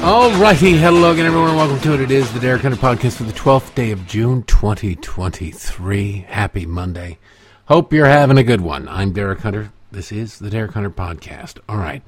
Alrighty, 0.00 0.78
hello 0.78 1.12
again, 1.12 1.24
everyone, 1.24 1.56
welcome 1.56 1.80
to 1.80 1.94
it. 1.94 2.02
It 2.02 2.10
is 2.10 2.30
the 2.34 2.40
Derek 2.40 2.60
Hunter 2.60 2.76
Podcast 2.76 3.16
for 3.16 3.22
the 3.22 3.32
12th 3.32 3.74
day 3.74 3.92
of 3.92 4.06
June, 4.06 4.42
2023. 4.42 6.26
Happy 6.28 6.66
Monday. 6.66 7.16
Hope 7.64 7.94
you're 7.94 8.04
having 8.04 8.36
a 8.36 8.42
good 8.42 8.60
one. 8.60 8.86
I'm 8.88 9.14
Derek 9.14 9.40
Hunter. 9.40 9.72
This 9.90 10.12
is 10.12 10.38
the 10.38 10.50
Derek 10.50 10.72
Hunter 10.72 10.90
Podcast. 10.90 11.60
All 11.66 11.78
right. 11.78 12.02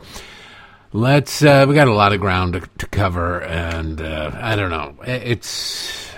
Let's, 0.93 1.43
uh, 1.43 1.65
we 1.69 1.75
got 1.75 1.89
a 1.89 1.95
lot 1.95 2.13
of 2.13 2.21
ground 2.21 2.53
to, 2.53 2.61
to 2.79 2.87
cover, 2.87 3.41
and, 3.41 4.01
uh, 4.01 4.31
I 4.35 4.57
don't 4.57 4.71
know. 4.71 4.95
It's 5.05 6.11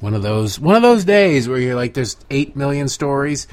one 0.00 0.14
of 0.14 0.22
those, 0.22 0.60
one 0.60 0.76
of 0.76 0.82
those 0.82 1.04
days 1.04 1.48
where 1.48 1.58
you're 1.58 1.76
like, 1.76 1.94
there's 1.94 2.16
8 2.30 2.54
million 2.54 2.88
stories 2.88 3.46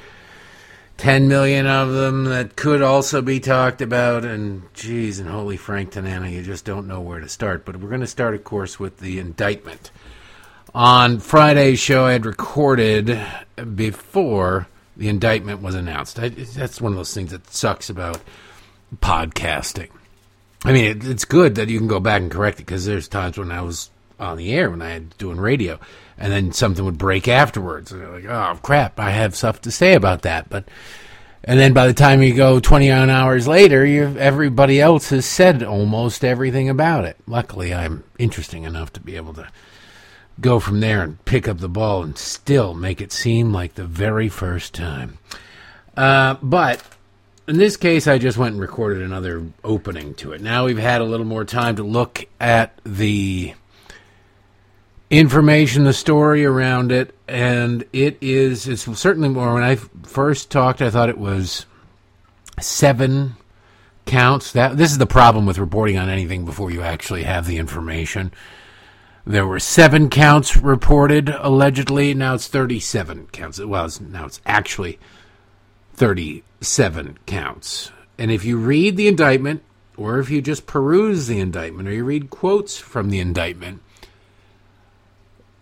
10 0.99 1.29
million 1.29 1.65
of 1.65 1.93
them 1.93 2.25
that 2.25 2.57
could 2.57 2.81
also 2.81 3.21
be 3.21 3.39
talked 3.39 3.81
about. 3.81 4.25
And 4.25 4.63
geez, 4.73 5.19
and 5.19 5.29
holy 5.29 5.55
Frank 5.55 5.91
Tanana, 5.91 6.27
you 6.27 6.43
just 6.43 6.65
don't 6.65 6.87
know 6.87 6.99
where 6.99 7.21
to 7.21 7.29
start. 7.29 7.65
But 7.65 7.77
we're 7.77 7.87
going 7.87 8.01
to 8.01 8.07
start, 8.07 8.35
of 8.35 8.43
course, 8.43 8.79
with 8.79 8.97
the 8.97 9.17
indictment. 9.17 9.91
On 10.75 11.19
Friday's 11.19 11.79
show, 11.79 12.05
I 12.05 12.11
had 12.11 12.25
recorded 12.25 13.17
before 13.75 14.67
the 14.97 15.07
indictment 15.07 15.61
was 15.61 15.73
announced. 15.73 16.19
I, 16.19 16.29
that's 16.29 16.81
one 16.81 16.91
of 16.91 16.97
those 16.97 17.13
things 17.13 17.31
that 17.31 17.49
sucks 17.49 17.89
about 17.89 18.19
podcasting. 18.97 19.89
I 20.65 20.73
mean, 20.73 20.85
it, 20.85 21.05
it's 21.05 21.25
good 21.25 21.55
that 21.55 21.69
you 21.69 21.77
can 21.77 21.87
go 21.87 21.99
back 21.99 22.21
and 22.21 22.31
correct 22.31 22.59
it 22.59 22.65
because 22.65 22.85
there's 22.85 23.07
times 23.07 23.37
when 23.37 23.51
I 23.51 23.61
was 23.61 23.89
on 24.19 24.37
the 24.37 24.51
air 24.51 24.69
when 24.69 24.81
I 24.81 24.89
had 24.89 25.17
doing 25.17 25.39
radio, 25.39 25.79
and 26.17 26.31
then 26.31 26.51
something 26.51 26.83
would 26.83 26.97
break 26.97 27.27
afterwards. 27.27 27.91
And 27.91 28.01
you're 28.01 28.11
like, 28.11 28.25
oh 28.25 28.59
crap, 28.61 28.99
I 28.99 29.11
have 29.11 29.35
stuff 29.35 29.61
to 29.61 29.71
say 29.71 29.93
about 29.93 30.23
that. 30.23 30.49
But 30.49 30.65
and 31.43 31.57
then 31.57 31.73
by 31.73 31.87
the 31.87 31.93
time 31.93 32.21
you 32.21 32.33
go 32.33 32.59
29 32.59 33.09
hours 33.09 33.47
later, 33.47 33.85
everybody 34.19 34.81
else 34.81 35.09
has 35.09 35.25
said 35.25 35.63
almost 35.63 36.25
everything 36.25 36.69
about 36.69 37.05
it. 37.05 37.15
Luckily, 37.25 37.73
I'm 37.73 38.03
interesting 38.17 38.63
enough 38.63 38.91
to 38.93 38.99
be 38.99 39.15
able 39.15 39.33
to 39.35 39.47
go 40.41 40.59
from 40.59 40.79
there 40.79 41.01
and 41.01 41.23
pick 41.25 41.47
up 41.47 41.59
the 41.59 41.69
ball 41.69 42.03
and 42.03 42.17
still 42.17 42.73
make 42.73 43.01
it 43.01 43.11
seem 43.11 43.53
like 43.53 43.75
the 43.75 43.85
very 43.85 44.29
first 44.29 44.73
time. 44.73 45.17
Uh, 45.95 46.35
but 46.41 46.83
in 47.49 47.57
this 47.57 47.75
case, 47.77 48.07
I 48.07 48.19
just 48.19 48.37
went 48.37 48.53
and 48.53 48.61
recorded 48.61 49.01
another 49.01 49.43
opening 49.63 50.13
to 50.15 50.33
it. 50.33 50.41
Now 50.41 50.65
we've 50.65 50.77
had 50.77 51.01
a 51.01 51.05
little 51.05 51.25
more 51.25 51.43
time 51.43 51.75
to 51.77 51.83
look 51.83 52.25
at 52.39 52.79
the 52.85 53.55
information, 55.09 55.83
the 55.83 55.93
story 55.93 56.45
around 56.45 56.91
it, 56.91 57.15
and 57.27 57.83
it 57.91 58.19
is 58.21 58.67
it's 58.67 58.83
certainly 58.99 59.29
more. 59.29 59.55
When 59.55 59.63
I 59.63 59.75
first 59.75 60.51
talked, 60.51 60.81
I 60.83 60.91
thought 60.91 61.09
it 61.09 61.17
was 61.17 61.65
seven 62.59 63.35
counts. 64.05 64.51
That 64.51 64.77
this 64.77 64.91
is 64.91 64.99
the 64.99 65.07
problem 65.07 65.47
with 65.47 65.57
reporting 65.57 65.97
on 65.97 66.07
anything 66.07 66.45
before 66.45 66.69
you 66.69 66.83
actually 66.83 67.23
have 67.23 67.47
the 67.47 67.57
information. 67.57 68.31
There 69.25 69.47
were 69.47 69.59
seven 69.59 70.09
counts 70.09 70.55
reported 70.55 71.29
allegedly. 71.29 72.13
Now 72.13 72.35
it's 72.35 72.47
thirty-seven 72.47 73.27
counts. 73.31 73.59
Well, 73.59 73.85
it's, 73.85 73.99
now 73.99 74.27
it's 74.27 74.39
actually 74.45 74.99
thirty-seven 75.99 77.19
counts. 77.25 77.91
And 78.17 78.31
if 78.31 78.43
you 78.43 78.57
read 78.57 78.97
the 78.97 79.07
indictment, 79.07 79.61
or 79.95 80.19
if 80.19 80.29
you 80.29 80.41
just 80.41 80.65
peruse 80.65 81.27
the 81.27 81.39
indictment, 81.39 81.87
or 81.87 81.93
you 81.93 82.03
read 82.03 82.29
quotes 82.29 82.77
from 82.77 83.09
the 83.09 83.19
indictment, 83.19 83.81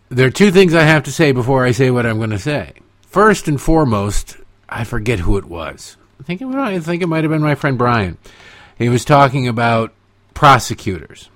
there 0.09 0.27
are 0.27 0.31
two 0.31 0.51
things 0.51 0.73
I 0.73 0.83
have 0.83 1.03
to 1.03 1.11
say 1.11 1.31
before 1.33 1.65
I 1.65 1.71
say 1.71 1.91
what 1.91 2.05
I'm 2.05 2.17
going 2.17 2.29
to 2.29 2.39
say. 2.39 2.73
First 3.01 3.47
and 3.47 3.59
foremost, 3.59 4.37
I 4.69 4.83
forget 4.83 5.19
who 5.19 5.37
it 5.37 5.45
was. 5.45 5.97
I 6.19 6.23
think 6.23 6.41
it, 6.41 6.47
I 6.47 6.79
think 6.79 7.01
it 7.01 7.07
might 7.07 7.23
have 7.23 7.31
been 7.31 7.41
my 7.41 7.55
friend 7.55 7.77
Brian. 7.77 8.17
He 8.77 8.89
was 8.89 9.03
talking 9.03 9.47
about 9.47 9.93
prosecutors. 10.33 11.29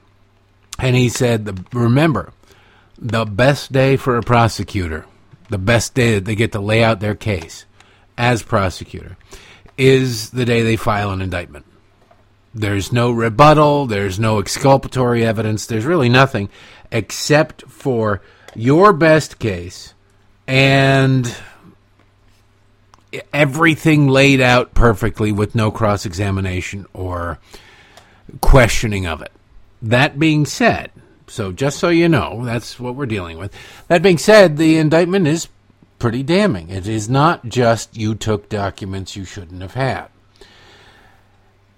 And 0.80 0.96
he 0.96 1.10
said, 1.10 1.66
remember, 1.74 2.34
the 2.98 3.26
best 3.26 3.72
day 3.72 3.98
for 3.98 4.18
a 4.18 4.24
prosecutor, 4.24 5.06
the 5.50 5.58
best 5.58 5.94
day 5.94 6.16
that 6.16 6.26
they 6.26 6.36
get 6.36 6.52
to 6.54 6.60
lay 6.60 6.84
out 6.84 7.00
their 7.00 7.16
case 7.16 7.66
as 8.22 8.44
prosecutor, 8.44 9.18
is 9.80 10.30
the 10.30 10.46
day 10.46 10.62
they 10.62 10.76
file 10.76 11.10
an 11.10 11.24
indictment. 11.24 11.66
There's 12.54 12.94
no 12.94 13.12
rebuttal, 13.12 13.88
there's 13.88 14.20
no 14.20 14.38
exculpatory 14.38 15.26
evidence, 15.26 15.66
there's 15.66 15.86
really 15.86 16.08
nothing 16.08 16.50
except 16.92 17.64
for 17.64 18.22
your 18.54 18.94
best 18.94 19.40
case 19.40 19.96
and 20.46 21.36
everything 23.34 24.08
laid 24.08 24.40
out 24.40 24.76
perfectly 24.76 25.32
with 25.32 25.56
no 25.56 25.72
cross 25.72 26.06
examination 26.06 26.86
or 26.94 27.40
questioning 28.40 29.08
of 29.08 29.24
it. 29.24 29.32
That 29.82 30.20
being 30.20 30.46
said, 30.46 30.92
so 31.26 31.52
just 31.52 31.80
so 31.80 31.90
you 31.90 32.08
know, 32.08 32.46
that's 32.46 32.80
what 32.80 32.94
we're 32.94 33.08
dealing 33.08 33.40
with. 33.40 33.52
That 33.88 34.04
being 34.04 34.20
said, 34.20 34.58
the 34.58 34.78
indictment 34.78 35.26
is 35.26 35.48
pretty 36.02 36.24
damning. 36.24 36.70
It 36.70 36.88
is 36.88 37.08
not 37.08 37.46
just 37.46 37.96
you 37.96 38.16
took 38.16 38.50
documents 38.50 39.16
you 39.16 39.24
shouldn't 39.24 39.62
have 39.62 39.76
had 39.76 40.10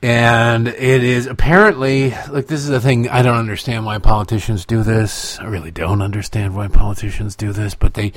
and 0.03 0.67
it 0.67 1.01
is 1.01 1.27
apparently 1.27 2.09
like 2.29 2.47
this 2.47 2.59
is 2.59 2.67
the 2.67 2.81
thing 2.81 3.07
I 3.07 3.21
don't 3.21 3.37
understand 3.37 3.85
why 3.85 3.99
politicians 3.99 4.65
do 4.65 4.83
this. 4.83 5.39
I 5.39 5.45
really 5.45 5.71
don't 5.71 6.01
understand 6.01 6.53
why 6.53 6.67
politicians 6.67 7.37
do 7.37 7.53
this, 7.53 7.73
but 7.73 7.93
they 7.93 8.11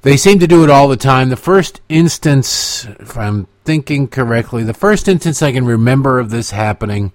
they 0.00 0.16
seem 0.16 0.38
to 0.38 0.46
do 0.46 0.64
it 0.64 0.70
all 0.70 0.88
the 0.88 0.96
time. 0.96 1.28
The 1.28 1.36
first 1.36 1.82
instance, 1.90 2.86
if 2.98 3.18
I'm 3.18 3.46
thinking 3.66 4.08
correctly, 4.08 4.62
the 4.62 4.72
first 4.72 5.06
instance 5.06 5.42
I 5.42 5.52
can 5.52 5.66
remember 5.66 6.18
of 6.18 6.30
this 6.30 6.50
happening 6.50 7.12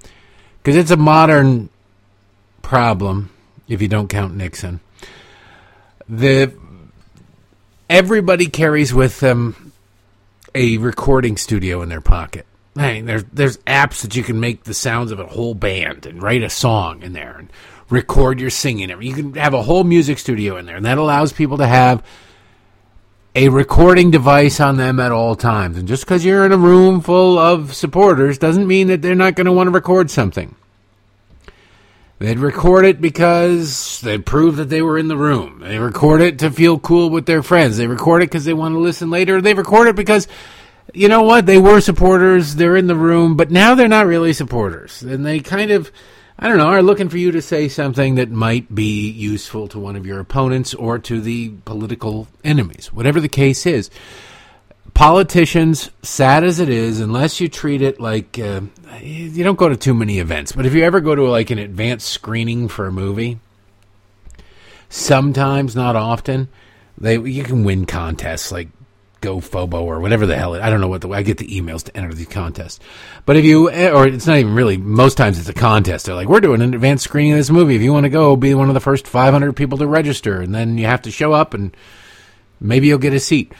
because 0.61 0.75
it's 0.75 0.91
a 0.91 0.97
modern 0.97 1.69
problem 2.61 3.31
if 3.67 3.81
you 3.81 3.87
don't 3.87 4.09
count 4.09 4.35
Nixon. 4.35 4.79
The 6.07 6.53
everybody 7.93 8.47
carries 8.47 8.93
with 8.93 9.19
them 9.19 9.71
a 10.55 10.77
recording 10.77 11.37
studio 11.37 11.81
in 11.81 11.89
their 11.89 12.01
pocket 12.01 12.45
Hey, 12.75 13.01
there's 13.01 13.23
there's 13.25 13.57
apps 13.59 14.01
that 14.01 14.15
you 14.15 14.23
can 14.23 14.39
make 14.39 14.63
the 14.63 14.73
sounds 14.73 15.11
of 15.11 15.19
a 15.19 15.27
whole 15.27 15.53
band 15.53 16.07
and 16.07 16.23
write 16.23 16.41
a 16.41 16.49
song 16.49 17.03
in 17.03 17.13
there 17.13 17.37
and 17.37 17.49
record 17.89 18.39
your 18.39 18.49
singing. 18.49 18.89
You 19.01 19.13
can 19.13 19.33
have 19.35 19.53
a 19.53 19.61
whole 19.61 19.83
music 19.83 20.17
studio 20.17 20.57
in 20.57 20.65
there, 20.65 20.77
and 20.77 20.85
that 20.85 20.97
allows 20.97 21.33
people 21.33 21.57
to 21.57 21.67
have 21.67 22.03
a 23.35 23.49
recording 23.49 24.09
device 24.09 24.59
on 24.59 24.77
them 24.77 24.99
at 24.99 25.11
all 25.11 25.35
times. 25.35 25.77
And 25.77 25.87
just 25.87 26.03
because 26.03 26.25
you're 26.25 26.45
in 26.45 26.51
a 26.51 26.57
room 26.57 27.01
full 27.01 27.37
of 27.37 27.75
supporters 27.75 28.39
doesn't 28.39 28.67
mean 28.67 28.87
that 28.87 29.03
they're 29.03 29.13
not 29.13 29.35
going 29.35 29.45
to 29.45 29.51
want 29.51 29.67
to 29.67 29.71
record 29.71 30.09
something. 30.09 30.55
They'd 32.19 32.39
record 32.39 32.85
it 32.85 33.01
because 33.01 33.99
they 34.01 34.17
prove 34.17 34.55
that 34.55 34.69
they 34.69 34.81
were 34.81 34.97
in 34.97 35.07
the 35.07 35.17
room. 35.17 35.59
They 35.59 35.77
record 35.79 36.21
it 36.21 36.39
to 36.39 36.51
feel 36.51 36.79
cool 36.79 37.09
with 37.09 37.25
their 37.25 37.43
friends. 37.43 37.77
They 37.77 37.87
record 37.87 38.21
it 38.21 38.29
because 38.29 38.45
they 38.45 38.53
want 38.53 38.75
to 38.75 38.79
listen 38.79 39.09
later. 39.09 39.41
They 39.41 39.53
record 39.53 39.87
it 39.87 39.95
because 39.95 40.27
you 40.93 41.07
know 41.07 41.23
what? 41.23 41.45
They 41.45 41.57
were 41.57 41.81
supporters. 41.81 42.55
They're 42.55 42.77
in 42.77 42.87
the 42.87 42.95
room, 42.95 43.35
but 43.35 43.51
now 43.51 43.75
they're 43.75 43.87
not 43.87 44.05
really 44.05 44.33
supporters. 44.33 45.01
And 45.01 45.25
they 45.25 45.39
kind 45.39 45.71
of, 45.71 45.91
I 46.37 46.47
don't 46.47 46.57
know, 46.57 46.67
are 46.67 46.83
looking 46.83 47.09
for 47.09 47.17
you 47.17 47.31
to 47.31 47.41
say 47.41 47.67
something 47.67 48.15
that 48.15 48.29
might 48.29 48.73
be 48.73 49.09
useful 49.09 49.67
to 49.69 49.79
one 49.79 49.95
of 49.95 50.05
your 50.05 50.19
opponents 50.19 50.73
or 50.73 50.99
to 50.99 51.21
the 51.21 51.49
political 51.65 52.27
enemies. 52.43 52.91
Whatever 52.93 53.19
the 53.19 53.29
case 53.29 53.65
is. 53.65 53.89
Politicians, 54.93 55.89
sad 56.03 56.43
as 56.43 56.59
it 56.59 56.69
is, 56.69 56.99
unless 56.99 57.41
you 57.41 57.49
treat 57.49 57.81
it 57.81 57.99
like 57.99 58.37
uh, 58.37 58.61
you 59.01 59.43
don't 59.43 59.57
go 59.57 59.67
to 59.67 59.75
too 59.75 59.93
many 59.93 60.19
events, 60.19 60.51
but 60.51 60.65
if 60.65 60.73
you 60.73 60.83
ever 60.83 61.01
go 61.01 61.15
to 61.15 61.23
like 61.23 61.49
an 61.49 61.57
advanced 61.57 62.07
screening 62.07 62.67
for 62.67 62.85
a 62.85 62.91
movie, 62.91 63.39
sometimes, 64.89 65.75
not 65.75 65.95
often, 65.95 66.47
they 66.97 67.17
you 67.17 67.43
can 67.43 67.63
win 67.63 67.85
contests 67.85 68.51
like 68.51 68.69
Go 69.23 69.39
GoFobo 69.39 69.81
or 69.83 70.01
whatever 70.01 70.25
the 70.25 70.35
hell. 70.35 70.53
It, 70.53 70.61
I 70.61 70.69
don't 70.69 70.81
know 70.81 70.89
what 70.89 70.99
the 70.99 71.09
I 71.09 71.23
get 71.23 71.37
the 71.37 71.47
emails 71.47 71.83
to 71.83 71.95
enter 71.95 72.13
the 72.13 72.25
contest. 72.25 72.81
But 73.25 73.37
if 73.37 73.45
you, 73.45 73.69
or 73.69 74.05
it's 74.05 74.27
not 74.27 74.37
even 74.37 74.53
really, 74.53 74.75
most 74.75 75.15
times 75.15 75.39
it's 75.39 75.47
a 75.47 75.53
contest. 75.53 76.05
They're 76.05 76.15
like, 76.15 76.27
we're 76.27 76.41
doing 76.41 76.61
an 76.61 76.73
advanced 76.73 77.05
screening 77.05 77.31
of 77.31 77.37
this 77.37 77.49
movie. 77.49 77.75
If 77.75 77.81
you 77.81 77.93
want 77.93 78.03
to 78.03 78.09
go, 78.09 78.35
be 78.35 78.53
one 78.53 78.67
of 78.67 78.73
the 78.73 78.81
first 78.81 79.07
500 79.07 79.53
people 79.53 79.77
to 79.77 79.87
register. 79.87 80.41
And 80.41 80.53
then 80.53 80.77
you 80.77 80.87
have 80.87 81.03
to 81.03 81.11
show 81.11 81.31
up 81.31 81.53
and 81.53 81.75
maybe 82.59 82.87
you'll 82.87 82.97
get 82.97 83.13
a 83.13 83.19
seat. 83.19 83.53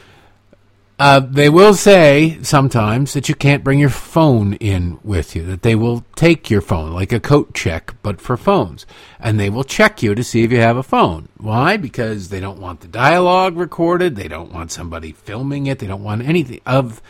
Uh, 1.00 1.19
they 1.19 1.50
will 1.50 1.74
say 1.74 2.38
sometimes 2.44 3.13
that 3.13 3.28
you 3.28 3.34
can't 3.34 3.63
bring 3.63 3.80
your 3.80 3.90
phone 3.90 4.54
in 4.54 5.00
with 5.04 5.36
you, 5.36 5.44
that 5.44 5.63
they 5.63 5.74
will 5.74 6.06
take 6.16 6.51
your 6.51 6.62
phone, 6.62 6.92
like 6.92 7.12
a 7.12 7.19
coat 7.19 7.54
check, 7.54 7.95
but 8.04 8.22
for 8.22 8.38
phones. 8.38 8.86
And 9.19 9.40
they 9.40 9.50
will 9.50 9.63
check 9.63 10.04
you 10.04 10.13
to 10.13 10.24
see 10.24 10.44
if 10.44 10.51
you 10.51 10.60
have 10.60 10.78
a 10.78 10.84
phone. 10.84 11.30
Why? 11.38 11.78
Because 11.78 12.30
they 12.30 12.40
don't 12.40 12.60
want 12.60 12.81
the 12.81 12.88
dialogue 12.88 13.57
recorded, 13.57 14.16
they 14.16 14.28
don't 14.28 14.54
want 14.54 14.72
somebody 14.72 15.12
filming 15.12 15.66
it, 15.66 15.80
they 15.80 15.88
don't 15.88 16.04
want 16.04 16.22
anything 16.22 16.62
of 16.66 17.01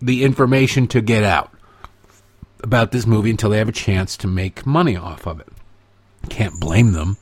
the 0.00 0.22
information 0.22 0.86
to 0.88 1.00
get 1.00 1.24
out 1.24 1.50
about 2.62 2.92
this 2.92 3.06
movie 3.06 3.30
until 3.30 3.50
they 3.50 3.58
have 3.58 3.68
a 3.68 3.72
chance 3.72 4.16
to 4.18 4.26
make 4.26 4.66
money 4.66 4.96
off 4.96 5.26
of 5.26 5.40
it. 5.40 5.48
Can't 6.28 6.60
blame 6.60 6.92
them. 6.92 7.16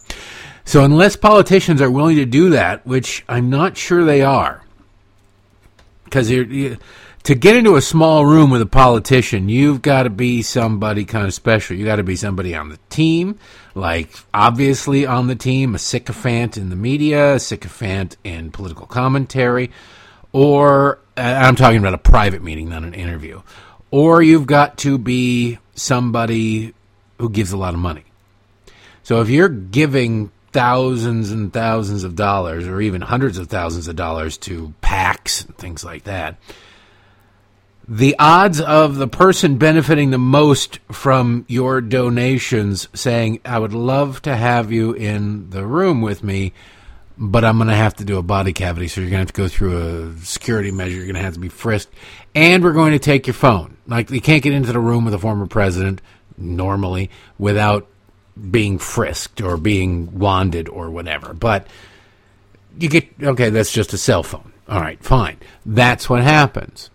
So 0.65 0.85
unless 0.85 1.17
politicians 1.17 1.81
are 1.81 1.91
willing 1.91 2.17
to 2.17 2.27
do 2.27 2.51
that, 2.51 2.87
which 2.87 3.25
I'm 3.29 3.51
not 3.51 3.77
sure 3.77 4.05
they 4.05 4.23
are, 4.23 4.62
because 6.13 6.31
you, 6.31 6.77
to 7.23 7.35
get 7.35 7.57
into 7.57 7.77
a 7.77 7.81
small 7.81 8.27
room 8.27 8.51
with 8.51 8.61
a 8.61 8.67
politician, 8.67 9.49
you've 9.49 9.81
got 9.81 10.03
to 10.03 10.11
be 10.11 10.43
somebody 10.43 11.07
kind 11.07 11.27
of 11.27 11.33
special. 11.33 11.75
You 11.75 11.87
got 11.87 11.97
to 11.97 12.03
be 12.03 12.17
somebody 12.17 12.55
on 12.55 12.69
the 12.69 12.79
team, 12.91 13.39
like 13.75 14.11
obviously 14.35 15.07
on 15.07 15.29
the 15.29 15.35
team, 15.35 15.75
a 15.75 15.79
sycophant 15.79 16.59
in 16.59 16.69
the 16.69 16.77
media, 16.77 17.37
a 17.37 17.41
sycophant 17.41 18.19
in 18.25 18.51
political 18.51 18.87
commentary, 18.87 19.71
or 20.33 20.99
I'm 21.17 21.57
talking 21.57 21.79
about 21.79 21.95
a 21.95 21.99
private 21.99 22.43
meeting, 22.43 22.69
not 22.69 22.85
an 22.85 22.93
interview. 22.93 23.41
Or 23.91 24.21
you've 24.21 24.47
got 24.47 24.77
to 24.79 24.99
be 24.99 25.59
somebody 25.75 26.75
who 27.19 27.31
gives 27.31 27.53
a 27.53 27.57
lot 27.57 27.73
of 27.73 27.81
money. 27.81 28.05
So 29.03 29.23
if 29.23 29.31
you're 29.31 29.49
giving 29.49 30.31
thousands 30.53 31.31
and 31.31 31.53
thousands 31.53 32.05
of 32.05 32.15
dollars, 32.15 32.67
or 32.67 32.81
even 32.81 33.01
hundreds 33.01 33.39
of 33.39 33.49
thousands 33.49 33.89
of 33.89 33.97
dollars 33.97 34.37
to 34.39 34.75
PACs 34.83 35.47
and 35.47 35.57
things 35.57 35.85
like 35.85 36.05
that, 36.05 36.37
the 37.89 38.15
odds 38.19 38.61
of 38.61 38.97
the 38.97 39.09
person 39.09 39.59
benefiting 39.59 40.11
the 40.11 40.19
most 40.19 40.79
from 40.91 41.45
your 41.49 41.81
donations 41.81 42.89
saying, 42.95 43.41
I 43.45 43.59
would 43.59 43.75
love 43.75 44.23
to 44.23 44.37
have 44.37 44.71
you 44.71 44.93
in 44.93 45.51
the 45.51 45.67
room 45.67 46.01
with 46.01 46.23
me, 46.23 46.53
but 47.19 47.45
I'm 47.45 47.57
going 47.57 47.69
to 47.69 47.75
have 47.75 47.95
to 47.97 48.05
do 48.05 48.19
a 48.19 48.23
body 48.23 48.53
cavity. 48.53 48.89
So 48.89 49.01
you're 49.01 49.11
going 49.11 49.27
to 49.27 49.27
have 49.27 49.33
to 49.35 49.43
go 49.43 49.49
through 49.49 50.13
a 50.13 50.17
security 50.19 50.71
measure. 50.71 50.97
You're 50.97 51.07
going 51.07 51.17
to 51.17 51.23
have 51.23 51.35
to 51.35 51.41
be 51.41 51.49
frisked. 51.49 51.93
And 52.35 52.63
we're 52.63 52.73
going 52.73 52.93
to 52.93 52.99
take 52.99 53.27
your 53.27 53.35
phone. 53.35 53.77
Like, 53.87 54.11
you 54.11 54.21
can't 54.21 54.43
get 54.43 54.53
into 54.53 54.73
the 54.73 54.81
room 54.81 55.05
with 55.05 55.15
a 55.15 55.19
former 55.19 55.47
president 55.47 56.01
normally 56.39 57.11
without 57.39 57.89
being 58.51 58.79
frisked 58.79 59.41
or 59.41 59.57
being 59.57 60.19
wanded 60.19 60.69
or 60.69 60.91
whatever. 60.91 61.35
But 61.35 61.67
you 62.79 62.89
get, 62.89 63.09
okay, 63.23 63.51
that's 63.51 63.73
just 63.73 63.93
a 63.93 63.99
cell 63.99 64.23
phone. 64.23 64.53
All 64.69 64.81
right, 64.81 65.03
fine. 65.03 65.39
That's 65.67 66.09
what 66.09 66.23
happens 66.23 66.91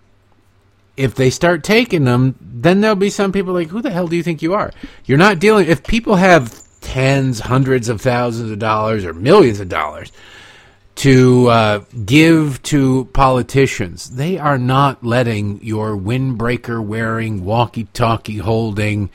if 0.97 1.13
they 1.13 1.29
start 1.29 1.63
taking 1.63 2.03
them, 2.03 2.35
then 2.41 2.81
there'll 2.81 2.95
be 2.95 3.11
some 3.11 3.31
people 3.31 3.53
like, 3.53 3.69
who 3.69 3.81
the 3.81 3.91
hell 3.91 4.07
do 4.07 4.15
you 4.15 4.23
think 4.23 4.41
you 4.41 4.55
are? 4.55 4.71
You're 5.05 5.19
not 5.19 5.39
dealing, 5.39 5.67
if 5.67 5.83
people 5.83 6.15
have 6.15 6.61
tens, 6.81 7.39
hundreds 7.39 7.87
of 7.87 8.01
thousands 8.01 8.51
of 8.51 8.59
dollars 8.59 9.05
or 9.05 9.13
millions 9.13 9.59
of 9.59 9.69
dollars 9.69 10.11
to 10.95 11.47
uh, 11.49 11.79
give 12.03 12.61
to 12.63 13.05
politicians, 13.13 14.09
they 14.09 14.39
are 14.39 14.57
not 14.57 15.03
letting 15.03 15.63
your 15.63 15.95
windbreaker 15.95 16.83
wearing, 16.83 17.45
walkie 17.45 17.85
talkie 17.93 18.37
holding, 18.37 19.11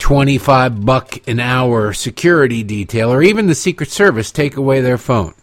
25 0.00 0.84
buck 0.84 1.28
an 1.28 1.38
hour 1.38 1.92
security 1.92 2.62
detail 2.62 3.12
or 3.12 3.22
even 3.22 3.46
the 3.46 3.54
Secret 3.54 3.90
Service 3.90 4.32
take 4.32 4.56
away 4.56 4.80
their 4.80 4.98
phone. 4.98 5.34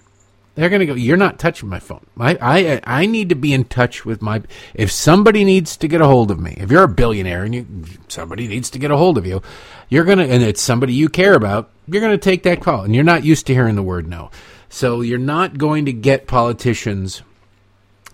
They're 0.56 0.70
going 0.70 0.80
to 0.80 0.88
go. 0.88 0.96
You're 0.96 1.18
not 1.18 1.38
touching 1.38 1.70
my 1.70 1.78
phone. 1.78 2.04
I, 2.20 2.36
I 2.42 2.82
I 2.84 3.06
need 3.06 3.30
to 3.30 3.36
be 3.36 3.54
in 3.54 3.66
touch 3.66 4.06
with 4.06 4.24
my. 4.24 4.42
If 4.74 4.92
somebody 4.92 5.44
needs 5.44 5.78
to 5.78 5.88
get 5.88 6.02
a 6.02 6.08
hold 6.08 6.32
of 6.32 6.40
me, 6.40 6.56
if 6.58 6.72
you're 6.72 6.84
a 6.84 6.88
billionaire 6.88 7.44
and 7.44 7.54
you 7.54 7.86
somebody 8.08 8.48
needs 8.48 8.72
to 8.72 8.80
get 8.80 8.90
a 8.90 8.98
hold 8.98 9.20
of 9.20 9.28
you, 9.28 9.44
you're 9.88 10.04
gonna 10.04 10.24
and 10.24 10.42
it's 10.42 10.62
somebody 10.62 10.94
you 10.94 11.10
care 11.10 11.36
about. 11.36 11.70
You're 11.88 12.02
going 12.02 12.20
to 12.20 12.24
take 12.24 12.42
that 12.44 12.60
call, 12.60 12.84
and 12.84 12.96
you're 12.96 13.04
not 13.04 13.24
used 13.24 13.46
to 13.48 13.54
hearing 13.54 13.76
the 13.76 13.84
word 13.84 14.08
no. 14.08 14.32
So 14.68 15.02
you're 15.02 15.20
not 15.20 15.60
going 15.60 15.86
to 15.86 15.94
get 15.94 16.26
politicians 16.26 17.22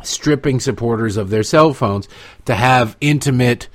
stripping 0.03 0.59
supporters 0.59 1.15
of 1.15 1.29
their 1.29 1.43
cell 1.43 1.73
phones 1.73 2.09
to 2.43 2.55
have 2.55 2.97
intimate 2.99 3.69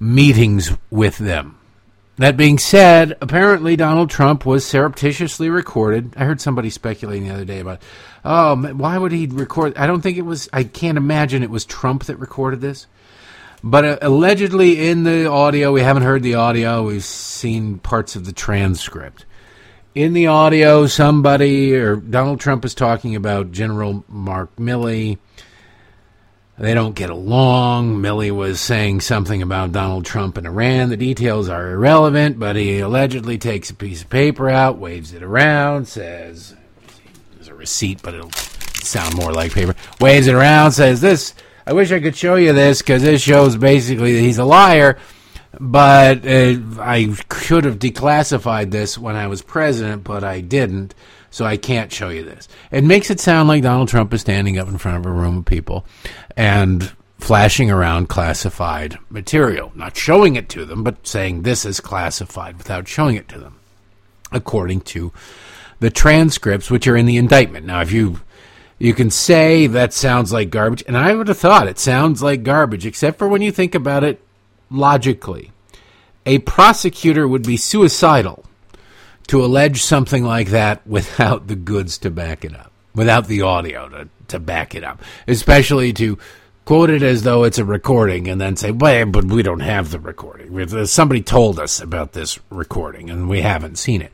meetings 0.00 0.72
with 0.90 1.16
them. 1.18 1.58
That 2.16 2.36
being 2.36 2.58
said, 2.58 3.16
apparently 3.20 3.74
Donald 3.74 4.08
Trump 4.08 4.46
was 4.46 4.64
surreptitiously 4.64 5.50
recorded. 5.50 6.14
I 6.16 6.24
heard 6.24 6.40
somebody 6.40 6.70
speculating 6.70 7.26
the 7.26 7.34
other 7.34 7.44
day 7.44 7.58
about, 7.58 7.82
oh, 8.24 8.54
why 8.56 8.96
would 8.96 9.10
he 9.10 9.26
record? 9.26 9.76
I 9.76 9.88
don't 9.88 10.00
think 10.00 10.16
it 10.16 10.22
was, 10.22 10.48
I 10.52 10.62
can't 10.62 10.96
imagine 10.96 11.42
it 11.42 11.50
was 11.50 11.64
Trump 11.64 12.04
that 12.04 12.16
recorded 12.18 12.60
this. 12.60 12.86
But 13.64 13.84
uh, 13.84 13.98
allegedly 14.00 14.88
in 14.88 15.02
the 15.02 15.28
audio, 15.28 15.72
we 15.72 15.80
haven't 15.80 16.04
heard 16.04 16.22
the 16.22 16.36
audio, 16.36 16.84
we've 16.84 17.02
seen 17.02 17.78
parts 17.78 18.14
of 18.14 18.26
the 18.26 18.32
transcript. 18.32 19.24
In 19.96 20.12
the 20.12 20.28
audio, 20.28 20.86
somebody 20.86 21.74
or 21.74 21.96
Donald 21.96 22.38
Trump 22.38 22.64
is 22.64 22.74
talking 22.74 23.16
about 23.16 23.50
General 23.50 24.04
Mark 24.08 24.54
Milley 24.56 25.18
they 26.58 26.72
don't 26.74 26.94
get 26.94 27.10
along. 27.10 27.96
Milley 27.96 28.30
was 28.30 28.60
saying 28.60 29.00
something 29.00 29.42
about 29.42 29.72
Donald 29.72 30.04
Trump 30.04 30.36
and 30.36 30.46
Iran. 30.46 30.88
The 30.88 30.96
details 30.96 31.48
are 31.48 31.72
irrelevant, 31.72 32.38
but 32.38 32.54
he 32.54 32.78
allegedly 32.78 33.38
takes 33.38 33.70
a 33.70 33.74
piece 33.74 34.02
of 34.02 34.10
paper 34.10 34.48
out, 34.48 34.78
waves 34.78 35.12
it 35.12 35.22
around, 35.22 35.88
says, 35.88 36.54
there's 37.34 37.48
a 37.48 37.54
receipt, 37.54 38.02
but 38.02 38.14
it'll 38.14 38.30
sound 38.30 39.16
more 39.16 39.32
like 39.32 39.52
paper. 39.52 39.74
Waves 40.00 40.28
it 40.28 40.34
around, 40.34 40.72
says, 40.72 41.00
this, 41.00 41.34
I 41.66 41.72
wish 41.72 41.90
I 41.90 42.00
could 42.00 42.16
show 42.16 42.36
you 42.36 42.52
this 42.52 42.82
because 42.82 43.02
this 43.02 43.22
shows 43.22 43.56
basically 43.56 44.12
that 44.12 44.20
he's 44.20 44.38
a 44.38 44.44
liar, 44.44 44.98
but 45.58 46.24
uh, 46.24 46.56
I 46.78 47.14
should 47.40 47.64
have 47.64 47.80
declassified 47.80 48.70
this 48.70 48.96
when 48.96 49.16
I 49.16 49.26
was 49.26 49.42
president, 49.42 50.04
but 50.04 50.22
I 50.22 50.40
didn't 50.40 50.94
so 51.34 51.44
I 51.44 51.56
can't 51.56 51.92
show 51.92 52.10
you 52.10 52.22
this. 52.22 52.46
It 52.70 52.84
makes 52.84 53.10
it 53.10 53.18
sound 53.18 53.48
like 53.48 53.64
Donald 53.64 53.88
Trump 53.88 54.14
is 54.14 54.20
standing 54.20 54.56
up 54.56 54.68
in 54.68 54.78
front 54.78 54.98
of 54.98 55.04
a 55.04 55.10
room 55.10 55.38
of 55.38 55.44
people 55.44 55.84
and 56.36 56.92
flashing 57.18 57.72
around 57.72 58.08
classified 58.08 58.98
material, 59.10 59.72
not 59.74 59.96
showing 59.96 60.36
it 60.36 60.48
to 60.50 60.64
them, 60.64 60.84
but 60.84 61.04
saying 61.04 61.42
this 61.42 61.64
is 61.64 61.80
classified 61.80 62.56
without 62.56 62.86
showing 62.86 63.16
it 63.16 63.26
to 63.30 63.40
them, 63.40 63.58
according 64.30 64.82
to 64.82 65.12
the 65.80 65.90
transcripts 65.90 66.70
which 66.70 66.86
are 66.86 66.96
in 66.96 67.04
the 67.04 67.16
indictment. 67.16 67.66
Now, 67.66 67.80
if 67.80 67.90
you 67.90 68.20
you 68.78 68.94
can 68.94 69.10
say 69.10 69.66
that 69.66 69.92
sounds 69.92 70.32
like 70.32 70.50
garbage, 70.50 70.84
and 70.86 70.96
I 70.96 71.16
would 71.16 71.26
have 71.26 71.38
thought 71.38 71.66
it 71.66 71.80
sounds 71.80 72.22
like 72.22 72.44
garbage, 72.44 72.86
except 72.86 73.18
for 73.18 73.26
when 73.26 73.42
you 73.42 73.50
think 73.50 73.74
about 73.74 74.04
it 74.04 74.20
logically. 74.70 75.50
A 76.26 76.38
prosecutor 76.38 77.26
would 77.26 77.42
be 77.42 77.56
suicidal 77.56 78.44
to 79.28 79.44
allege 79.44 79.82
something 79.82 80.24
like 80.24 80.48
that 80.48 80.86
without 80.86 81.46
the 81.46 81.56
goods 81.56 81.98
to 81.98 82.10
back 82.10 82.44
it 82.44 82.54
up, 82.54 82.72
without 82.94 83.26
the 83.26 83.42
audio 83.42 83.88
to, 83.88 84.08
to 84.28 84.38
back 84.38 84.74
it 84.74 84.84
up, 84.84 85.02
especially 85.26 85.92
to 85.94 86.18
quote 86.64 86.90
it 86.90 87.02
as 87.02 87.22
though 87.22 87.44
it's 87.44 87.58
a 87.58 87.64
recording 87.64 88.28
and 88.28 88.40
then 88.40 88.56
say, 88.56 88.70
well, 88.70 89.06
but 89.06 89.24
we 89.24 89.42
don't 89.42 89.60
have 89.60 89.90
the 89.90 89.98
recording. 89.98 90.58
Uh, 90.58 90.86
somebody 90.86 91.22
told 91.22 91.58
us 91.58 91.80
about 91.80 92.12
this 92.12 92.38
recording 92.50 93.10
and 93.10 93.28
we 93.28 93.42
haven't 93.42 93.76
seen 93.76 94.00
it. 94.00 94.12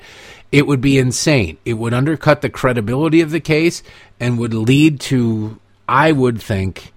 It 0.51 0.67
would 0.67 0.81
be 0.81 0.99
insane. 0.99 1.59
It 1.65 1.75
would 1.75 1.95
undercut 1.95 2.43
the 2.43 2.51
credibility 2.51 3.21
of 3.21 3.31
the 3.31 3.41
case 3.41 3.85
and 4.19 4.39
would 4.39 4.55
lead 4.55 4.99
to, 5.01 5.61
I 5.89 6.11
would 6.11 6.43
think, 6.43 6.93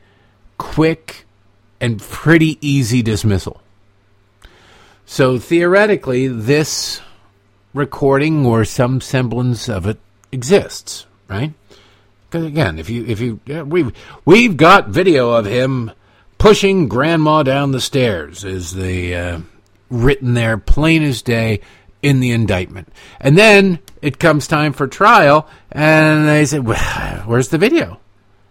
quick 0.58 1.26
and 1.80 2.02
pretty 2.02 2.58
easy 2.68 3.04
dismissal. 3.04 3.62
So 5.06 5.38
theoretically, 5.38 6.28
this 6.28 7.02
recording 7.74 8.46
or 8.46 8.66
some 8.66 9.02
semblance 9.02 9.68
of 9.70 9.88
it 9.88 10.00
exists, 10.32 11.06
right? 11.28 11.54
Because 12.30 12.46
again, 12.46 12.80
if 12.80 12.90
you 12.90 13.06
if 13.06 13.20
you 13.20 13.40
yeah, 13.46 13.62
we 13.62 13.92
we've 14.26 14.58
got 14.58 14.90
video 14.90 15.32
of 15.32 15.46
him 15.46 15.92
pushing 16.38 16.88
grandma 16.88 17.44
down 17.44 17.72
the 17.72 17.82
stairs 17.82 18.44
is 18.44 18.74
the 18.74 19.16
uh, 19.16 19.40
written 19.90 20.34
there 20.34 20.58
plain 20.58 21.04
as 21.04 21.22
day 21.22 21.62
in 22.02 22.20
the 22.20 22.32
indictment. 22.32 22.92
And 23.20 23.38
then 23.38 23.80
it 24.02 24.20
comes 24.20 24.48
time 24.48 24.74
for 24.74 24.88
trial, 24.88 25.48
and 25.72 26.28
they 26.28 26.46
say, 26.46 26.60
well, 26.60 27.24
"Where's 27.26 27.50
the 27.50 27.58
video?" 27.58 28.00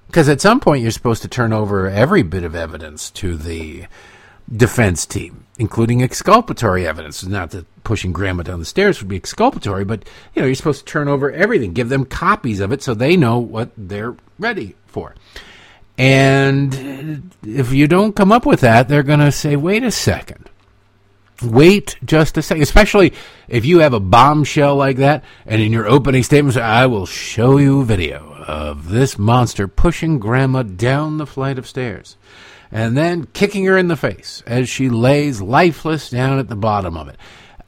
Because 0.06 0.28
at 0.28 0.40
some 0.40 0.60
point 0.60 0.82
you're 0.82 0.90
supposed 0.90 1.22
to 1.22 1.28
turn 1.28 1.52
over 1.52 1.88
every 1.88 2.22
bit 2.22 2.44
of 2.44 2.54
evidence 2.54 3.10
to 3.12 3.36
the 3.36 3.86
defense 4.50 5.06
team, 5.06 5.46
including 5.58 6.02
exculpatory 6.02 6.86
evidence. 6.86 7.24
Not 7.24 7.50
that 7.50 7.66
pushing 7.84 8.12
grandma 8.12 8.42
down 8.42 8.60
the 8.60 8.64
stairs 8.64 9.00
would 9.00 9.08
be 9.08 9.16
exculpatory, 9.16 9.84
but 9.84 10.04
you 10.34 10.42
know, 10.42 10.46
you're 10.46 10.54
supposed 10.54 10.86
to 10.86 10.92
turn 10.92 11.08
over 11.08 11.30
everything, 11.30 11.72
give 11.72 11.88
them 11.88 12.04
copies 12.04 12.60
of 12.60 12.72
it 12.72 12.82
so 12.82 12.94
they 12.94 13.16
know 13.16 13.38
what 13.38 13.70
they're 13.76 14.16
ready 14.38 14.76
for. 14.86 15.14
And 15.98 17.32
if 17.42 17.72
you 17.72 17.86
don't 17.86 18.16
come 18.16 18.32
up 18.32 18.46
with 18.46 18.60
that, 18.60 18.88
they're 18.88 19.02
going 19.02 19.20
to 19.20 19.32
say, 19.32 19.56
wait 19.56 19.82
a 19.82 19.90
second. 19.90 20.48
Wait 21.42 21.96
just 22.04 22.38
a 22.38 22.42
second, 22.42 22.62
especially 22.62 23.12
if 23.48 23.64
you 23.64 23.80
have 23.80 23.94
a 23.94 24.00
bombshell 24.00 24.76
like 24.76 24.98
that, 24.98 25.24
and 25.44 25.60
in 25.60 25.72
your 25.72 25.88
opening 25.88 26.22
statements, 26.22 26.56
I 26.56 26.86
will 26.86 27.06
show 27.06 27.58
you 27.58 27.84
video 27.84 28.31
of 28.42 28.90
this 28.90 29.18
monster 29.18 29.66
pushing 29.68 30.18
grandma 30.18 30.62
down 30.62 31.18
the 31.18 31.26
flight 31.26 31.58
of 31.58 31.66
stairs 31.66 32.16
and 32.70 32.96
then 32.96 33.26
kicking 33.32 33.64
her 33.64 33.76
in 33.76 33.88
the 33.88 33.96
face 33.96 34.42
as 34.46 34.68
she 34.68 34.88
lays 34.88 35.40
lifeless 35.40 36.10
down 36.10 36.38
at 36.38 36.48
the 36.48 36.56
bottom 36.56 36.96
of 36.96 37.08
it 37.08 37.16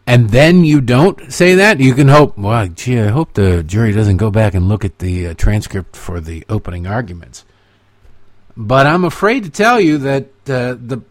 and 0.07 0.31
then 0.31 0.65
you 0.65 0.81
don't 0.81 1.33
say 1.33 1.55
that, 1.55 1.81
you 1.81 1.95
can 1.95 2.09
hope, 2.09 2.37
well, 2.37 2.69
gee, 2.69 3.01
I 3.01 3.09
hope 3.09 3.33
the 3.33 3.63
jury 3.63 3.93
doesn't 3.93 4.19
go 4.19 4.31
back 4.31 4.55
and 4.55 4.69
look 4.69 4.85
at 4.85 4.99
the 4.99 5.29
uh, 5.29 5.35
transcript 5.35 5.97
for 5.97 6.21
the 6.21 6.45
opening 6.49 6.87
arguments. 6.87 7.45
But 8.57 8.87
I'm 8.87 9.05
afraid 9.05 9.45
to 9.45 9.51
tell 9.51 9.81
you 9.81 9.99
that 9.99 10.25
uh, 10.47 10.77
the 10.79 11.03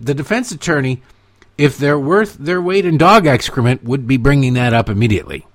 the 0.00 0.14
defense 0.14 0.52
attorney, 0.52 1.02
if 1.58 1.76
they're 1.76 1.98
worth 1.98 2.34
their 2.38 2.62
weight 2.62 2.86
in 2.86 2.98
dog 2.98 3.26
excrement, 3.26 3.84
would 3.84 4.06
be 4.06 4.16
bringing 4.16 4.54
that 4.54 4.72
up 4.72 4.88
immediately. 4.88 5.46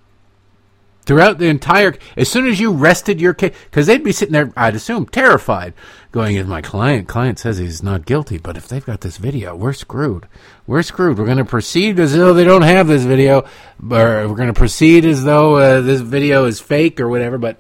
Throughout 1.06 1.38
the 1.38 1.48
entire 1.48 1.96
as 2.18 2.30
soon 2.30 2.48
as 2.48 2.60
you 2.60 2.72
rested 2.72 3.20
your 3.20 3.34
case 3.34 3.56
because 3.66 3.88
they'd 3.88 4.04
be 4.04 4.12
sitting 4.12 4.34
there 4.34 4.52
i'd 4.56 4.76
assume 4.76 5.06
terrified 5.06 5.74
going 6.12 6.36
if 6.36 6.48
my 6.48 6.62
client 6.62 7.08
client 7.08 7.38
says 7.38 7.58
he's 7.58 7.84
not 7.84 8.06
guilty 8.06 8.38
but 8.38 8.56
if 8.56 8.68
they've 8.68 8.86
got 8.86 9.02
this 9.02 9.18
video 9.18 9.56
we're 9.56 9.74
screwed. 9.74 10.28
We're 10.66 10.84
screwed. 10.84 11.18
We're 11.18 11.26
going 11.26 11.38
to 11.38 11.46
proceed 11.46 12.00
as 12.00 12.14
though 12.14 12.34
they 12.34 12.44
don't 12.44 12.62
have 12.62 12.88
this 12.88 13.04
video 13.04 13.42
or 13.42 14.28
we're 14.28 14.36
going 14.36 14.48
to 14.48 14.54
proceed 14.54 15.06
as 15.06 15.24
though 15.24 15.56
uh, 15.56 15.82
this 15.82 16.02
video 16.02 16.46
is 16.46 16.60
fake 16.60 17.00
or 17.00 17.10
whatever 17.10 17.38
but 17.38 17.58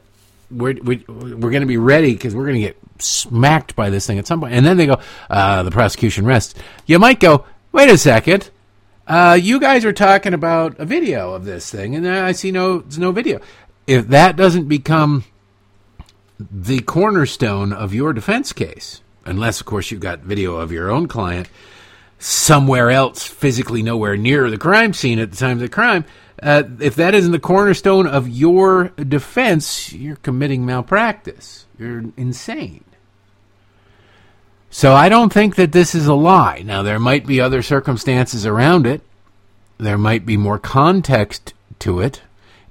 we're, 0.49 0.75
we, 0.83 1.03
we're 1.07 1.51
going 1.51 1.61
to 1.61 1.67
be 1.67 1.77
ready 1.77 2.13
because 2.13 2.35
we're 2.35 2.45
going 2.45 2.61
to 2.61 2.67
get 2.67 2.77
smacked 2.99 3.75
by 3.75 3.89
this 3.89 4.05
thing 4.05 4.19
at 4.19 4.27
some 4.27 4.39
point. 4.39 4.53
And 4.53 4.65
then 4.65 4.77
they 4.77 4.85
go 4.85 4.99
uh, 5.29 5.63
the 5.63 5.71
prosecution 5.71 6.25
rests. 6.25 6.53
You 6.85 6.99
might 6.99 7.19
go 7.19 7.45
wait 7.71 7.89
a 7.89 7.97
second 7.97 8.51
uh, 9.07 9.37
you 9.39 9.59
guys 9.59 9.85
are 9.85 9.93
talking 9.93 10.33
about 10.33 10.79
a 10.79 10.85
video 10.85 11.33
of 11.33 11.45
this 11.45 11.69
thing, 11.69 11.95
and 11.95 12.07
I 12.07 12.31
see 12.31 12.51
no 12.51 12.83
no 12.97 13.11
video. 13.11 13.39
If 13.85 14.07
that 14.09 14.35
doesn't 14.35 14.67
become 14.67 15.25
the 16.39 16.79
cornerstone 16.79 17.73
of 17.73 17.93
your 17.93 18.13
defense 18.13 18.53
case, 18.53 19.01
unless 19.25 19.59
of 19.59 19.65
course 19.65 19.91
you've 19.91 20.01
got 20.01 20.19
video 20.19 20.55
of 20.55 20.71
your 20.71 20.89
own 20.89 21.07
client 21.07 21.49
somewhere 22.17 22.89
else, 22.89 23.23
physically 23.23 23.83
nowhere 23.83 24.15
near 24.15 24.49
the 24.49 24.57
crime 24.57 24.93
scene 24.93 25.19
at 25.19 25.31
the 25.31 25.37
time 25.37 25.57
of 25.57 25.59
the 25.59 25.69
crime, 25.69 26.05
uh, 26.41 26.63
if 26.79 26.95
that 26.95 27.13
isn't 27.13 27.31
the 27.31 27.39
cornerstone 27.39 28.07
of 28.07 28.29
your 28.29 28.89
defense, 28.89 29.91
you're 29.93 30.15
committing 30.17 30.65
malpractice. 30.65 31.65
You're 31.77 32.05
insane. 32.15 32.85
So 34.73 34.95
I 34.95 35.07
don't 35.07 35.31
think 35.31 35.55
that 35.57 35.71
this 35.71 35.93
is 35.93 36.07
a 36.07 36.15
lie. 36.15 36.63
Now, 36.65 36.81
there 36.81 36.97
might 36.97 37.27
be 37.27 37.39
other 37.39 37.61
circumstances 37.61 38.43
around 38.43 38.87
it, 38.87 39.01
there 39.77 39.99
might 39.99 40.25
be 40.25 40.35
more 40.35 40.57
context 40.57 41.53
to 41.79 41.99
it. 41.99 42.23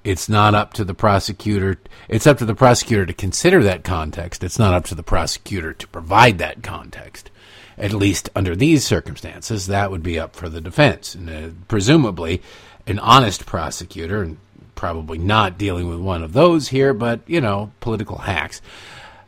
It's 0.03 0.29
not 0.29 0.53
up 0.53 0.73
to 0.75 0.85
the 0.85 0.95
prosecutor. 0.95 1.79
It's 2.09 2.27
up 2.27 2.39
to 2.39 2.45
the 2.45 2.57
prosecutor 2.57 3.07
to 3.07 3.13
consider 3.13 3.63
that 3.63 3.85
context. 3.85 4.43
It's 4.43 4.59
not 4.59 4.75
up 4.75 4.85
to 4.87 4.97
the 4.97 5.05
prosecutor 5.05 5.73
to 5.75 5.87
provide 5.87 6.39
that 6.39 6.65
context. 6.65 7.31
At 7.79 7.93
least 7.93 8.29
under 8.35 8.57
these 8.57 8.85
circumstances, 8.85 9.69
that 9.69 9.93
would 9.93 10.03
be 10.03 10.19
up 10.19 10.35
for 10.35 10.49
the 10.49 10.61
defense. 10.61 11.15
And 11.15 11.31
uh, 11.31 11.51
presumably, 11.69 12.43
an 12.85 12.99
honest 12.99 13.47
prosecutor, 13.47 14.25
and 14.25 14.39
probably 14.75 15.19
not 15.19 15.57
dealing 15.57 15.89
with 15.89 16.01
one 16.01 16.25
of 16.25 16.33
those 16.33 16.67
here, 16.69 16.93
but, 16.93 17.21
you 17.29 17.41
know, 17.41 17.71
political 17.79 18.19
hacks, 18.19 18.61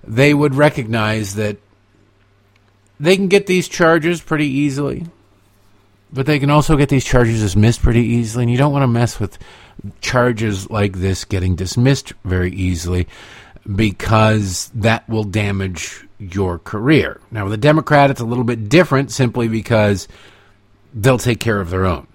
they 0.03 0.35
would 0.35 0.57
recognize 0.57 1.37
that 1.37 1.59
they 3.01 3.17
can 3.17 3.29
get 3.29 3.47
these 3.47 3.69
charges 3.69 4.21
pretty 4.21 4.47
easily, 4.47 5.07
but 6.13 6.27
they 6.27 6.39
can 6.39 6.51
also 6.51 6.77
get 6.77 6.89
these 6.89 7.05
charges 7.05 7.41
dismissed 7.41 7.83
pretty 7.83 8.05
easily. 8.05 8.45
And 8.45 8.53
you 8.53 8.59
don't 8.59 8.73
want 8.73 8.83
to 8.83 8.89
mess 8.89 9.19
with 9.19 9.39
charges 10.01 10.71
like 10.71 10.95
this 10.95 11.25
getting 11.25 11.57
dismissed 11.57 12.13
very 12.25 12.53
easily 12.53 13.09
because 13.75 14.71
that 14.75 15.09
will 15.09 15.25
damage 15.25 16.07
your 16.19 16.59
career. 16.59 17.21
Now, 17.31 17.45
with 17.45 17.53
a 17.55 17.59
Democrat, 17.59 18.11
it's 18.11 18.21
a 18.21 18.27
little 18.27 18.45
bit 18.45 18.69
different 18.69 19.11
simply 19.11 19.49
because 19.49 20.07
they'll 20.93 21.19
take 21.19 21.41
care 21.41 21.61
of 21.61 21.71
their 21.71 21.85
own. 21.85 22.07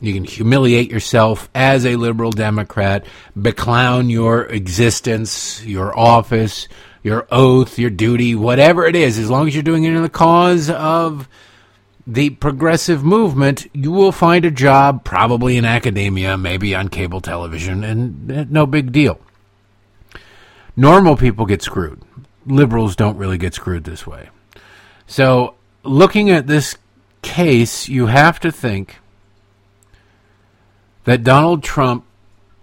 You 0.00 0.14
can 0.14 0.24
humiliate 0.24 0.90
yourself 0.90 1.50
as 1.54 1.84
a 1.84 1.96
liberal 1.96 2.30
Democrat, 2.30 3.04
beclown 3.38 4.10
your 4.10 4.44
existence, 4.44 5.64
your 5.64 5.96
office, 5.98 6.68
your 7.02 7.26
oath, 7.30 7.78
your 7.78 7.90
duty, 7.90 8.34
whatever 8.34 8.86
it 8.86 8.94
is, 8.94 9.18
as 9.18 9.30
long 9.30 9.48
as 9.48 9.54
you're 9.54 9.62
doing 9.62 9.84
it 9.84 9.94
in 9.94 10.02
the 10.02 10.08
cause 10.08 10.68
of 10.68 11.28
the 12.06 12.30
progressive 12.30 13.04
movement, 13.04 13.68
you 13.72 13.90
will 13.90 14.12
find 14.12 14.44
a 14.44 14.50
job 14.50 15.04
probably 15.04 15.56
in 15.56 15.64
academia, 15.64 16.36
maybe 16.36 16.74
on 16.74 16.88
cable 16.88 17.20
television, 17.20 17.84
and 17.84 18.50
no 18.50 18.66
big 18.66 18.92
deal. 18.92 19.20
Normal 20.76 21.16
people 21.16 21.46
get 21.46 21.62
screwed. 21.62 22.00
Liberals 22.46 22.96
don't 22.96 23.16
really 23.16 23.38
get 23.38 23.54
screwed 23.54 23.84
this 23.84 24.06
way. 24.06 24.28
So, 25.06 25.54
looking 25.82 26.30
at 26.30 26.46
this 26.46 26.76
case, 27.22 27.88
you 27.88 28.06
have 28.06 28.40
to 28.40 28.50
think 28.50 28.98
that 31.04 31.22
Donald 31.22 31.62
Trump, 31.62 32.04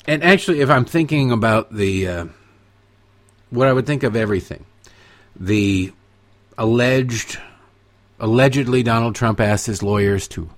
and 0.05 0.23
actually, 0.23 0.61
if 0.61 0.69
I'm 0.69 0.85
thinking 0.85 1.31
about 1.31 1.73
the 1.73 2.07
uh, 2.07 2.25
what 3.49 3.67
I 3.67 3.73
would 3.73 3.85
think 3.85 4.03
of 4.03 4.15
everything. 4.15 4.65
The 5.35 5.91
alleged, 6.57 7.39
allegedly, 8.19 8.83
Donald 8.83 9.15
Trump 9.15 9.39
asked 9.39 9.67
his 9.67 9.83
lawyers 9.83 10.27
to 10.29 10.49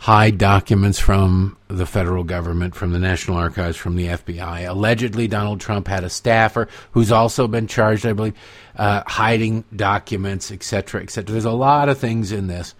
hide 0.00 0.38
documents 0.38 0.98
from 0.98 1.58
the 1.68 1.84
federal 1.84 2.24
government, 2.24 2.74
from 2.74 2.92
the 2.92 2.98
National 2.98 3.36
Archives, 3.36 3.76
from 3.76 3.96
the 3.96 4.06
FBI. 4.06 4.66
Allegedly, 4.66 5.28
Donald 5.28 5.60
Trump 5.60 5.88
had 5.88 6.04
a 6.04 6.08
staffer 6.08 6.68
who's 6.92 7.12
also 7.12 7.46
been 7.46 7.66
charged, 7.66 8.06
I 8.06 8.14
believe, 8.14 8.34
uh, 8.76 9.02
hiding 9.06 9.64
documents, 9.76 10.50
etc., 10.50 11.02
etc. 11.02 11.30
There's 11.30 11.44
a 11.44 11.50
lot 11.50 11.90
of 11.90 11.98
things 11.98 12.32
in 12.32 12.46
this, 12.46 12.74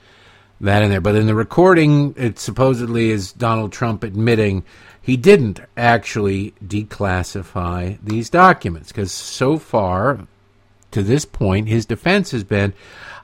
that 0.63 0.83
in 0.83 0.89
there. 0.89 1.03
But 1.03 1.15
in 1.15 1.27
the 1.27 1.35
recording, 1.35 2.15
it 2.17 2.39
supposedly 2.39 3.11
is 3.11 3.33
Donald 3.33 3.73
Trump 3.73 4.03
admitting 4.03 4.65
he 5.03 5.17
didn't 5.17 5.61
actually 5.77 6.55
declassify 6.65 7.99
these 8.03 8.31
documents 8.31 8.93
because 8.93 9.13
so 9.13 9.59
far, 9.59 10.27
to 10.91 11.03
this 11.03 11.25
point, 11.25 11.69
his 11.69 11.87
defense 11.87 12.31
has 12.33 12.45
been 12.45 12.75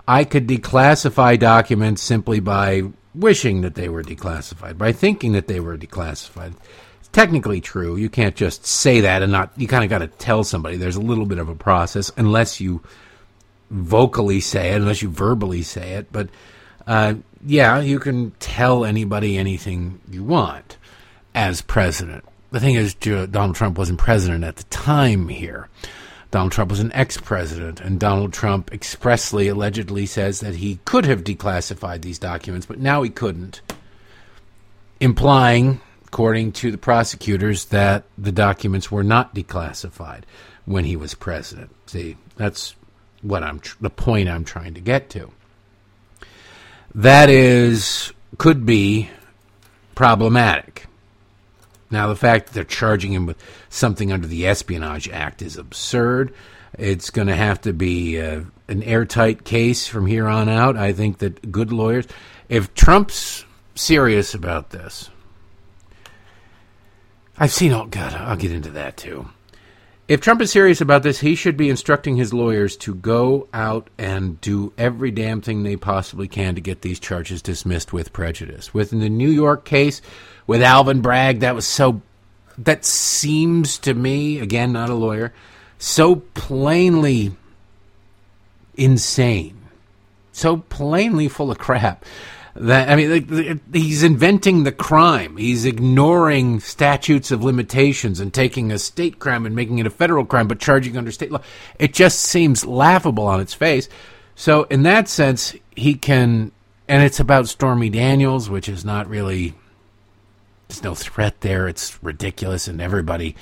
I 0.08 0.24
could 0.24 0.46
declassify 0.46 1.38
documents 1.38 2.00
simply 2.00 2.40
by 2.40 2.82
wishing 3.14 3.62
that 3.62 3.74
they 3.74 3.88
were 3.88 4.02
declassified, 4.02 4.78
by 4.78 4.92
thinking 4.92 5.32
that 5.32 5.48
they 5.48 5.58
were 5.58 5.76
declassified. 5.76 6.54
It's 7.00 7.08
technically 7.08 7.60
true. 7.60 7.96
You 7.96 8.08
can't 8.08 8.36
just 8.36 8.64
say 8.66 9.00
that 9.00 9.22
and 9.22 9.32
not, 9.32 9.52
you 9.56 9.66
kind 9.66 9.82
of 9.82 9.90
got 9.90 9.98
to 9.98 10.06
tell 10.06 10.44
somebody. 10.44 10.76
There's 10.76 10.96
a 10.96 11.00
little 11.00 11.26
bit 11.26 11.38
of 11.38 11.48
a 11.48 11.56
process 11.56 12.12
unless 12.16 12.60
you 12.60 12.82
vocally 13.70 14.40
say 14.40 14.72
it, 14.72 14.76
unless 14.76 15.02
you 15.02 15.10
verbally 15.10 15.62
say 15.62 15.94
it. 15.94 16.12
But 16.12 16.28
uh, 16.86 17.14
yeah, 17.44 17.80
you 17.80 17.98
can 17.98 18.30
tell 18.38 18.84
anybody 18.84 19.36
anything 19.36 20.00
you 20.08 20.22
want 20.22 20.76
as 21.36 21.60
president. 21.60 22.24
The 22.50 22.58
thing 22.58 22.74
is, 22.74 22.94
Donald 22.94 23.54
Trump 23.54 23.78
wasn't 23.78 23.98
president 23.98 24.42
at 24.42 24.56
the 24.56 24.64
time 24.64 25.28
here. 25.28 25.68
Donald 26.30 26.50
Trump 26.50 26.70
was 26.70 26.80
an 26.80 26.92
ex 26.92 27.18
president, 27.18 27.80
and 27.80 28.00
Donald 28.00 28.32
Trump 28.32 28.72
expressly, 28.72 29.46
allegedly 29.46 30.06
says 30.06 30.40
that 30.40 30.56
he 30.56 30.80
could 30.84 31.04
have 31.04 31.22
declassified 31.22 32.02
these 32.02 32.18
documents, 32.18 32.66
but 32.66 32.80
now 32.80 33.02
he 33.02 33.10
couldn't, 33.10 33.60
implying, 34.98 35.80
according 36.06 36.52
to 36.52 36.70
the 36.70 36.78
prosecutors, 36.78 37.66
that 37.66 38.04
the 38.18 38.32
documents 38.32 38.90
were 38.90 39.04
not 39.04 39.34
declassified 39.34 40.22
when 40.64 40.84
he 40.84 40.96
was 40.96 41.14
president. 41.14 41.70
See, 41.86 42.16
that's 42.36 42.74
what 43.22 43.42
I'm 43.42 43.60
tr- 43.60 43.76
the 43.80 43.90
point 43.90 44.28
I'm 44.28 44.44
trying 44.44 44.74
to 44.74 44.80
get 44.80 45.10
to. 45.10 45.30
That 46.94 47.28
is 47.28 48.12
could 48.38 48.66
be 48.66 49.10
problematic. 49.94 50.86
Now, 51.90 52.08
the 52.08 52.16
fact 52.16 52.46
that 52.46 52.54
they're 52.54 52.64
charging 52.64 53.12
him 53.12 53.26
with 53.26 53.36
something 53.68 54.12
under 54.12 54.26
the 54.26 54.46
Espionage 54.46 55.08
Act 55.08 55.42
is 55.42 55.56
absurd. 55.56 56.34
It's 56.78 57.10
going 57.10 57.28
to 57.28 57.36
have 57.36 57.60
to 57.62 57.72
be 57.72 58.20
uh, 58.20 58.42
an 58.68 58.82
airtight 58.82 59.44
case 59.44 59.86
from 59.86 60.06
here 60.06 60.26
on 60.26 60.48
out. 60.48 60.76
I 60.76 60.92
think 60.92 61.18
that 61.18 61.52
good 61.52 61.72
lawyers, 61.72 62.06
if 62.48 62.74
Trump's 62.74 63.44
serious 63.74 64.34
about 64.34 64.70
this, 64.70 65.10
I've 67.38 67.52
seen 67.52 67.72
all. 67.72 67.86
God, 67.86 68.14
I'll 68.14 68.36
get 68.36 68.52
into 68.52 68.70
that 68.70 68.96
too. 68.96 69.28
If 70.08 70.20
Trump 70.20 70.40
is 70.40 70.52
serious 70.52 70.80
about 70.80 71.02
this, 71.02 71.18
he 71.18 71.34
should 71.34 71.56
be 71.56 71.68
instructing 71.68 72.16
his 72.16 72.32
lawyers 72.32 72.76
to 72.78 72.94
go 72.94 73.48
out 73.52 73.90
and 73.98 74.40
do 74.40 74.72
every 74.78 75.10
damn 75.10 75.40
thing 75.40 75.64
they 75.64 75.76
possibly 75.76 76.28
can 76.28 76.54
to 76.54 76.60
get 76.60 76.82
these 76.82 77.00
charges 77.00 77.42
dismissed 77.42 77.92
with 77.92 78.12
prejudice. 78.12 78.72
Within 78.72 79.00
the 79.00 79.08
New 79.08 79.28
York 79.28 79.64
case, 79.64 80.00
with 80.46 80.62
Alvin 80.62 81.00
Bragg. 81.00 81.40
That 81.40 81.54
was 81.54 81.66
so. 81.66 82.02
That 82.58 82.84
seems 82.84 83.78
to 83.78 83.92
me, 83.92 84.38
again, 84.38 84.72
not 84.72 84.88
a 84.88 84.94
lawyer, 84.94 85.32
so 85.78 86.16
plainly 86.16 87.32
insane, 88.76 89.60
so 90.32 90.58
plainly 90.58 91.28
full 91.28 91.50
of 91.50 91.58
crap. 91.58 92.04
That 92.54 92.88
I 92.88 92.96
mean, 92.96 93.10
like, 93.10 93.74
he's 93.74 94.02
inventing 94.02 94.64
the 94.64 94.72
crime. 94.72 95.36
He's 95.36 95.66
ignoring 95.66 96.60
statutes 96.60 97.30
of 97.30 97.44
limitations 97.44 98.18
and 98.18 98.32
taking 98.32 98.72
a 98.72 98.78
state 98.78 99.18
crime 99.18 99.44
and 99.44 99.54
making 99.54 99.78
it 99.78 99.86
a 99.86 99.90
federal 99.90 100.24
crime, 100.24 100.48
but 100.48 100.58
charging 100.58 100.96
under 100.96 101.12
state 101.12 101.30
law. 101.30 101.42
It 101.78 101.92
just 101.92 102.20
seems 102.20 102.64
laughable 102.64 103.26
on 103.26 103.40
its 103.40 103.52
face. 103.52 103.90
So, 104.34 104.64
in 104.64 104.84
that 104.84 105.08
sense, 105.08 105.54
he 105.76 105.94
can, 105.94 106.52
and 106.88 107.02
it's 107.02 107.20
about 107.20 107.48
Stormy 107.48 107.90
Daniels, 107.90 108.48
which 108.48 108.70
is 108.70 108.84
not 108.84 109.08
really 109.08 109.54
there's 110.68 110.82
no 110.82 110.94
threat 110.94 111.40
there. 111.40 111.68
It's 111.68 112.02
ridiculous, 112.02 112.68
and 112.68 112.80
everybody. 112.80 113.36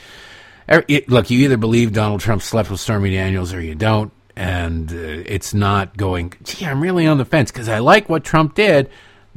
Er, 0.71 0.85
it, 0.89 1.09
look, 1.09 1.31
you 1.31 1.41
either 1.41 1.57
believe 1.57 1.93
Donald 1.93 2.21
Trump 2.21 2.43
slept 2.43 2.71
with 2.71 2.81
Stormy 2.81 3.11
Daniels 3.11 3.53
or 3.53 3.61
you 3.61 3.75
don't, 3.75 4.13
and 4.35 4.91
uh, 4.91 4.95
it's 5.27 5.53
not 5.55 5.97
going. 5.97 6.33
Gee, 6.43 6.67
I'm 6.67 6.81
really 6.81 7.07
on 7.07 7.19
the 7.19 7.25
fence 7.25 7.51
because 7.51 7.69
I 7.69 7.79
like 7.79 8.09
what 8.09 8.25
Trump 8.25 8.55
did, 8.55 8.91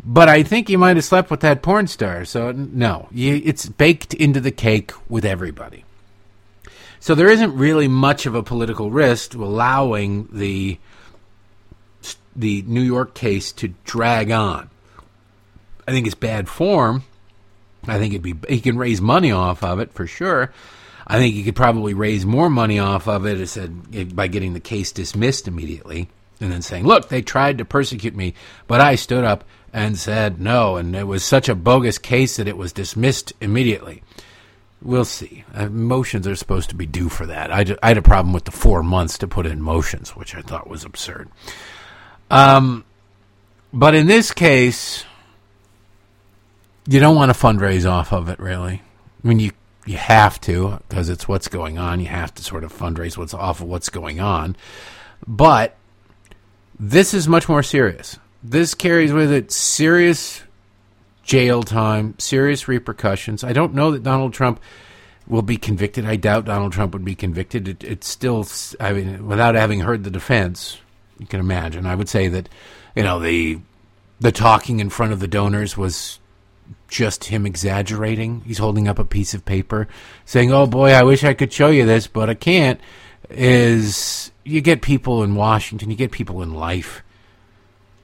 but 0.04 0.30
I 0.30 0.44
think 0.44 0.68
he 0.68 0.78
might 0.78 0.96
have 0.96 1.06
slept 1.06 1.30
with 1.30 1.42
that 1.42 1.62
porn 1.62 1.88
star. 1.88 2.26
So 2.26 2.52
no, 2.52 3.08
you, 3.12 3.42
it's 3.44 3.68
baked 3.68 4.14
into 4.14 4.40
the 4.40 4.52
cake 4.52 4.92
with 5.10 5.26
everybody. 5.26 5.84
So 7.00 7.14
there 7.14 7.30
isn't 7.30 7.56
really 7.56 7.88
much 7.88 8.26
of 8.26 8.36
a 8.36 8.44
political 8.44 8.90
risk 8.92 9.32
to 9.32 9.44
allowing 9.44 10.30
the 10.32 10.80
the 12.36 12.62
New 12.68 12.82
York 12.82 13.16
case 13.16 13.52
to 13.54 13.70
drag 13.84 14.32
on. 14.32 14.70
I 15.88 15.92
think 15.92 16.06
it's 16.06 16.16
bad 16.16 16.48
form. 16.48 17.04
I 17.88 17.98
think 17.98 18.14
it'd 18.14 18.22
be 18.22 18.36
he 18.54 18.62
can 18.62 18.78
raise 18.78 19.02
money 19.02 19.32
off 19.32 19.64
of 19.64 19.80
it 19.80 19.94
for 19.94 20.08
sure. 20.08 20.52
I 21.06 21.18
think 21.18 21.36
he 21.36 21.44
could 21.44 21.56
probably 21.56 21.94
raise 21.94 22.26
more 22.26 22.50
money 22.50 22.80
off 22.80 23.08
of 23.08 23.26
it 23.26 23.48
said, 23.48 24.16
by 24.16 24.28
getting 24.28 24.54
the 24.54 24.60
case 24.60 24.92
dismissed 24.92 25.48
immediately 25.48 26.10
and 26.42 26.52
then 26.52 26.62
saying, 26.62 26.86
"Look, 26.86 27.10
they 27.10 27.22
tried 27.22 27.58
to 27.60 27.66
persecute 27.66 28.16
me, 28.16 28.34
but 28.68 28.82
I 28.82 28.96
stood 28.96 29.24
up 29.24 29.46
and 29.72 29.98
said 29.98 30.42
no, 30.42 30.76
and 30.76 30.96
it 30.96 31.08
was 31.08 31.24
such 31.24 31.48
a 31.48 31.56
bogus 31.56 31.98
case 31.98 32.38
that 32.38 32.48
it 32.48 32.58
was 32.58 32.74
dismissed 32.74 33.34
immediately." 33.40 34.04
We'll 34.82 35.06
see. 35.06 35.44
Uh, 35.56 35.70
motions 35.70 36.28
are 36.28 36.36
supposed 36.36 36.70
to 36.70 36.76
be 36.76 36.86
due 36.86 37.10
for 37.10 37.26
that. 37.26 37.52
I, 37.52 37.66
I 37.82 37.88
had 37.88 37.98
a 37.98 38.04
problem 38.04 38.32
with 38.32 38.46
the 38.46 38.52
four 38.52 38.84
months 38.84 39.18
to 39.20 39.28
put 39.28 39.48
in 39.48 39.60
motions, 39.60 40.16
which 40.16 40.36
I 40.36 40.42
thought 40.42 40.70
was 40.70 40.84
absurd. 40.84 41.30
Um, 42.30 42.86
but 43.74 43.96
in 43.96 44.06
this 44.06 44.32
case, 44.32 45.04
you 46.88 47.00
don't 47.00 47.16
want 47.16 47.34
to 47.34 47.40
fundraise 47.40 47.90
off 47.90 48.14
of 48.14 48.30
it, 48.30 48.40
really. 48.40 48.82
I 49.24 49.28
mean, 49.28 49.40
you 49.40 49.52
you 49.86 49.98
have 49.98 50.40
to 50.42 50.82
because 50.88 51.10
it's 51.10 51.28
what's 51.28 51.48
going 51.48 51.78
on. 51.78 52.00
You 52.00 52.08
have 52.08 52.34
to 52.36 52.44
sort 52.44 52.64
of 52.64 52.74
fundraise 52.74 53.18
what's 53.18 53.34
off 53.34 53.62
of 53.62 53.68
what's 53.68 53.90
going 53.90 54.20
on. 54.20 54.56
But 55.26 55.76
this 56.80 57.14
is 57.14 57.28
much 57.28 57.50
more 57.50 57.64
serious. 57.64 58.20
This 58.44 58.76
carries 58.76 59.12
with 59.12 59.32
it 59.32 59.52
serious 59.52 60.44
jail 61.24 61.64
time, 61.64 62.16
serious 62.20 62.68
repercussions. 62.68 63.44
I 63.44 63.54
don't 63.54 63.74
know 63.74 63.92
that 63.92 64.04
Donald 64.04 64.34
Trump 64.34 64.62
will 65.28 65.42
be 65.42 65.58
convicted. 65.58 66.06
I 66.06 66.16
doubt 66.16 66.46
Donald 66.46 66.72
Trump 66.72 66.94
would 66.94 67.04
be 67.04 67.16
convicted. 67.16 67.68
It, 67.68 67.84
it's 67.84 68.08
still, 68.08 68.48
I 68.80 68.94
mean, 68.94 69.28
without 69.28 69.56
having 69.56 69.82
heard 69.82 70.04
the 70.04 70.10
defense, 70.10 70.78
you 71.20 71.26
can 71.26 71.40
imagine. 71.40 71.86
I 71.86 71.96
would 71.96 72.08
say 72.08 72.28
that, 72.30 72.48
you 72.96 73.04
know, 73.04 73.20
the 73.20 73.60
the 74.20 74.32
talking 74.32 74.80
in 74.80 74.90
front 74.90 75.14
of 75.14 75.20
the 75.20 75.28
donors 75.28 75.78
was 75.78 76.20
just 76.88 77.26
him 77.26 77.46
exaggerating. 77.46 78.42
He's 78.46 78.58
holding 78.58 78.88
up 78.88 79.00
a 79.00 79.06
piece 79.06 79.34
of 79.34 79.46
paper 79.46 79.88
saying, 80.26 80.52
"Oh 80.52 80.68
boy, 80.68 80.92
I 80.92 81.04
wish 81.04 81.24
I 81.24 81.34
could 81.34 81.52
show 81.54 81.70
you 81.70 81.86
this, 81.86 82.08
but 82.08 82.30
I 82.30 82.34
can't." 82.34 82.80
Is 83.30 84.32
you 84.44 84.62
get 84.62 84.82
people 84.82 85.24
in 85.24 85.36
Washington, 85.36 85.92
you 85.92 85.98
get 85.98 86.12
people 86.12 86.42
in 86.42 86.54
life 86.54 87.04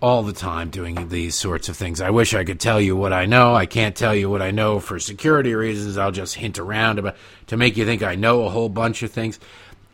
all 0.03 0.21
the 0.21 0.33
time 0.33 0.69
doing 0.69 1.07
these 1.07 1.33
sorts 1.33 1.69
of 1.69 1.77
things. 1.77 2.01
I 2.01 2.09
wish 2.09 2.33
I 2.33 2.43
could 2.43 2.59
tell 2.59 2.81
you 2.81 2.93
what 2.93 3.13
I 3.13 3.25
know. 3.25 3.55
I 3.55 3.65
can't 3.65 3.95
tell 3.95 4.13
you 4.13 4.29
what 4.29 4.41
I 4.41 4.51
know 4.51 4.81
for 4.81 4.99
security 4.99 5.55
reasons. 5.55 5.97
I'll 5.97 6.11
just 6.11 6.35
hint 6.35 6.59
around 6.59 6.99
about 6.99 7.15
to 7.47 7.55
make 7.55 7.77
you 7.77 7.85
think 7.85 8.03
I 8.03 8.15
know 8.15 8.43
a 8.43 8.49
whole 8.49 8.67
bunch 8.67 9.01
of 9.01 9.11
things. 9.11 9.39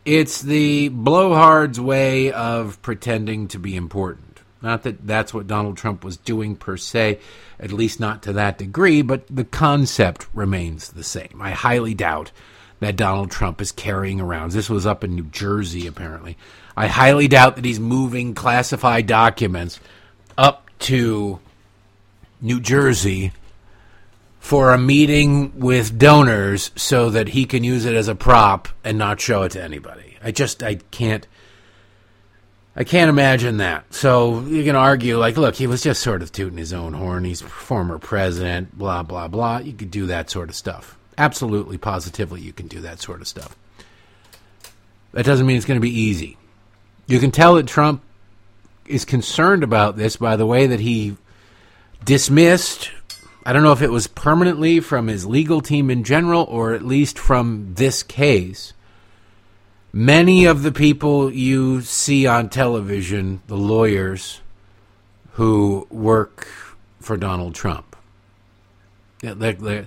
It's 0.04 0.42
the 0.42 0.88
blowhard's 0.88 1.78
way 1.78 2.32
of 2.32 2.82
pretending 2.82 3.46
to 3.48 3.60
be 3.60 3.76
important. 3.76 4.29
Not 4.62 4.82
that 4.82 5.06
that's 5.06 5.32
what 5.32 5.46
Donald 5.46 5.76
Trump 5.76 6.04
was 6.04 6.16
doing 6.16 6.54
per 6.54 6.76
se, 6.76 7.18
at 7.58 7.72
least 7.72 7.98
not 7.98 8.22
to 8.24 8.32
that 8.34 8.58
degree, 8.58 9.02
but 9.02 9.24
the 9.28 9.44
concept 9.44 10.26
remains 10.34 10.90
the 10.90 11.04
same. 11.04 11.40
I 11.40 11.52
highly 11.52 11.94
doubt 11.94 12.30
that 12.80 12.96
Donald 12.96 13.30
Trump 13.30 13.60
is 13.60 13.72
carrying 13.72 14.20
around. 14.20 14.52
This 14.52 14.70
was 14.70 14.86
up 14.86 15.04
in 15.04 15.14
New 15.14 15.24
Jersey, 15.24 15.86
apparently. 15.86 16.36
I 16.76 16.88
highly 16.88 17.28
doubt 17.28 17.56
that 17.56 17.64
he's 17.64 17.80
moving 17.80 18.34
classified 18.34 19.06
documents 19.06 19.80
up 20.36 20.66
to 20.80 21.40
New 22.40 22.60
Jersey 22.60 23.32
for 24.38 24.72
a 24.72 24.78
meeting 24.78 25.58
with 25.58 25.98
donors 25.98 26.70
so 26.74 27.10
that 27.10 27.28
he 27.28 27.44
can 27.44 27.62
use 27.62 27.84
it 27.84 27.94
as 27.94 28.08
a 28.08 28.14
prop 28.14 28.68
and 28.82 28.96
not 28.96 29.20
show 29.20 29.42
it 29.42 29.52
to 29.52 29.62
anybody. 29.62 30.16
I 30.22 30.30
just 30.32 30.62
I 30.62 30.76
can't 30.90 31.26
I 32.76 32.84
can't 32.84 33.08
imagine 33.08 33.58
that. 33.58 33.92
So 33.92 34.40
you 34.42 34.64
can 34.64 34.76
argue 34.76 35.18
like 35.18 35.36
look, 35.36 35.56
he 35.56 35.66
was 35.66 35.82
just 35.82 36.02
sort 36.02 36.22
of 36.22 36.32
tooting 36.32 36.58
his 36.58 36.72
own 36.72 36.92
horn. 36.92 37.24
He's 37.24 37.40
former 37.40 37.98
president, 37.98 38.76
blah 38.78 39.02
blah 39.02 39.28
blah. 39.28 39.58
You 39.58 39.72
could 39.72 39.90
do 39.90 40.06
that 40.06 40.30
sort 40.30 40.48
of 40.48 40.54
stuff. 40.54 40.96
Absolutely 41.18 41.78
positively 41.78 42.40
you 42.40 42.52
can 42.52 42.68
do 42.68 42.80
that 42.80 43.00
sort 43.00 43.20
of 43.20 43.28
stuff. 43.28 43.56
That 45.12 45.26
doesn't 45.26 45.46
mean 45.46 45.56
it's 45.56 45.66
going 45.66 45.80
to 45.80 45.82
be 45.82 46.00
easy. 46.00 46.36
You 47.06 47.18
can 47.18 47.32
tell 47.32 47.54
that 47.54 47.66
Trump 47.66 48.02
is 48.86 49.04
concerned 49.04 49.64
about 49.64 49.96
this 49.96 50.16
by 50.16 50.36
the 50.36 50.46
way 50.46 50.68
that 50.68 50.80
he 50.80 51.16
dismissed 52.04 52.90
I 53.44 53.52
don't 53.52 53.62
know 53.62 53.72
if 53.72 53.82
it 53.82 53.90
was 53.90 54.06
permanently 54.06 54.80
from 54.80 55.06
his 55.06 55.26
legal 55.26 55.60
team 55.60 55.90
in 55.90 56.04
general 56.04 56.44
or 56.44 56.74
at 56.74 56.84
least 56.84 57.18
from 57.18 57.74
this 57.74 58.02
case. 58.02 58.74
Many 59.92 60.44
of 60.44 60.62
the 60.62 60.72
people 60.72 61.32
you 61.32 61.80
see 61.80 62.26
on 62.26 62.48
television, 62.48 63.42
the 63.48 63.56
lawyers 63.56 64.40
who 65.32 65.86
work 65.90 66.46
for 67.00 67.16
Donald 67.16 67.54
Trump, 67.54 67.96
the 69.20 69.86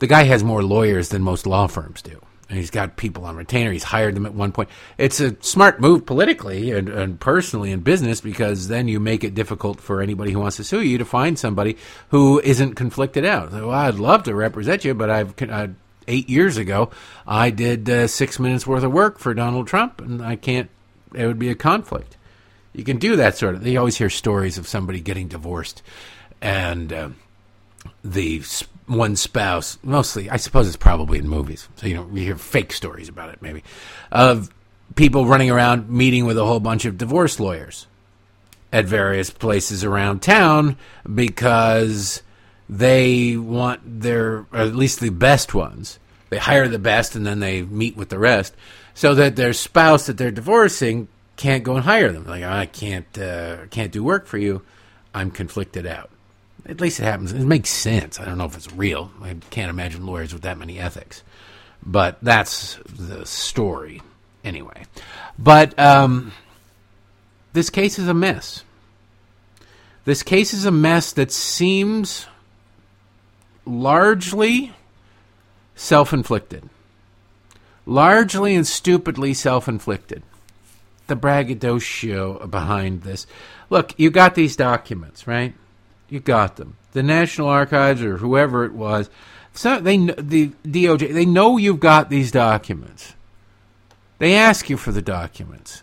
guy 0.00 0.22
has 0.24 0.42
more 0.42 0.62
lawyers 0.62 1.10
than 1.10 1.22
most 1.22 1.46
law 1.46 1.66
firms 1.66 2.02
do 2.02 2.20
and 2.52 2.58
he's 2.58 2.70
got 2.70 2.98
people 2.98 3.24
on 3.24 3.34
retainer. 3.34 3.72
He's 3.72 3.82
hired 3.82 4.14
them 4.14 4.26
at 4.26 4.34
one 4.34 4.52
point. 4.52 4.68
It's 4.98 5.20
a 5.20 5.34
smart 5.42 5.80
move 5.80 6.04
politically 6.04 6.70
and, 6.72 6.86
and 6.86 7.18
personally 7.18 7.72
in 7.72 7.80
business 7.80 8.20
because 8.20 8.68
then 8.68 8.88
you 8.88 9.00
make 9.00 9.24
it 9.24 9.34
difficult 9.34 9.80
for 9.80 10.02
anybody 10.02 10.32
who 10.32 10.40
wants 10.40 10.58
to 10.58 10.64
sue 10.64 10.82
you 10.82 10.98
to 10.98 11.06
find 11.06 11.38
somebody 11.38 11.78
who 12.10 12.42
isn't 12.44 12.74
conflicted 12.74 13.24
out. 13.24 13.52
well, 13.52 13.70
I'd 13.70 13.94
love 13.94 14.24
to 14.24 14.34
represent 14.34 14.84
you, 14.84 14.92
but 14.92 15.08
I've 15.08 15.34
uh, 15.40 15.68
eight 16.08 16.28
years 16.28 16.56
ago 16.56 16.90
I 17.26 17.50
did 17.50 17.88
uh, 17.88 18.06
six 18.06 18.38
minutes 18.38 18.66
worth 18.66 18.84
of 18.84 18.92
work 18.92 19.18
for 19.18 19.34
Donald 19.34 19.66
Trump, 19.66 20.00
and 20.00 20.22
I 20.22 20.36
can't. 20.36 20.70
It 21.14 21.26
would 21.26 21.38
be 21.38 21.50
a 21.50 21.54
conflict. 21.54 22.16
You 22.72 22.84
can 22.84 22.98
do 22.98 23.16
that 23.16 23.36
sort 23.36 23.54
of. 23.54 23.66
You 23.66 23.78
always 23.78 23.96
hear 23.96 24.10
stories 24.10 24.56
of 24.58 24.66
somebody 24.66 25.00
getting 25.00 25.28
divorced, 25.28 25.82
and 26.40 26.92
uh, 26.92 27.08
the 28.02 28.42
one 28.86 29.16
spouse, 29.16 29.78
mostly, 29.82 30.28
I 30.30 30.36
suppose 30.36 30.66
it's 30.66 30.76
probably 30.76 31.18
in 31.18 31.28
movies. 31.28 31.68
So, 31.76 31.86
you 31.86 31.94
know, 31.94 32.08
you 32.12 32.22
hear 32.22 32.36
fake 32.36 32.72
stories 32.72 33.08
about 33.08 33.30
it, 33.30 33.40
maybe, 33.40 33.62
of 34.10 34.50
people 34.94 35.26
running 35.26 35.50
around 35.50 35.88
meeting 35.88 36.26
with 36.26 36.38
a 36.38 36.44
whole 36.44 36.60
bunch 36.60 36.84
of 36.84 36.98
divorce 36.98 37.40
lawyers 37.40 37.86
at 38.72 38.84
various 38.86 39.30
places 39.30 39.84
around 39.84 40.22
town 40.22 40.76
because 41.14 42.22
they 42.78 43.36
want 43.36 43.80
their, 44.00 44.46
at 44.52 44.74
least 44.74 45.00
the 45.00 45.10
best 45.10 45.54
ones. 45.54 45.98
They 46.30 46.38
hire 46.38 46.68
the 46.68 46.78
best 46.78 47.14
and 47.14 47.26
then 47.26 47.40
they 47.40 47.62
meet 47.62 47.96
with 47.96 48.08
the 48.08 48.18
rest 48.18 48.54
so 48.94 49.14
that 49.14 49.36
their 49.36 49.52
spouse 49.52 50.06
that 50.06 50.16
they're 50.16 50.30
divorcing 50.30 51.08
can't 51.36 51.64
go 51.64 51.76
and 51.76 51.84
hire 51.84 52.10
them. 52.12 52.24
Like, 52.24 52.44
I 52.44 52.64
can't, 52.64 53.18
uh, 53.18 53.66
can't 53.66 53.92
do 53.92 54.02
work 54.02 54.26
for 54.26 54.38
you. 54.38 54.62
I'm 55.14 55.30
conflicted 55.30 55.86
out. 55.86 56.10
At 56.64 56.80
least 56.80 56.98
it 56.98 57.04
happens. 57.04 57.32
It 57.32 57.44
makes 57.44 57.68
sense. 57.68 58.18
I 58.18 58.24
don't 58.24 58.38
know 58.38 58.46
if 58.46 58.56
it's 58.56 58.72
real. 58.72 59.10
I 59.20 59.36
can't 59.50 59.68
imagine 59.68 60.06
lawyers 60.06 60.32
with 60.32 60.42
that 60.42 60.56
many 60.56 60.78
ethics. 60.78 61.22
But 61.84 62.18
that's 62.22 62.78
the 62.86 63.26
story, 63.26 64.00
anyway. 64.44 64.84
But 65.38 65.78
um, 65.78 66.32
this 67.52 67.68
case 67.68 67.98
is 67.98 68.08
a 68.08 68.14
mess. 68.14 68.64
This 70.04 70.22
case 70.22 70.54
is 70.54 70.64
a 70.64 70.70
mess 70.70 71.12
that 71.12 71.30
seems 71.30 72.26
largely 73.64 74.72
self 75.74 76.12
inflicted. 76.12 76.68
Largely 77.84 78.54
and 78.54 78.66
stupidly 78.66 79.34
self 79.34 79.68
inflicted. 79.68 80.22
The 81.06 81.16
braggadocio 81.16 82.46
behind 82.46 83.02
this. 83.02 83.26
Look, 83.70 83.98
you 83.98 84.10
got 84.10 84.34
these 84.34 84.56
documents, 84.56 85.26
right? 85.26 85.54
You 86.08 86.20
got 86.20 86.56
them. 86.56 86.76
The 86.92 87.02
National 87.02 87.48
Archives 87.48 88.02
or 88.02 88.18
whoever 88.18 88.64
it 88.64 88.72
was, 88.72 89.10
so 89.54 89.80
they 89.80 89.96
the 89.96 90.52
DOJ 90.64 91.12
they 91.12 91.26
know 91.26 91.56
you've 91.56 91.80
got 91.80 92.10
these 92.10 92.30
documents. 92.30 93.14
They 94.18 94.34
ask 94.34 94.70
you 94.70 94.76
for 94.76 94.92
the 94.92 95.02
documents. 95.02 95.82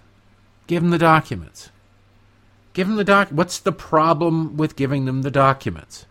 Give 0.68 0.82
them 0.82 0.92
the 0.92 0.98
documents. 0.98 1.72
Give 2.74 2.88
them 2.88 2.96
the 2.96 3.04
doc. 3.04 3.30
What's 3.30 3.60
the 3.60 3.72
problem 3.72 4.56
with 4.56 4.76
giving 4.76 5.06
them 5.06 5.24
the 5.24 5.32
documents? 5.32 6.06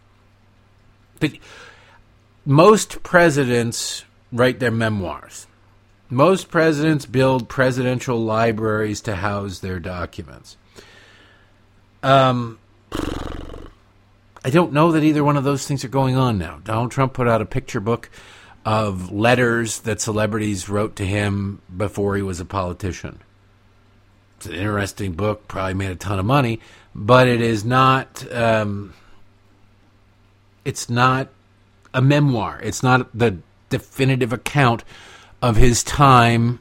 But 1.19 1.33
most 2.45 3.03
presidents 3.03 4.05
write 4.33 4.61
their 4.61 4.71
memoirs. 4.71 5.47
Most 6.11 6.49
presidents 6.49 7.05
build 7.05 7.49
presidential 7.49 8.19
libraries 8.19 9.01
to 9.03 9.17
house 9.17 9.59
their 9.59 9.79
documents. 9.79 10.57
Um, 12.03 12.59
I 14.45 14.51
don't 14.51 14.73
know 14.73 14.93
that 14.93 15.05
either 15.05 15.23
one 15.23 15.37
of 15.37 15.45
those 15.45 15.67
things 15.67 15.85
are 15.85 15.89
going 15.89 16.17
on 16.17 16.39
now. 16.39 16.61
Donald 16.65 16.91
Trump 16.91 17.13
put 17.13 17.29
out 17.29 17.43
a 17.43 17.47
picture 17.47 17.81
book 17.81 18.09
of 18.65 19.13
letters 19.13 19.81
that 19.81 20.01
celebrities 20.01 20.69
wrote 20.69 20.97
to 20.97 21.07
him 21.07 21.61
before 21.75 22.17
he 22.17 22.23
was 22.23 22.41
a 22.41 22.45
politician. 22.45 23.21
It's 24.37 24.47
an 24.47 24.55
interesting 24.55 25.13
book, 25.13 25.49
probably 25.49 25.75
made 25.75 25.91
a 25.91 25.97
ton 25.97 26.19
of 26.19 26.25
money, 26.25 26.61
but 26.95 27.29
it 27.29 27.41
is 27.41 27.65
not. 27.65 28.25
Um, 28.33 28.95
it's 30.69 30.91
not 30.91 31.29
a 31.95 32.03
memoir. 32.03 32.61
It's 32.63 32.83
not 32.83 33.09
the 33.17 33.39
definitive 33.71 34.35
account 34.35 34.85
of 35.41 35.57
his 35.57 35.83
time 35.83 36.61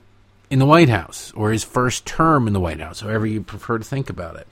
in 0.49 0.59
the 0.59 0.65
White 0.65 0.87
House 0.87 1.33
or 1.35 1.51
his 1.51 1.65
first 1.65 2.05
term 2.05 2.47
in 2.47 2.53
the 2.53 2.59
White 2.61 2.79
House, 2.79 3.01
however 3.01 3.25
you 3.25 3.41
prefer 3.41 3.77
to 3.77 3.83
think 3.83 4.09
about 4.09 4.37
it. 4.37 4.47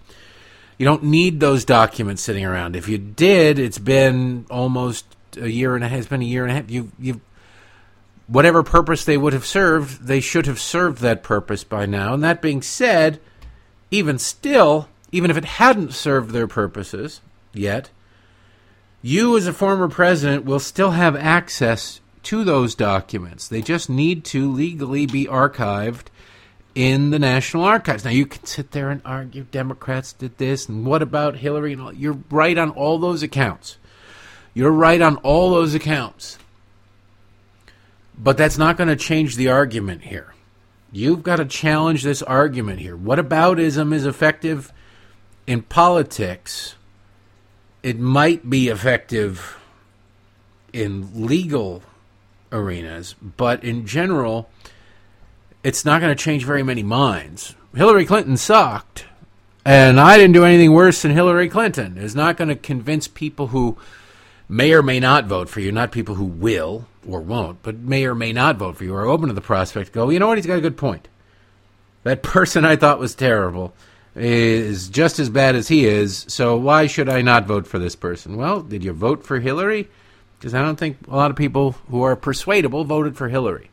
You 0.77 0.85
don't 0.85 1.03
need 1.03 1.39
those 1.39 1.63
documents 1.63 2.21
sitting 2.21 2.43
around. 2.43 2.75
If 2.75 2.89
you 2.89 2.97
did, 2.97 3.57
it's 3.57 3.77
been 3.77 4.45
almost 4.51 5.05
a 5.37 5.47
year 5.47 5.73
and 5.73 5.85
a 5.85 5.87
half. 5.87 5.99
It's 5.99 6.07
been 6.09 6.21
a 6.21 6.25
year 6.25 6.43
and 6.43 6.51
a 6.51 6.55
half. 6.55 6.69
You, 6.69 6.91
you, 6.99 7.21
whatever 8.27 8.61
purpose 8.61 9.05
they 9.05 9.17
would 9.17 9.31
have 9.31 9.45
served, 9.45 10.05
they 10.05 10.19
should 10.19 10.47
have 10.47 10.59
served 10.59 10.99
that 10.99 11.23
purpose 11.23 11.63
by 11.63 11.85
now. 11.85 12.13
And 12.13 12.21
that 12.25 12.41
being 12.41 12.61
said, 12.61 13.21
even 13.89 14.19
still, 14.19 14.89
even 15.13 15.31
if 15.31 15.37
it 15.37 15.45
hadn't 15.45 15.93
served 15.93 16.31
their 16.31 16.45
purposes 16.47 17.21
yet, 17.53 17.89
you 19.05 19.37
as 19.37 19.45
a 19.45 19.53
former 19.53 19.87
president 19.87 20.45
will 20.45 20.59
still 20.59 20.89
have 20.89 21.15
access 21.15 22.01
to 22.23 22.43
those 22.43 22.73
documents. 22.73 23.47
They 23.47 23.61
just 23.61 23.87
need 23.87 24.25
to 24.25 24.51
legally 24.51 25.05
be 25.05 25.25
archived 25.25 26.07
in 26.73 27.11
the 27.11 27.19
National 27.19 27.65
Archives. 27.65 28.03
Now 28.03 28.09
you 28.09 28.25
can 28.25 28.43
sit 28.47 28.71
there 28.71 28.89
and 28.89 29.03
argue 29.05 29.43
Democrats 29.43 30.11
did 30.11 30.39
this 30.39 30.67
and 30.67 30.87
what 30.87 31.03
about 31.03 31.35
Hillary 31.35 31.73
and 31.73 31.83
all. 31.83 31.93
You're 31.93 32.17
right 32.31 32.57
on 32.57 32.71
all 32.71 32.97
those 32.97 33.21
accounts. 33.21 33.77
You're 34.55 34.71
right 34.71 34.99
on 34.99 35.17
all 35.17 35.51
those 35.51 35.75
accounts. 35.75 36.39
But 38.17 38.37
that's 38.37 38.57
not 38.57 38.75
going 38.75 38.89
to 38.89 38.95
change 38.95 39.35
the 39.35 39.49
argument 39.49 40.05
here. 40.05 40.33
You've 40.91 41.21
got 41.21 41.35
to 41.35 41.45
challenge 41.45 42.01
this 42.01 42.23
argument 42.23 42.79
here. 42.79 42.97
What 42.97 43.19
aboutism 43.19 43.93
is 43.93 44.07
effective 44.07 44.73
in 45.45 45.61
politics? 45.61 46.73
It 47.85 47.99
might 47.99 48.49
be 48.49 48.69
effective 48.69 49.59
in 50.73 51.27
legal 51.27 51.83
arenas, 52.51 53.13
but 53.13 53.63
in 53.63 53.85
general, 53.85 54.49
it's 55.63 55.85
not 55.85 56.01
going 56.01 56.09
to 56.09 56.19
change 56.23 56.45
very 56.45 56.63
many 56.63 56.81
minds. 56.81 57.53
Hillary 57.75 58.07
Clinton 58.07 58.37
sucked, 58.37 59.05
and 59.63 59.99
I 59.99 60.17
didn't 60.17 60.33
do 60.33 60.45
anything 60.45 60.71
worse 60.73 61.03
than 61.03 61.11
Hillary 61.11 61.47
Clinton. 61.47 61.99
It's 61.99 62.15
not 62.15 62.37
going 62.37 62.47
to 62.47 62.55
convince 62.55 63.07
people 63.07 63.49
who 63.49 63.77
may 64.49 64.73
or 64.73 64.81
may 64.81 64.99
not 64.99 65.27
vote 65.27 65.47
for 65.47 65.59
you, 65.59 65.71
not 65.71 65.91
people 65.91 66.15
who 66.15 66.25
will 66.25 66.87
or 67.07 67.21
won't, 67.21 67.61
but 67.61 67.75
may 67.77 68.07
or 68.07 68.15
may 68.15 68.33
not 68.33 68.57
vote 68.57 68.77
for 68.77 68.83
you, 68.83 68.95
are 68.95 69.05
open 69.05 69.27
to 69.27 69.35
the 69.35 69.41
prospect. 69.41 69.91
Go, 69.91 70.09
you 70.09 70.17
know 70.17 70.29
what? 70.29 70.39
He's 70.39 70.47
got 70.47 70.57
a 70.57 70.61
good 70.61 70.75
point. 70.75 71.07
That 72.01 72.23
person 72.23 72.65
I 72.65 72.77
thought 72.77 72.97
was 72.97 73.13
terrible 73.13 73.75
is 74.15 74.89
just 74.89 75.19
as 75.19 75.29
bad 75.29 75.55
as 75.55 75.67
he 75.67 75.85
is, 75.85 76.25
so 76.29 76.55
why 76.55 76.87
should 76.87 77.09
I 77.09 77.21
not 77.21 77.45
vote 77.45 77.67
for 77.67 77.79
this 77.79 77.95
person? 77.95 78.37
Well, 78.37 78.61
did 78.61 78.83
you 78.83 78.93
vote 78.93 79.23
for 79.23 79.39
Hillary? 79.39 79.89
Because 80.37 80.53
I 80.53 80.61
don't 80.61 80.77
think 80.77 80.97
a 81.07 81.15
lot 81.15 81.31
of 81.31 81.37
people 81.37 81.73
who 81.89 82.01
are 82.03 82.15
persuadable 82.15 82.85
voted 82.85 83.17
for 83.17 83.29
Hillary. 83.29 83.69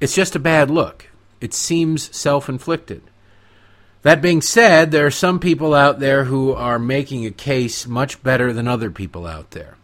It's 0.00 0.14
just 0.14 0.36
a 0.36 0.40
bad 0.40 0.70
look. 0.70 1.08
It 1.40 1.54
seems 1.54 2.14
self 2.14 2.48
inflicted. 2.48 3.02
That 4.02 4.20
being 4.20 4.42
said, 4.42 4.90
there 4.90 5.06
are 5.06 5.10
some 5.10 5.38
people 5.38 5.72
out 5.72 5.98
there 5.98 6.24
who 6.24 6.52
are 6.52 6.78
making 6.78 7.24
a 7.24 7.30
case 7.30 7.86
much 7.86 8.22
better 8.22 8.52
than 8.52 8.68
other 8.68 8.90
people 8.90 9.26
out 9.26 9.52
there. 9.52 9.76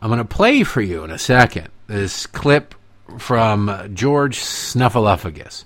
I'm 0.00 0.08
going 0.10 0.18
to 0.18 0.24
play 0.24 0.64
for 0.64 0.80
you 0.80 1.04
in 1.04 1.10
a 1.10 1.18
second 1.18 1.68
this 1.86 2.26
clip 2.26 2.74
from 3.18 3.90
George 3.94 4.38
Snuffleupagus 4.38 5.64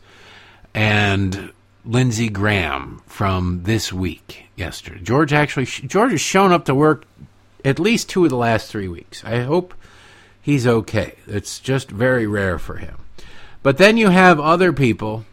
and 0.74 1.52
Lindsey 1.84 2.28
Graham 2.28 3.02
from 3.06 3.62
this 3.62 3.92
week 3.92 4.46
yesterday. 4.56 5.00
George 5.02 5.32
actually 5.32 5.66
George 5.66 6.12
has 6.12 6.20
shown 6.20 6.52
up 6.52 6.64
to 6.66 6.74
work 6.74 7.04
at 7.64 7.78
least 7.78 8.08
two 8.08 8.24
of 8.24 8.30
the 8.30 8.36
last 8.36 8.70
three 8.70 8.88
weeks. 8.88 9.24
I 9.24 9.40
hope 9.40 9.74
he's 10.40 10.66
okay. 10.66 11.14
It's 11.26 11.58
just 11.58 11.90
very 11.90 12.26
rare 12.26 12.58
for 12.58 12.76
him. 12.76 12.96
But 13.62 13.78
then 13.78 13.96
you 13.96 14.08
have 14.08 14.40
other 14.40 14.72
people, 14.72 15.24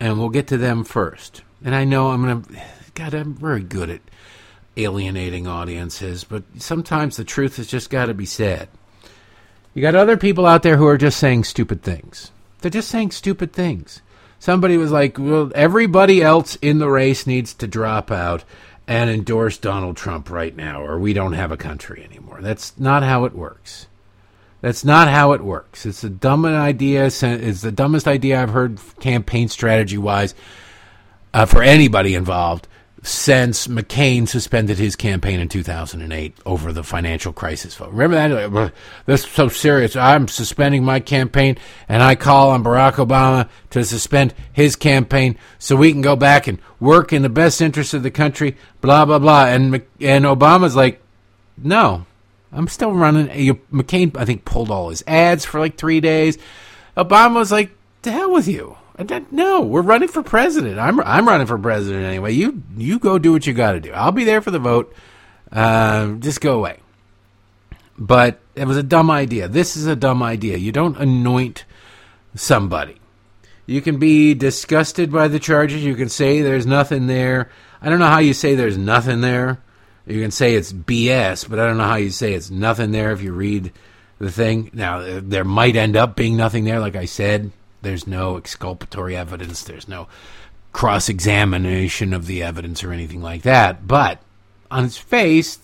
and 0.00 0.18
we'll 0.18 0.30
get 0.30 0.46
to 0.48 0.56
them 0.56 0.84
first. 0.84 1.42
And 1.62 1.74
I 1.74 1.84
know 1.84 2.10
I'm 2.10 2.22
going 2.22 2.42
to, 2.42 2.62
God, 2.94 3.14
I'm 3.14 3.34
very 3.34 3.62
good 3.62 3.90
at 3.90 4.00
alienating 4.76 5.46
audiences, 5.46 6.24
but 6.24 6.42
sometimes 6.58 7.16
the 7.16 7.24
truth 7.24 7.56
has 7.56 7.66
just 7.66 7.90
got 7.90 8.06
to 8.06 8.14
be 8.14 8.26
said. 8.26 8.68
You 9.74 9.82
got 9.82 9.94
other 9.94 10.16
people 10.16 10.46
out 10.46 10.62
there 10.62 10.76
who 10.76 10.86
are 10.86 10.98
just 10.98 11.18
saying 11.18 11.44
stupid 11.44 11.82
things. 11.82 12.30
They're 12.60 12.70
just 12.70 12.88
saying 12.88 13.10
stupid 13.10 13.52
things. 13.52 14.00
Somebody 14.44 14.76
was 14.76 14.92
like, 14.92 15.18
well, 15.18 15.50
everybody 15.54 16.20
else 16.20 16.56
in 16.56 16.76
the 16.76 16.90
race 16.90 17.26
needs 17.26 17.54
to 17.54 17.66
drop 17.66 18.10
out 18.10 18.44
and 18.86 19.08
endorse 19.08 19.56
Donald 19.56 19.96
Trump 19.96 20.28
right 20.28 20.54
now, 20.54 20.82
or 20.82 20.98
we 20.98 21.14
don't 21.14 21.32
have 21.32 21.50
a 21.50 21.56
country 21.56 22.04
anymore. 22.04 22.40
That's 22.42 22.78
not 22.78 23.02
how 23.02 23.24
it 23.24 23.32
works. 23.32 23.86
That's 24.60 24.84
not 24.84 25.08
how 25.08 25.32
it 25.32 25.40
works. 25.40 25.86
It's 25.86 26.04
a 26.04 26.10
dumb 26.10 26.44
idea. 26.44 27.06
It's 27.06 27.62
the 27.62 27.72
dumbest 27.72 28.06
idea 28.06 28.42
I've 28.42 28.50
heard 28.50 28.78
campaign 29.00 29.48
strategy 29.48 29.96
wise 29.96 30.34
uh, 31.32 31.46
for 31.46 31.62
anybody 31.62 32.14
involved 32.14 32.68
since 33.04 33.66
McCain 33.66 34.26
suspended 34.26 34.78
his 34.78 34.96
campaign 34.96 35.38
in 35.38 35.46
2008 35.46 36.38
over 36.46 36.72
the 36.72 36.82
financial 36.82 37.34
crisis 37.34 37.74
vote. 37.74 37.92
Remember 37.92 38.48
that? 38.48 38.72
That's 39.04 39.28
so 39.28 39.48
serious. 39.48 39.94
I'm 39.94 40.26
suspending 40.26 40.84
my 40.84 41.00
campaign, 41.00 41.58
and 41.86 42.02
I 42.02 42.14
call 42.14 42.50
on 42.50 42.64
Barack 42.64 42.94
Obama 42.94 43.50
to 43.70 43.84
suspend 43.84 44.32
his 44.54 44.74
campaign 44.74 45.36
so 45.58 45.76
we 45.76 45.92
can 45.92 46.00
go 46.00 46.16
back 46.16 46.46
and 46.46 46.58
work 46.80 47.12
in 47.12 47.20
the 47.20 47.28
best 47.28 47.60
interest 47.60 47.92
of 47.92 48.02
the 48.02 48.10
country. 48.10 48.56
Blah 48.80 49.04
blah 49.04 49.18
blah. 49.18 49.46
And 49.48 49.74
and 50.00 50.24
Obama's 50.24 50.74
like, 50.74 51.02
no, 51.58 52.06
I'm 52.52 52.68
still 52.68 52.92
running. 52.92 53.28
McCain, 53.70 54.16
I 54.16 54.24
think, 54.24 54.46
pulled 54.46 54.70
all 54.70 54.88
his 54.88 55.04
ads 55.06 55.44
for 55.44 55.60
like 55.60 55.76
three 55.76 56.00
days. 56.00 56.38
Obama 56.96 57.34
was 57.34 57.52
like, 57.52 57.70
to 58.00 58.10
hell 58.10 58.32
with 58.32 58.48
you." 58.48 58.78
No, 59.30 59.60
we're 59.62 59.82
running 59.82 60.08
for 60.08 60.22
president. 60.22 60.78
I'm 60.78 61.00
I'm 61.00 61.26
running 61.26 61.46
for 61.46 61.58
president 61.58 62.04
anyway. 62.04 62.32
You 62.32 62.62
you 62.76 62.98
go 62.98 63.18
do 63.18 63.32
what 63.32 63.46
you 63.46 63.52
got 63.52 63.72
to 63.72 63.80
do. 63.80 63.92
I'll 63.92 64.12
be 64.12 64.24
there 64.24 64.40
for 64.40 64.50
the 64.50 64.58
vote. 64.58 64.94
Uh, 65.50 66.14
just 66.14 66.40
go 66.40 66.56
away. 66.56 66.80
But 67.98 68.40
it 68.54 68.66
was 68.66 68.76
a 68.76 68.82
dumb 68.82 69.10
idea. 69.10 69.48
This 69.48 69.76
is 69.76 69.86
a 69.86 69.96
dumb 69.96 70.22
idea. 70.22 70.56
You 70.56 70.72
don't 70.72 70.96
anoint 70.96 71.64
somebody. 72.34 73.00
You 73.66 73.80
can 73.80 73.98
be 73.98 74.34
disgusted 74.34 75.10
by 75.10 75.28
the 75.28 75.38
charges. 75.38 75.84
You 75.84 75.94
can 75.94 76.08
say 76.08 76.42
there's 76.42 76.66
nothing 76.66 77.06
there. 77.06 77.50
I 77.80 77.88
don't 77.88 77.98
know 77.98 78.06
how 78.06 78.18
you 78.18 78.34
say 78.34 78.54
there's 78.54 78.78
nothing 78.78 79.20
there. 79.20 79.60
You 80.06 80.20
can 80.20 80.30
say 80.30 80.54
it's 80.54 80.72
BS, 80.72 81.48
but 81.48 81.58
I 81.58 81.66
don't 81.66 81.78
know 81.78 81.84
how 81.84 81.96
you 81.96 82.10
say 82.10 82.34
it's 82.34 82.50
nothing 82.50 82.90
there 82.90 83.12
if 83.12 83.22
you 83.22 83.32
read 83.32 83.72
the 84.18 84.30
thing. 84.30 84.70
Now, 84.74 85.20
there 85.20 85.44
might 85.44 85.76
end 85.76 85.96
up 85.96 86.14
being 86.14 86.36
nothing 86.36 86.64
there, 86.64 86.78
like 86.78 86.96
I 86.96 87.06
said. 87.06 87.52
There's 87.84 88.06
no 88.06 88.36
exculpatory 88.36 89.16
evidence, 89.16 89.62
there's 89.62 89.86
no 89.86 90.08
cross 90.72 91.08
examination 91.08 92.12
of 92.12 92.26
the 92.26 92.42
evidence 92.42 92.82
or 92.82 92.92
anything 92.92 93.22
like 93.22 93.42
that. 93.42 93.86
But 93.86 94.20
on 94.72 94.84
its 94.84 94.96
face, 94.96 95.60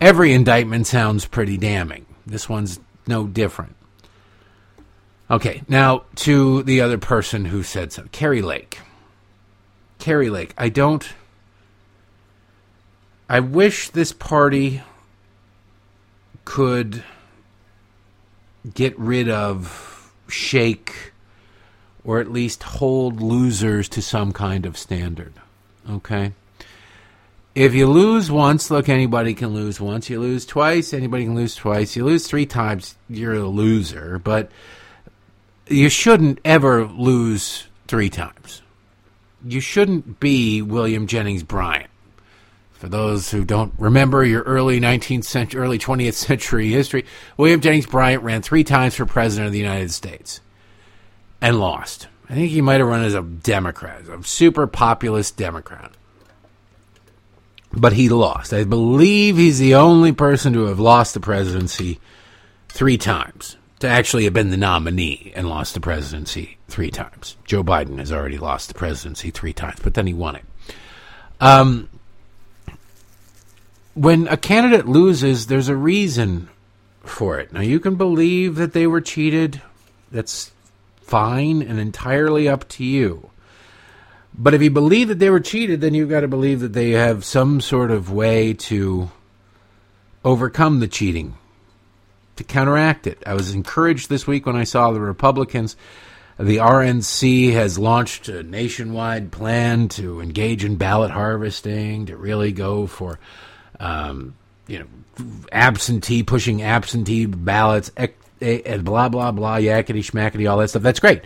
every 0.00 0.32
indictment 0.32 0.88
sounds 0.88 1.26
pretty 1.26 1.56
damning. 1.56 2.06
This 2.26 2.48
one's 2.48 2.80
no 3.06 3.28
different. 3.28 3.76
Okay, 5.30 5.62
now 5.68 6.02
to 6.16 6.64
the 6.64 6.80
other 6.80 6.98
person 6.98 7.44
who 7.44 7.62
said 7.62 7.92
so, 7.92 8.06
Kari 8.10 8.42
Lake. 8.42 8.80
Kari 10.00 10.28
Lake, 10.28 10.52
I 10.58 10.70
don't 10.70 11.08
I 13.30 13.38
wish 13.38 13.90
this 13.90 14.12
party 14.12 14.82
could 16.44 17.04
get 18.74 18.98
rid 18.98 19.28
of, 19.28 19.89
shake, 20.30 21.12
or 22.04 22.20
at 22.20 22.30
least 22.30 22.62
hold 22.62 23.20
losers 23.20 23.88
to 23.90 24.02
some 24.02 24.32
kind 24.32 24.64
of 24.64 24.78
standard. 24.78 25.34
Okay? 25.88 26.32
If 27.54 27.74
you 27.74 27.88
lose 27.88 28.30
once, 28.30 28.70
look, 28.70 28.88
anybody 28.88 29.34
can 29.34 29.48
lose 29.48 29.80
once. 29.80 30.08
You 30.08 30.20
lose 30.20 30.46
twice, 30.46 30.94
anybody 30.94 31.24
can 31.24 31.34
lose 31.34 31.56
twice. 31.56 31.96
You 31.96 32.04
lose 32.04 32.26
three 32.26 32.46
times, 32.46 32.96
you're 33.08 33.34
a 33.34 33.48
loser. 33.48 34.18
But 34.18 34.50
you 35.66 35.88
shouldn't 35.88 36.38
ever 36.44 36.86
lose 36.86 37.66
three 37.86 38.08
times. 38.08 38.62
You 39.44 39.60
shouldn't 39.60 40.20
be 40.20 40.62
William 40.62 41.06
Jennings 41.06 41.42
Bryan. 41.42 41.89
For 42.80 42.88
those 42.88 43.30
who 43.30 43.44
don't 43.44 43.74
remember 43.76 44.24
your 44.24 44.40
early 44.44 44.80
19th 44.80 45.24
century, 45.24 45.60
early 45.60 45.78
20th 45.78 46.14
century 46.14 46.70
history, 46.70 47.04
William 47.36 47.60
Jennings 47.60 47.84
Bryan 47.84 48.22
ran 48.22 48.40
three 48.40 48.64
times 48.64 48.94
for 48.94 49.04
president 49.04 49.48
of 49.48 49.52
the 49.52 49.58
United 49.58 49.90
States 49.90 50.40
and 51.42 51.60
lost. 51.60 52.08
I 52.30 52.32
think 52.32 52.50
he 52.50 52.62
might 52.62 52.80
have 52.80 52.88
run 52.88 53.04
as 53.04 53.12
a 53.12 53.20
Democrat, 53.20 54.08
a 54.08 54.24
super 54.24 54.66
populist 54.66 55.36
Democrat. 55.36 55.92
But 57.70 57.92
he 57.92 58.08
lost. 58.08 58.54
I 58.54 58.64
believe 58.64 59.36
he's 59.36 59.58
the 59.58 59.74
only 59.74 60.12
person 60.12 60.54
to 60.54 60.64
have 60.64 60.80
lost 60.80 61.12
the 61.12 61.20
presidency 61.20 62.00
three 62.70 62.96
times, 62.96 63.58
to 63.80 63.88
actually 63.88 64.24
have 64.24 64.32
been 64.32 64.48
the 64.48 64.56
nominee 64.56 65.34
and 65.36 65.50
lost 65.50 65.74
the 65.74 65.80
presidency 65.80 66.56
three 66.68 66.90
times. 66.90 67.36
Joe 67.44 67.62
Biden 67.62 67.98
has 67.98 68.10
already 68.10 68.38
lost 68.38 68.68
the 68.68 68.74
presidency 68.74 69.30
three 69.30 69.52
times, 69.52 69.80
but 69.82 69.92
then 69.92 70.06
he 70.06 70.14
won 70.14 70.36
it. 70.36 70.44
Um, 71.42 71.90
when 73.94 74.28
a 74.28 74.36
candidate 74.36 74.86
loses, 74.86 75.46
there's 75.46 75.68
a 75.68 75.76
reason 75.76 76.48
for 77.02 77.38
it. 77.38 77.52
Now, 77.52 77.60
you 77.60 77.80
can 77.80 77.96
believe 77.96 78.56
that 78.56 78.72
they 78.72 78.86
were 78.86 79.00
cheated, 79.00 79.60
That's 80.10 80.52
fine 81.02 81.60
and 81.62 81.78
entirely 81.78 82.48
up 82.48 82.68
to 82.68 82.84
you. 82.84 83.30
But 84.32 84.54
if 84.54 84.62
you 84.62 84.70
believe 84.70 85.08
that 85.08 85.18
they 85.18 85.30
were 85.30 85.40
cheated, 85.40 85.80
then 85.80 85.92
you've 85.92 86.08
got 86.08 86.20
to 86.20 86.28
believe 86.28 86.60
that 86.60 86.72
they 86.72 86.90
have 86.90 87.24
some 87.24 87.60
sort 87.60 87.90
of 87.90 88.12
way 88.12 88.54
to 88.54 89.10
overcome 90.24 90.80
the 90.80 90.88
cheating, 90.88 91.34
to 92.36 92.44
counteract 92.44 93.06
it. 93.06 93.22
I 93.26 93.34
was 93.34 93.52
encouraged 93.54 94.08
this 94.08 94.26
week 94.26 94.46
when 94.46 94.56
I 94.56 94.64
saw 94.64 94.92
the 94.92 95.00
Republicans. 95.00 95.76
The 96.38 96.58
RNC 96.58 97.52
has 97.52 97.78
launched 97.78 98.28
a 98.28 98.42
nationwide 98.42 99.32
plan 99.32 99.88
to 99.88 100.20
engage 100.20 100.64
in 100.64 100.76
ballot 100.76 101.10
harvesting, 101.10 102.06
to 102.06 102.16
really 102.16 102.52
go 102.52 102.86
for, 102.86 103.18
um, 103.80 104.36
you 104.68 104.78
know, 104.78 104.86
absentee, 105.50 106.22
pushing 106.22 106.62
absentee 106.62 107.26
ballots, 107.26 107.90
and 108.40 108.84
blah, 108.84 109.08
blah, 109.08 109.32
blah, 109.32 109.56
yakety 109.56 109.98
schmackety, 109.98 110.48
all 110.48 110.58
that 110.58 110.68
stuff. 110.68 110.82
That's 110.82 111.00
great. 111.00 111.22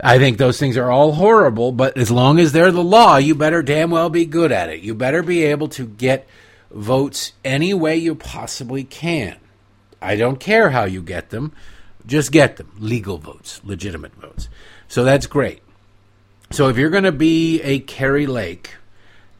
I 0.00 0.18
think 0.18 0.38
those 0.38 0.58
things 0.58 0.76
are 0.76 0.90
all 0.90 1.12
horrible, 1.12 1.72
but 1.72 1.96
as 1.96 2.10
long 2.10 2.38
as 2.38 2.52
they're 2.52 2.72
the 2.72 2.82
law, 2.82 3.16
you 3.16 3.34
better 3.34 3.62
damn 3.62 3.90
well 3.90 4.10
be 4.10 4.24
good 4.24 4.52
at 4.52 4.68
it. 4.68 4.80
You 4.80 4.94
better 4.94 5.22
be 5.22 5.44
able 5.44 5.68
to 5.68 5.86
get 5.86 6.26
votes 6.70 7.32
any 7.44 7.74
way 7.74 7.96
you 7.96 8.14
possibly 8.14 8.84
can. 8.84 9.36
I 10.00 10.16
don't 10.16 10.40
care 10.40 10.70
how 10.70 10.84
you 10.84 11.02
get 11.02 11.30
them, 11.30 11.52
just 12.06 12.32
get 12.32 12.56
them. 12.56 12.72
Legal 12.78 13.18
votes, 13.18 13.60
legitimate 13.64 14.14
votes. 14.14 14.48
So 14.88 15.04
that's 15.04 15.26
great. 15.26 15.62
So 16.50 16.68
if 16.68 16.76
you're 16.76 16.90
going 16.90 17.04
to 17.04 17.12
be 17.12 17.62
a 17.62 17.78
Kari 17.78 18.26
Lake 18.26 18.74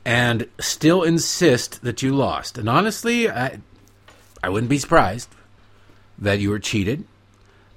and 0.05 0.49
still 0.59 1.03
insist 1.03 1.83
that 1.83 2.03
you 2.03 2.15
lost, 2.15 2.59
and 2.59 2.69
honestly, 2.69 3.31
I, 3.31 3.61
I 4.43 4.49
wouldn't 4.49 4.71
be 4.71 4.79
surprised 4.79 5.29
that 6.19 6.41
you 6.41 6.51
were 6.51 6.59
cheated, 6.59 7.05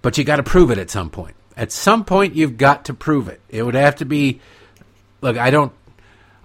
but 0.01 0.17
you 0.17 0.23
got 0.23 0.37
to 0.37 0.43
prove 0.43 0.71
it 0.71 0.77
at 0.77 0.89
some 0.89 1.09
point. 1.09 1.35
At 1.57 1.71
some 1.71 2.03
point, 2.03 2.35
you've 2.35 2.57
got 2.57 2.85
to 2.85 2.93
prove 2.93 3.27
it. 3.27 3.41
It 3.49 3.63
would 3.63 3.75
have 3.75 3.95
to 3.97 4.05
be. 4.05 4.41
Look, 5.21 5.37
I 5.37 5.49
don't. 5.49 5.71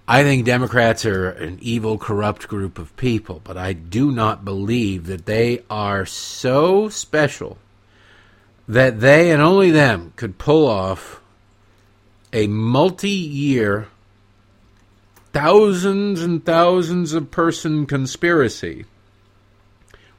I 0.07 0.23
think 0.23 0.45
Democrats 0.45 1.05
are 1.05 1.29
an 1.29 1.59
evil, 1.61 1.97
corrupt 1.97 2.47
group 2.47 2.77
of 2.77 2.95
people, 2.97 3.41
but 3.43 3.57
I 3.57 3.73
do 3.73 4.11
not 4.11 4.43
believe 4.43 5.05
that 5.07 5.25
they 5.25 5.63
are 5.69 6.05
so 6.05 6.89
special 6.89 7.57
that 8.67 8.99
they 8.99 9.31
and 9.31 9.41
only 9.41 9.71
them 9.71 10.13
could 10.15 10.37
pull 10.37 10.67
off 10.67 11.21
a 12.33 12.47
multi 12.47 13.09
year, 13.09 13.87
thousands 15.33 16.21
and 16.21 16.45
thousands 16.45 17.13
of 17.13 17.31
person 17.31 17.85
conspiracy 17.85 18.85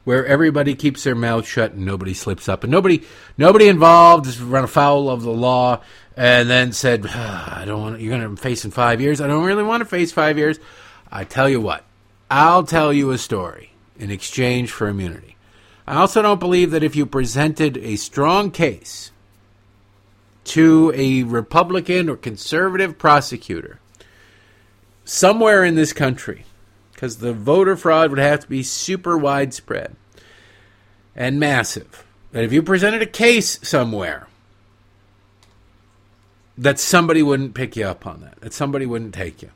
where 0.04 0.26
everybody 0.26 0.74
keeps 0.74 1.04
their 1.04 1.14
mouth 1.14 1.46
shut 1.46 1.72
and 1.72 1.84
nobody 1.84 2.14
slips 2.14 2.48
up. 2.48 2.64
And 2.64 2.70
nobody 2.70 3.02
nobody 3.38 3.68
involved 3.68 4.26
is 4.26 4.40
run 4.40 4.64
afoul 4.64 5.08
of 5.08 5.22
the 5.22 5.30
law 5.30 5.80
and 6.16 6.50
then 6.50 6.72
said 6.72 7.04
ah, 7.08 7.60
I 7.60 7.64
don't 7.64 7.80
want 7.80 8.00
you're 8.00 8.16
going 8.16 8.36
to 8.36 8.40
face 8.40 8.64
in 8.64 8.70
5 8.70 9.00
years. 9.00 9.20
I 9.20 9.26
don't 9.26 9.44
really 9.44 9.62
want 9.62 9.80
to 9.82 9.84
face 9.84 10.12
5 10.12 10.38
years. 10.38 10.58
I 11.10 11.24
tell 11.24 11.48
you 11.48 11.60
what 11.60 11.84
I'll 12.30 12.64
tell 12.64 12.92
you 12.92 13.10
a 13.10 13.18
story 13.18 13.72
in 13.98 14.10
exchange 14.10 14.70
for 14.70 14.88
immunity. 14.88 15.36
I 15.86 15.96
also 15.96 16.22
don't 16.22 16.40
believe 16.40 16.70
that 16.70 16.82
if 16.82 16.96
you 16.96 17.06
presented 17.06 17.76
a 17.76 17.96
strong 17.96 18.50
case 18.50 19.10
to 20.44 20.92
a 20.94 21.22
Republican 21.24 22.08
or 22.08 22.16
conservative 22.16 22.98
prosecutor 22.98 23.78
somewhere 25.04 25.64
in 25.64 25.74
this 25.74 25.92
country 25.92 26.44
because 26.92 27.18
the 27.18 27.32
voter 27.32 27.76
fraud 27.76 28.10
would 28.10 28.18
have 28.18 28.40
to 28.40 28.48
be 28.48 28.62
super 28.62 29.18
widespread 29.18 29.96
and 31.16 31.40
massive. 31.40 32.04
That 32.30 32.44
if 32.44 32.52
you 32.52 32.62
presented 32.62 33.02
a 33.02 33.06
case 33.06 33.58
somewhere, 33.66 34.28
that 36.56 36.78
somebody 36.78 37.22
wouldn't 37.22 37.54
pick 37.54 37.76
you 37.76 37.86
up 37.86 38.06
on 38.06 38.20
that, 38.20 38.40
that 38.40 38.52
somebody 38.52 38.86
wouldn't 38.86 39.14
take 39.14 39.42
you. 39.42 39.50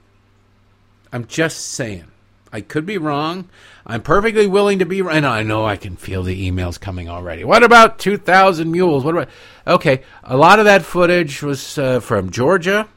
I'm 1.12 1.26
just 1.26 1.68
saying. 1.68 2.06
I 2.52 2.60
could 2.60 2.86
be 2.86 2.98
wrong. 2.98 3.48
I'm 3.86 4.02
perfectly 4.02 4.46
willing 4.46 4.78
to 4.78 4.86
be 4.86 5.02
right. 5.02 5.22
I 5.22 5.42
know 5.42 5.64
I 5.64 5.76
can 5.76 5.96
feel 5.96 6.22
the 6.22 6.50
emails 6.50 6.80
coming 6.80 7.08
already. 7.08 7.44
What 7.44 7.62
about 7.62 7.98
2,000 7.98 8.70
mules? 8.70 9.04
What 9.04 9.14
about. 9.14 9.28
Okay, 9.66 10.02
a 10.24 10.36
lot 10.36 10.58
of 10.58 10.64
that 10.64 10.82
footage 10.82 11.42
was 11.42 11.78
uh, 11.78 12.00
from 12.00 12.30
Georgia 12.30 12.88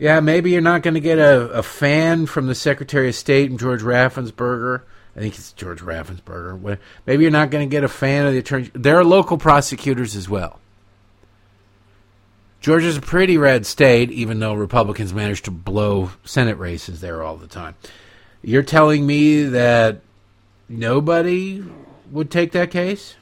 yeah, 0.00 0.20
maybe 0.20 0.50
you're 0.50 0.60
not 0.60 0.82
going 0.82 0.94
to 0.94 1.00
get 1.00 1.18
a, 1.18 1.50
a 1.50 1.62
fan 1.62 2.26
from 2.26 2.46
the 2.46 2.54
Secretary 2.54 3.08
of 3.08 3.14
State 3.14 3.50
and 3.50 3.58
George 3.58 3.82
Raffensperger. 3.82 4.82
I 5.16 5.20
think 5.20 5.34
it's 5.34 5.52
George 5.52 5.80
Raffensperger. 5.80 6.78
Maybe 7.06 7.22
you're 7.24 7.32
not 7.32 7.50
going 7.50 7.68
to 7.68 7.70
get 7.70 7.82
a 7.82 7.88
fan 7.88 8.26
of 8.26 8.32
the 8.32 8.38
attorney. 8.38 8.70
There 8.74 8.96
are 8.96 9.04
local 9.04 9.36
prosecutors 9.36 10.14
as 10.14 10.28
well. 10.28 10.60
Georgia's 12.60 12.96
a 12.96 13.00
pretty 13.00 13.36
red 13.36 13.66
state, 13.66 14.10
even 14.10 14.38
though 14.38 14.54
Republicans 14.54 15.12
manage 15.12 15.42
to 15.42 15.50
blow 15.50 16.10
Senate 16.24 16.58
races 16.58 17.00
there 17.00 17.22
all 17.22 17.36
the 17.36 17.46
time. 17.46 17.74
You're 18.42 18.62
telling 18.62 19.06
me 19.06 19.44
that 19.44 20.00
nobody 20.68 21.64
would 22.10 22.30
take 22.30 22.52
that 22.52 22.70
case? 22.70 23.16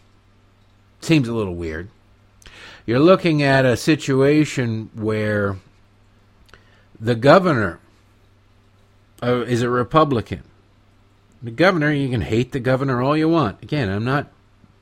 Seems 1.00 1.28
a 1.28 1.34
little 1.34 1.54
weird. 1.54 1.88
You're 2.84 2.98
looking 2.98 3.42
at 3.42 3.64
a 3.64 3.76
situation 3.76 4.90
where 4.94 5.56
the 7.00 7.14
governor 7.14 7.80
uh, 9.22 9.42
is 9.42 9.62
a 9.62 9.70
Republican. 9.70 10.42
The 11.42 11.50
governor, 11.50 11.92
you 11.92 12.08
can 12.08 12.22
hate 12.22 12.52
the 12.52 12.60
governor 12.60 13.02
all 13.02 13.16
you 13.16 13.28
want. 13.28 13.62
Again, 13.62 13.88
I'm 13.88 14.04
not 14.04 14.32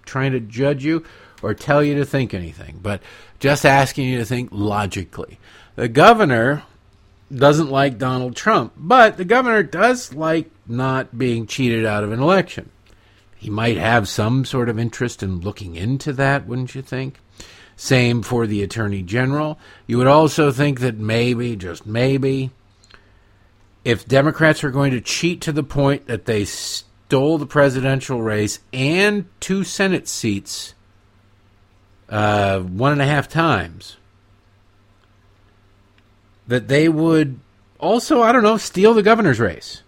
trying 0.04 0.32
to 0.32 0.40
judge 0.40 0.84
you 0.84 1.04
or 1.42 1.54
tell 1.54 1.82
you 1.82 1.94
to 1.96 2.04
think 2.04 2.32
anything, 2.32 2.80
but 2.82 3.02
just 3.40 3.66
asking 3.66 4.08
you 4.08 4.18
to 4.18 4.24
think 4.24 4.50
logically. 4.52 5.38
The 5.76 5.88
governor 5.88 6.62
doesn't 7.34 7.70
like 7.70 7.98
Donald 7.98 8.36
Trump, 8.36 8.72
but 8.76 9.16
the 9.16 9.24
governor 9.24 9.62
does 9.62 10.14
like 10.14 10.50
not 10.66 11.18
being 11.18 11.46
cheated 11.46 11.84
out 11.84 12.04
of 12.04 12.12
an 12.12 12.20
election. 12.20 12.70
He 13.36 13.50
might 13.50 13.76
have 13.76 14.08
some 14.08 14.44
sort 14.44 14.68
of 14.68 14.78
interest 14.78 15.22
in 15.22 15.40
looking 15.40 15.76
into 15.76 16.12
that, 16.14 16.46
wouldn't 16.46 16.74
you 16.74 16.82
think? 16.82 17.20
Same 17.76 18.22
for 18.22 18.46
the 18.46 18.62
Attorney 18.62 19.02
General. 19.02 19.58
You 19.86 19.98
would 19.98 20.06
also 20.06 20.52
think 20.52 20.80
that 20.80 20.96
maybe, 20.96 21.56
just 21.56 21.86
maybe, 21.86 22.50
if 23.84 24.06
Democrats 24.06 24.62
are 24.64 24.70
going 24.70 24.92
to 24.92 25.00
cheat 25.00 25.40
to 25.42 25.52
the 25.52 25.62
point 25.62 26.06
that 26.06 26.24
they 26.24 26.44
stole 26.44 27.38
the 27.38 27.46
presidential 27.46 28.22
race 28.22 28.60
and 28.72 29.26
two 29.40 29.64
Senate 29.64 30.08
seats 30.08 30.74
uh, 32.08 32.60
one 32.60 32.92
and 32.92 33.02
a 33.02 33.06
half 33.06 33.28
times, 33.28 33.96
that 36.46 36.68
they 36.68 36.88
would 36.88 37.40
also, 37.78 38.22
I 38.22 38.32
don't 38.32 38.42
know, 38.42 38.56
steal 38.56 38.94
the 38.94 39.02
governor's 39.02 39.40
race. 39.40 39.82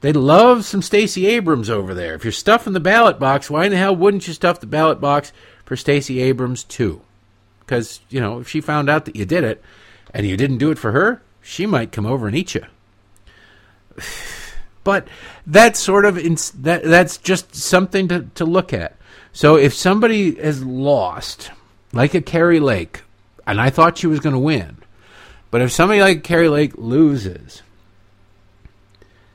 They 0.00 0.12
love 0.12 0.66
some 0.66 0.82
Stacey 0.82 1.26
Abrams 1.26 1.70
over 1.70 1.94
there. 1.94 2.14
If 2.14 2.24
you're 2.24 2.32
stuffing 2.32 2.74
the 2.74 2.80
ballot 2.80 3.18
box, 3.18 3.48
why 3.48 3.64
in 3.64 3.70
the 3.70 3.78
hell 3.78 3.96
wouldn't 3.96 4.28
you 4.28 4.34
stuff 4.34 4.60
the 4.60 4.66
ballot 4.66 5.00
box 5.00 5.32
for 5.64 5.76
Stacey 5.76 6.20
Abrams 6.20 6.64
too. 6.64 7.00
Because, 7.60 8.00
you 8.10 8.20
know, 8.20 8.40
if 8.40 8.48
she 8.48 8.60
found 8.60 8.90
out 8.90 9.06
that 9.06 9.16
you 9.16 9.24
did 9.24 9.44
it 9.44 9.62
and 10.12 10.26
you 10.26 10.36
didn't 10.36 10.58
do 10.58 10.70
it 10.70 10.78
for 10.78 10.92
her, 10.92 11.22
she 11.40 11.66
might 11.66 11.92
come 11.92 12.06
over 12.06 12.26
and 12.26 12.36
eat 12.36 12.54
you. 12.54 12.64
But 14.84 15.08
that's 15.46 15.80
sort 15.80 16.04
of 16.04 16.16
that 16.16 16.82
that's 16.84 17.16
just 17.16 17.54
something 17.54 18.06
to, 18.08 18.28
to 18.34 18.44
look 18.44 18.74
at. 18.74 18.96
So 19.32 19.56
if 19.56 19.72
somebody 19.72 20.34
has 20.34 20.62
lost, 20.62 21.50
like 21.92 22.12
a 22.12 22.20
Kari 22.20 22.60
Lake, 22.60 23.02
and 23.46 23.58
I 23.60 23.70
thought 23.70 23.96
she 23.96 24.06
was 24.06 24.20
going 24.20 24.34
to 24.34 24.38
win, 24.38 24.76
but 25.50 25.62
if 25.62 25.72
somebody 25.72 26.02
like 26.02 26.22
Kari 26.22 26.48
Lake 26.48 26.74
loses, 26.76 27.62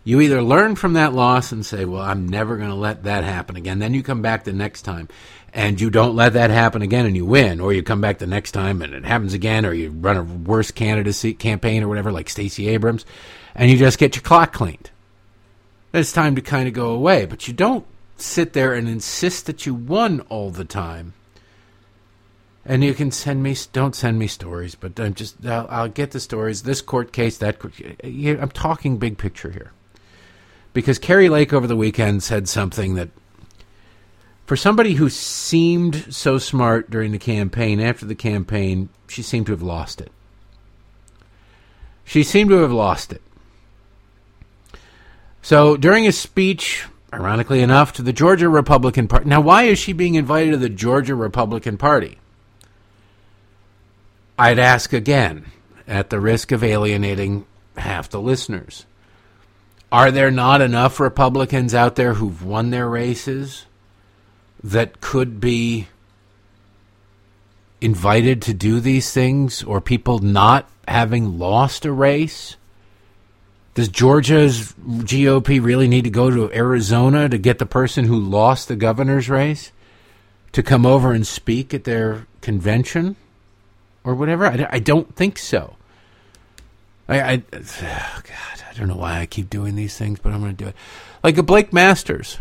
you 0.03 0.21
either 0.21 0.41
learn 0.41 0.75
from 0.75 0.93
that 0.93 1.13
loss 1.13 1.51
and 1.51 1.65
say, 1.65 1.83
"Well, 1.83 2.01
I'm 2.01 2.29
never 2.29 2.55
going 2.55 2.69
to 2.69 2.75
let 2.75 3.03
that 3.03 3.23
happen 3.23 3.55
again." 3.55 3.79
Then 3.79 3.93
you 3.93 4.03
come 4.03 4.21
back 4.21 4.43
the 4.43 4.53
next 4.53 4.83
time 4.83 5.09
and 5.53 5.79
you 5.79 5.89
don't 5.89 6.15
let 6.15 6.33
that 6.33 6.49
happen 6.49 6.81
again 6.81 7.05
and 7.05 7.15
you 7.15 7.25
win, 7.25 7.59
or 7.59 7.73
you 7.73 7.83
come 7.83 8.01
back 8.01 8.19
the 8.19 8.27
next 8.27 8.51
time 8.51 8.81
and 8.81 8.93
it 8.93 9.05
happens 9.05 9.33
again, 9.33 9.65
or 9.65 9.73
you 9.73 9.89
run 9.89 10.17
a 10.17 10.23
worse 10.23 10.71
candidacy 10.71 11.33
campaign 11.33 11.83
or 11.83 11.87
whatever, 11.87 12.11
like 12.11 12.29
Stacey 12.29 12.67
Abrams, 12.69 13.05
and 13.55 13.71
you 13.71 13.77
just 13.77 13.99
get 13.99 14.15
your 14.15 14.23
clock 14.23 14.53
cleaned. 14.53 14.91
it's 15.93 16.11
time 16.11 16.35
to 16.35 16.41
kind 16.41 16.67
of 16.67 16.73
go 16.73 16.91
away, 16.91 17.25
but 17.25 17.47
you 17.47 17.53
don't 17.53 17.85
sit 18.17 18.53
there 18.53 18.73
and 18.73 18.87
insist 18.87 19.45
that 19.45 19.65
you 19.65 19.73
won 19.73 20.21
all 20.29 20.51
the 20.51 20.65
time. 20.65 21.13
And 22.65 22.83
you 22.83 22.93
can 22.93 23.09
send 23.09 23.41
me, 23.41 23.55
don't 23.73 23.95
send 23.95 24.19
me 24.19 24.27
stories, 24.27 24.75
but 24.75 24.99
I'm 24.99 25.15
just, 25.15 25.43
I'll, 25.45 25.65
I'll 25.69 25.87
get 25.87 26.11
the 26.11 26.19
stories. 26.19 26.63
This 26.63 26.81
court 26.81 27.11
case, 27.11 27.37
that 27.37 27.57
court, 27.57 27.73
I'm 28.03 28.51
talking 28.51 28.97
big 28.97 29.17
picture 29.17 29.49
here. 29.49 29.71
Because 30.73 30.99
Kari 30.99 31.29
Lake 31.29 31.51
over 31.51 31.65
the 31.65 31.75
weekend 31.75 32.21
said 32.21 32.47
something 32.47 32.93
that 32.95 33.09
for 34.49 34.55
somebody 34.55 34.95
who 34.95 35.11
seemed 35.11 36.11
so 36.11 36.39
smart 36.39 36.89
during 36.89 37.11
the 37.11 37.19
campaign, 37.19 37.79
after 37.79 38.03
the 38.03 38.15
campaign, 38.15 38.89
she 39.07 39.21
seemed 39.21 39.45
to 39.45 39.51
have 39.51 39.61
lost 39.61 40.01
it. 40.01 40.11
She 42.03 42.23
seemed 42.23 42.49
to 42.49 42.57
have 42.61 42.71
lost 42.71 43.13
it. 43.13 43.21
So 45.43 45.77
during 45.77 46.07
a 46.07 46.11
speech, 46.11 46.87
ironically 47.13 47.61
enough, 47.61 47.93
to 47.93 48.01
the 48.01 48.11
Georgia 48.11 48.49
Republican 48.49 49.07
Party. 49.07 49.29
Now, 49.29 49.39
why 49.39 49.65
is 49.65 49.77
she 49.77 49.93
being 49.93 50.15
invited 50.15 50.49
to 50.49 50.57
the 50.57 50.67
Georgia 50.67 51.13
Republican 51.13 51.77
Party? 51.77 52.17
I'd 54.39 54.57
ask 54.57 54.93
again, 54.93 55.45
at 55.87 56.09
the 56.09 56.19
risk 56.19 56.51
of 56.51 56.63
alienating 56.63 57.45
half 57.77 58.09
the 58.09 58.19
listeners. 58.19 58.87
Are 59.91 60.09
there 60.09 60.31
not 60.31 60.59
enough 60.59 60.99
Republicans 60.99 61.75
out 61.75 61.97
there 61.97 62.15
who've 62.15 62.43
won 62.43 62.71
their 62.71 62.89
races 62.89 63.67
that 64.63 65.01
could 65.01 65.39
be 65.39 65.87
invited 67.81 68.41
to 68.43 68.53
do 68.53 68.79
these 68.79 69.13
things 69.13 69.63
or 69.63 69.79
people 69.79 70.19
not 70.19 70.69
having 70.87 71.39
lost 71.39 71.85
a 71.85 71.91
race? 71.91 72.55
Does 73.75 73.87
Georgia's 73.87 74.73
GOP 74.73 75.63
really 75.63 75.87
need 75.87 76.03
to 76.03 76.09
go 76.09 76.29
to 76.29 76.51
Arizona 76.53 77.29
to 77.29 77.37
get 77.37 77.59
the 77.59 77.65
person 77.65 78.05
who 78.05 78.19
lost 78.19 78.67
the 78.67 78.75
governor's 78.75 79.29
race 79.29 79.71
to 80.51 80.63
come 80.63 80.85
over 80.85 81.13
and 81.13 81.25
speak 81.25 81.73
at 81.73 81.85
their 81.85 82.27
convention 82.41 83.15
or 84.03 84.15
whatever? 84.15 84.45
I, 84.45 84.67
I 84.71 84.79
don't 84.79 85.15
think 85.15 85.37
so. 85.37 85.75
I, 87.07 87.21
I 87.21 87.43
oh 87.53 87.59
God, 88.23 88.63
I 88.69 88.73
don't 88.77 88.87
know 88.87 88.97
why 88.97 89.19
I 89.19 89.25
keep 89.25 89.49
doing 89.49 89.75
these 89.75 89.97
things, 89.97 90.19
but 90.19 90.33
I'm 90.33 90.41
going 90.41 90.55
to 90.55 90.63
do 90.63 90.69
it. 90.69 90.75
Like 91.23 91.37
a 91.37 91.43
Blake 91.43 91.71
Masters. 91.71 92.37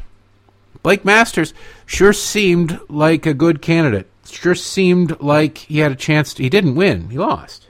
Blake 0.82 1.04
Masters 1.04 1.54
sure 1.86 2.12
seemed 2.12 2.80
like 2.88 3.26
a 3.26 3.34
good 3.34 3.62
candidate. 3.62 4.08
Sure 4.26 4.54
seemed 4.54 5.20
like 5.20 5.58
he 5.58 5.78
had 5.78 5.92
a 5.92 5.96
chance. 5.96 6.34
To, 6.34 6.42
he 6.42 6.48
didn't 6.48 6.74
win. 6.74 7.10
He 7.10 7.18
lost. 7.18 7.68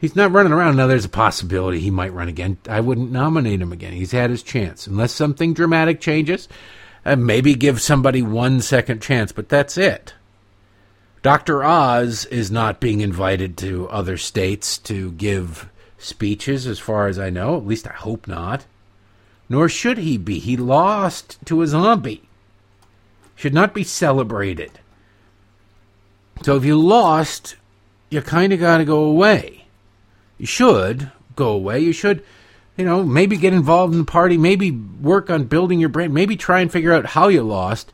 He's 0.00 0.16
not 0.16 0.32
running 0.32 0.52
around. 0.52 0.76
Now, 0.76 0.86
there's 0.86 1.04
a 1.04 1.10
possibility 1.10 1.78
he 1.78 1.90
might 1.90 2.14
run 2.14 2.28
again. 2.28 2.56
I 2.68 2.80
wouldn't 2.80 3.12
nominate 3.12 3.60
him 3.60 3.72
again. 3.72 3.92
He's 3.92 4.12
had 4.12 4.30
his 4.30 4.42
chance. 4.42 4.86
Unless 4.86 5.12
something 5.12 5.52
dramatic 5.52 6.00
changes, 6.00 6.48
uh, 7.04 7.16
maybe 7.16 7.54
give 7.54 7.82
somebody 7.82 8.22
one 8.22 8.62
second 8.62 9.02
chance, 9.02 9.30
but 9.30 9.50
that's 9.50 9.76
it. 9.76 10.14
Dr. 11.22 11.62
Oz 11.62 12.24
is 12.26 12.50
not 12.50 12.80
being 12.80 13.02
invited 13.02 13.58
to 13.58 13.88
other 13.90 14.16
states 14.16 14.78
to 14.78 15.12
give 15.12 15.68
speeches, 15.98 16.66
as 16.66 16.78
far 16.78 17.08
as 17.08 17.18
I 17.18 17.28
know. 17.28 17.58
At 17.58 17.66
least 17.66 17.86
I 17.86 17.92
hope 17.92 18.26
not. 18.26 18.64
Nor 19.50 19.68
should 19.68 19.98
he 19.98 20.16
be. 20.16 20.38
He 20.38 20.56
lost 20.56 21.38
to 21.44 21.60
a 21.60 21.66
zombie. 21.66 22.22
Should 23.34 23.52
not 23.52 23.74
be 23.74 23.84
celebrated. 23.84 24.78
So 26.42 26.56
if 26.56 26.64
you 26.64 26.78
lost, 26.78 27.56
you 28.08 28.22
kind 28.22 28.52
of 28.52 28.60
got 28.60 28.78
to 28.78 28.84
go 28.86 29.04
away. 29.04 29.64
You 30.38 30.46
should 30.46 31.10
go 31.36 31.48
away. 31.50 31.80
You 31.80 31.92
should, 31.92 32.22
you 32.76 32.84
know, 32.84 33.02
maybe 33.02 33.36
get 33.36 33.52
involved 33.52 33.92
in 33.92 33.98
the 33.98 34.06
party, 34.06 34.38
maybe 34.38 34.70
work 34.70 35.28
on 35.28 35.44
building 35.44 35.80
your 35.80 35.88
brand, 35.88 36.14
maybe 36.14 36.36
try 36.36 36.60
and 36.60 36.70
figure 36.70 36.92
out 36.92 37.06
how 37.06 37.28
you 37.28 37.42
lost 37.42 37.92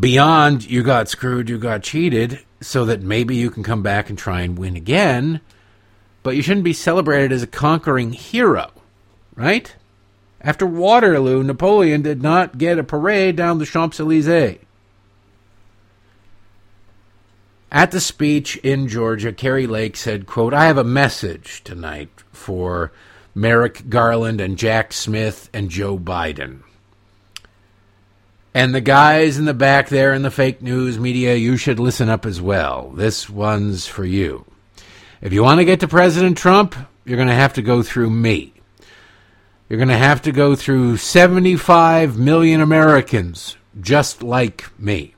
beyond 0.00 0.68
you 0.68 0.82
got 0.82 1.08
screwed, 1.08 1.50
you 1.50 1.58
got 1.58 1.82
cheated, 1.82 2.40
so 2.60 2.86
that 2.86 3.02
maybe 3.02 3.36
you 3.36 3.50
can 3.50 3.62
come 3.62 3.82
back 3.82 4.08
and 4.08 4.18
try 4.18 4.40
and 4.40 4.58
win 4.58 4.74
again. 4.74 5.40
But 6.22 6.34
you 6.34 6.42
shouldn't 6.42 6.64
be 6.64 6.72
celebrated 6.72 7.30
as 7.30 7.42
a 7.42 7.48
conquering 7.48 8.12
hero, 8.12 8.70
right? 9.34 9.74
After 10.42 10.66
Waterloo, 10.66 11.42
Napoleon 11.44 12.02
did 12.02 12.22
not 12.22 12.58
get 12.58 12.78
a 12.78 12.84
parade 12.84 13.36
down 13.36 13.58
the 13.58 13.66
Champs 13.66 14.00
Elysees. 14.00 14.58
At 17.70 17.90
the 17.90 18.00
speech 18.00 18.56
in 18.58 18.88
Georgia, 18.88 19.32
Kari 19.32 19.66
Lake 19.66 19.96
said, 19.96 20.26
quote, 20.26 20.52
I 20.52 20.66
have 20.66 20.76
a 20.76 20.84
message 20.84 21.64
tonight 21.64 22.10
for 22.30 22.92
Merrick 23.34 23.88
Garland 23.88 24.40
and 24.40 24.58
Jack 24.58 24.92
Smith 24.92 25.48
and 25.54 25.70
Joe 25.70 25.98
Biden. 25.98 26.62
And 28.52 28.74
the 28.74 28.82
guys 28.82 29.38
in 29.38 29.46
the 29.46 29.54
back 29.54 29.88
there 29.88 30.12
in 30.12 30.20
the 30.20 30.30
fake 30.30 30.60
news 30.60 30.98
media, 30.98 31.34
you 31.36 31.56
should 31.56 31.80
listen 31.80 32.10
up 32.10 32.26
as 32.26 32.40
well. 32.42 32.90
This 32.94 33.30
one's 33.30 33.86
for 33.86 34.04
you. 34.04 34.44
If 35.22 35.32
you 35.32 35.42
want 35.42 35.60
to 35.60 35.64
get 35.64 35.80
to 35.80 35.88
President 35.88 36.36
Trump, 36.36 36.74
you're 37.06 37.16
going 37.16 37.28
to 37.28 37.34
have 37.34 37.54
to 37.54 37.62
go 37.62 37.82
through 37.82 38.10
me. 38.10 38.51
You're 39.72 39.78
going 39.78 39.88
to 39.88 39.96
have 39.96 40.20
to 40.22 40.32
go 40.32 40.54
through 40.54 40.98
75 40.98 42.18
million 42.18 42.60
Americans 42.60 43.56
just 43.80 44.22
like 44.22 44.68
me. 44.78 45.14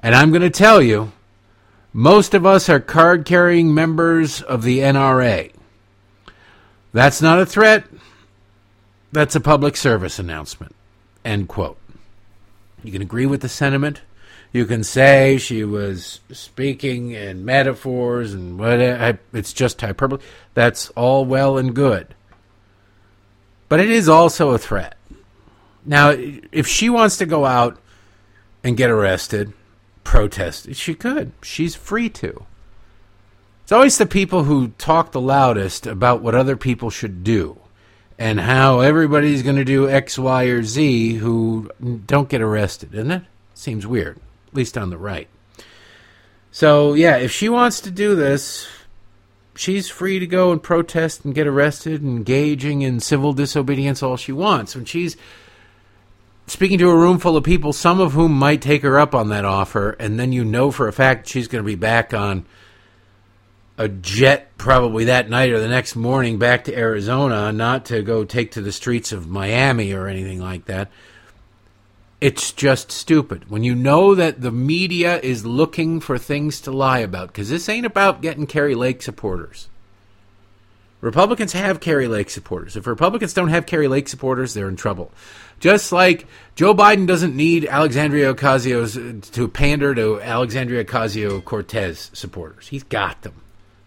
And 0.00 0.14
I'm 0.14 0.28
going 0.28 0.42
to 0.42 0.50
tell 0.50 0.82
you, 0.82 1.12
most 1.94 2.34
of 2.34 2.44
us 2.44 2.68
are 2.68 2.78
card 2.78 3.24
carrying 3.24 3.72
members 3.72 4.42
of 4.42 4.64
the 4.64 4.80
NRA. 4.80 5.50
That's 6.92 7.22
not 7.22 7.40
a 7.40 7.46
threat. 7.46 7.84
That's 9.12 9.34
a 9.34 9.40
public 9.40 9.78
service 9.78 10.18
announcement. 10.18 10.76
End 11.24 11.48
quote. 11.48 11.78
You 12.84 12.92
can 12.92 13.00
agree 13.00 13.24
with 13.24 13.40
the 13.40 13.48
sentiment. 13.48 14.02
You 14.52 14.66
can 14.66 14.84
say 14.84 15.38
she 15.38 15.64
was 15.64 16.20
speaking 16.30 17.12
in 17.12 17.46
metaphors 17.46 18.34
and 18.34 18.58
what 18.58 18.78
it's 19.32 19.54
just 19.54 19.80
hyperbole. 19.80 20.20
That's 20.52 20.90
all 20.90 21.24
well 21.24 21.56
and 21.56 21.74
good. 21.74 22.14
But 23.68 23.80
it 23.80 23.90
is 23.90 24.08
also 24.08 24.50
a 24.50 24.58
threat. 24.58 24.96
Now, 25.84 26.14
if 26.16 26.66
she 26.66 26.88
wants 26.90 27.16
to 27.18 27.26
go 27.26 27.44
out 27.44 27.78
and 28.64 28.76
get 28.76 28.90
arrested, 28.90 29.52
protest, 30.04 30.74
she 30.74 30.94
could. 30.94 31.32
She's 31.42 31.74
free 31.74 32.08
to. 32.10 32.44
It's 33.62 33.72
always 33.72 33.98
the 33.98 34.06
people 34.06 34.44
who 34.44 34.68
talk 34.78 35.12
the 35.12 35.20
loudest 35.20 35.86
about 35.86 36.22
what 36.22 36.34
other 36.34 36.56
people 36.56 36.88
should 36.88 37.22
do 37.22 37.58
and 38.18 38.40
how 38.40 38.80
everybody's 38.80 39.42
going 39.42 39.56
to 39.56 39.64
do 39.64 39.88
X, 39.88 40.18
Y, 40.18 40.44
or 40.44 40.62
Z 40.62 41.14
who 41.14 41.70
don't 42.06 42.28
get 42.28 42.40
arrested, 42.40 42.94
isn't 42.94 43.10
it? 43.10 43.22
Seems 43.54 43.86
weird, 43.86 44.18
at 44.48 44.54
least 44.54 44.78
on 44.78 44.90
the 44.90 44.98
right. 44.98 45.28
So, 46.50 46.94
yeah, 46.94 47.18
if 47.18 47.30
she 47.30 47.48
wants 47.48 47.80
to 47.82 47.90
do 47.90 48.16
this, 48.16 48.66
she's 49.58 49.88
free 49.88 50.18
to 50.18 50.26
go 50.26 50.52
and 50.52 50.62
protest 50.62 51.24
and 51.24 51.34
get 51.34 51.46
arrested, 51.46 52.00
and 52.00 52.16
engaging 52.16 52.82
in 52.82 53.00
civil 53.00 53.32
disobedience 53.32 54.02
all 54.02 54.16
she 54.16 54.32
wants. 54.32 54.74
When 54.74 54.84
she's 54.84 55.16
speaking 56.46 56.78
to 56.78 56.90
a 56.90 56.96
room 56.96 57.18
full 57.18 57.36
of 57.36 57.44
people, 57.44 57.72
some 57.72 58.00
of 58.00 58.12
whom 58.12 58.32
might 58.32 58.62
take 58.62 58.82
her 58.82 58.98
up 58.98 59.14
on 59.14 59.28
that 59.30 59.44
offer, 59.44 59.90
and 59.98 60.18
then 60.18 60.32
you 60.32 60.44
know 60.44 60.70
for 60.70 60.86
a 60.86 60.92
fact 60.92 61.28
she's 61.28 61.48
going 61.48 61.62
to 61.62 61.66
be 61.66 61.74
back 61.74 62.14
on 62.14 62.46
a 63.76 63.88
jet 63.88 64.56
probably 64.58 65.04
that 65.04 65.28
night 65.28 65.50
or 65.50 65.60
the 65.60 65.68
next 65.68 65.96
morning 65.96 66.38
back 66.38 66.64
to 66.64 66.76
Arizona, 66.76 67.52
not 67.52 67.84
to 67.86 68.02
go 68.02 68.24
take 68.24 68.52
to 68.52 68.60
the 68.60 68.72
streets 68.72 69.12
of 69.12 69.28
Miami 69.28 69.92
or 69.92 70.06
anything 70.08 70.40
like 70.40 70.64
that. 70.66 70.90
It's 72.20 72.52
just 72.52 72.90
stupid. 72.90 73.48
When 73.48 73.62
you 73.62 73.74
know 73.74 74.14
that 74.14 74.40
the 74.40 74.50
media 74.50 75.20
is 75.20 75.46
looking 75.46 76.00
for 76.00 76.18
things 76.18 76.60
to 76.62 76.72
lie 76.72 76.98
about, 76.98 77.28
because 77.28 77.48
this 77.48 77.68
ain't 77.68 77.86
about 77.86 78.22
getting 78.22 78.46
Kari 78.46 78.74
Lake 78.74 79.02
supporters. 79.02 79.68
Republicans 81.00 81.52
have 81.52 81.78
Kari 81.78 82.08
Lake 82.08 82.28
supporters. 82.28 82.76
If 82.76 82.88
Republicans 82.88 83.32
don't 83.32 83.50
have 83.50 83.66
Kari 83.66 83.86
Lake 83.86 84.08
supporters, 84.08 84.52
they're 84.52 84.68
in 84.68 84.74
trouble. 84.74 85.12
Just 85.60 85.92
like 85.92 86.26
Joe 86.56 86.74
Biden 86.74 87.06
doesn't 87.06 87.36
need 87.36 87.66
Alexandria 87.66 88.34
Ocasio 88.34 89.30
to 89.32 89.48
pander 89.48 89.94
to 89.94 90.20
Alexandria 90.20 90.84
Ocasio 90.84 91.44
Cortez 91.44 92.10
supporters. 92.12 92.68
He's 92.68 92.82
got 92.82 93.22
them. 93.22 93.34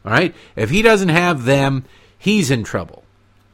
All 0.06 0.12
right? 0.12 0.34
If 0.56 0.70
he 0.70 0.82
doesn't 0.82 1.10
have 1.10 1.44
them, 1.44 1.84
he's 2.18 2.50
in 2.50 2.64
trouble. 2.64 3.04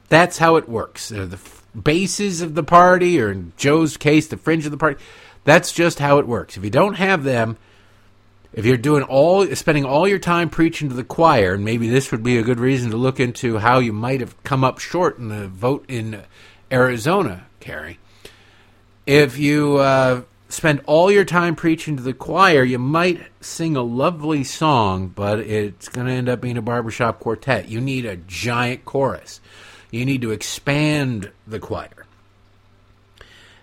That's 0.10 0.38
how 0.38 0.56
it 0.56 0.70
works. 0.70 1.12
Uh, 1.12 1.26
the 1.26 1.38
bases 1.82 2.42
of 2.42 2.56
the 2.56 2.64
party, 2.64 3.20
or 3.20 3.32
in 3.32 3.54
Joe's 3.58 3.98
case, 3.98 4.28
the 4.28 4.38
fringe 4.38 4.66
of 4.66 4.72
the 4.72 4.78
party, 4.78 5.02
that's 5.44 5.72
just 5.72 6.00
how 6.00 6.20
it 6.20 6.28
works. 6.28 6.58
If 6.58 6.64
you 6.64 6.70
don't 6.70 6.96
have 6.96 7.24
them, 7.24 7.58
if 8.54 8.66
you're 8.66 8.78
doing 8.78 9.04
all 9.04 9.46
spending 9.56 9.86
all 9.86 10.08
your 10.08 10.20
time 10.20 10.50
preaching 10.50 10.90
to 10.90 10.96
the 10.96 11.04
choir, 11.04 11.54
and 11.54 11.64
maybe 11.64 11.90
this 11.90 12.12
would 12.12 12.24
be 12.24 12.38
a 12.38 12.44
good 12.44 12.60
reason 12.60 12.92
to 12.92 12.98
look 12.98 13.20
into 13.20 13.58
how 13.58 13.80
you 13.80 13.94
might 13.94 14.20
have 14.20 14.42
come 14.44 14.64
up 14.64 14.80
short 14.80 15.18
in 15.20 15.30
the 15.30 15.48
vote 15.48 15.86
in 15.88 16.24
Arizona, 16.72 17.46
Kari. 17.60 18.00
If 19.06 19.38
you 19.38 19.78
uh, 19.78 20.24
spend 20.50 20.82
all 20.86 21.12
your 21.12 21.26
time 21.26 21.56
preaching 21.56 21.98
to 21.98 22.04
the 22.04 22.14
choir, 22.14 22.64
you 22.64 22.80
might 22.80 23.22
sing 23.42 23.76
a 23.76 23.82
lovely 23.82 24.44
song, 24.44 25.10
but 25.10 25.40
it's 25.40 25.88
going 25.88 26.08
to 26.08 26.14
end 26.14 26.30
up 26.30 26.42
being 26.42 26.58
a 26.58 26.62
barbershop 26.62 27.20
quartet. 27.20 27.70
You 27.70 27.80
need 27.80 28.06
a 28.06 28.18
giant 28.18 28.86
chorus. 28.86 29.40
You 29.98 30.06
need 30.06 30.22
to 30.22 30.32
expand 30.32 31.32
the 31.48 31.60
choir. 31.60 32.06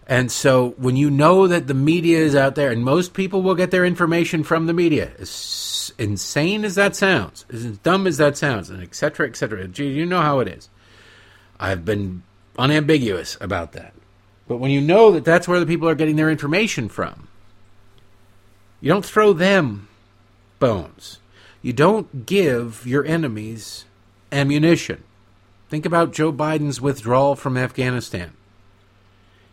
And 0.06 0.30
so 0.30 0.70
when 0.76 0.96
you 0.96 1.10
know 1.10 1.46
that 1.46 1.66
the 1.66 1.74
media 1.74 2.18
is 2.18 2.34
out 2.34 2.56
there, 2.56 2.70
and 2.70 2.84
most 2.84 3.14
people 3.14 3.40
will 3.40 3.54
get 3.54 3.70
their 3.70 3.86
information 3.86 4.42
from 4.42 4.66
the 4.66 4.74
media, 4.74 5.12
as 5.18 5.92
insane 5.96 6.64
as 6.64 6.74
that 6.74 6.94
sounds, 6.94 7.46
as 7.50 7.78
dumb 7.78 8.06
as 8.06 8.18
that 8.18 8.36
sounds, 8.36 8.68
and 8.68 8.82
et 8.82 8.94
cetera, 8.94 9.26
et 9.26 9.36
cetera, 9.36 9.66
you 9.66 10.04
know 10.04 10.20
how 10.20 10.40
it 10.40 10.48
is. 10.48 10.68
I've 11.58 11.84
been 11.84 12.22
unambiguous 12.58 13.38
about 13.40 13.72
that. 13.72 13.94
But 14.46 14.58
when 14.58 14.70
you 14.70 14.80
know 14.80 15.12
that 15.12 15.24
that's 15.24 15.48
where 15.48 15.60
the 15.60 15.66
people 15.66 15.88
are 15.88 15.94
getting 15.94 16.16
their 16.16 16.30
information 16.30 16.88
from, 16.88 17.28
you 18.80 18.90
don't 18.90 19.04
throw 19.04 19.32
them 19.32 19.88
bones. 20.58 21.18
You 21.62 21.72
don't 21.72 22.26
give 22.26 22.86
your 22.86 23.06
enemies 23.06 23.86
ammunition. 24.30 25.02
Think 25.74 25.86
about 25.86 26.12
Joe 26.12 26.32
Biden's 26.32 26.80
withdrawal 26.80 27.34
from 27.34 27.56
Afghanistan. 27.56 28.30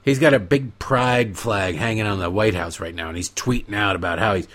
He's 0.04 0.20
got 0.20 0.36
a 0.36 0.40
big 0.40 0.78
pride 0.78 1.36
flag 1.36 1.78
hanging 1.78 2.06
on 2.06 2.20
the 2.20 2.30
White 2.30 2.54
House 2.54 2.80
right 2.80 2.94
now, 2.94 3.08
and 3.08 3.18
he's 3.18 3.32
tweeting 3.32 3.74
out 3.74 3.96
about 3.96 4.20
how 4.20 4.36
he's 4.36 4.48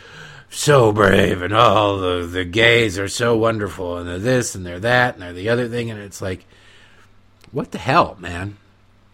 so 0.48 0.92
brave 0.92 1.42
and 1.42 1.52
all 1.52 1.96
the 1.96 2.24
the 2.24 2.44
gays 2.44 3.00
are 3.00 3.08
so 3.08 3.36
wonderful 3.36 3.98
and 3.98 4.08
they're 4.08 4.20
this 4.20 4.54
and 4.54 4.64
they're 4.64 4.78
that 4.78 5.14
and 5.14 5.22
they're 5.24 5.32
the 5.32 5.48
other 5.48 5.68
thing 5.68 5.90
and 5.90 5.98
it's 5.98 6.22
like 6.22 6.46
what 7.50 7.72
the 7.72 7.78
hell 7.78 8.16
man? 8.20 8.58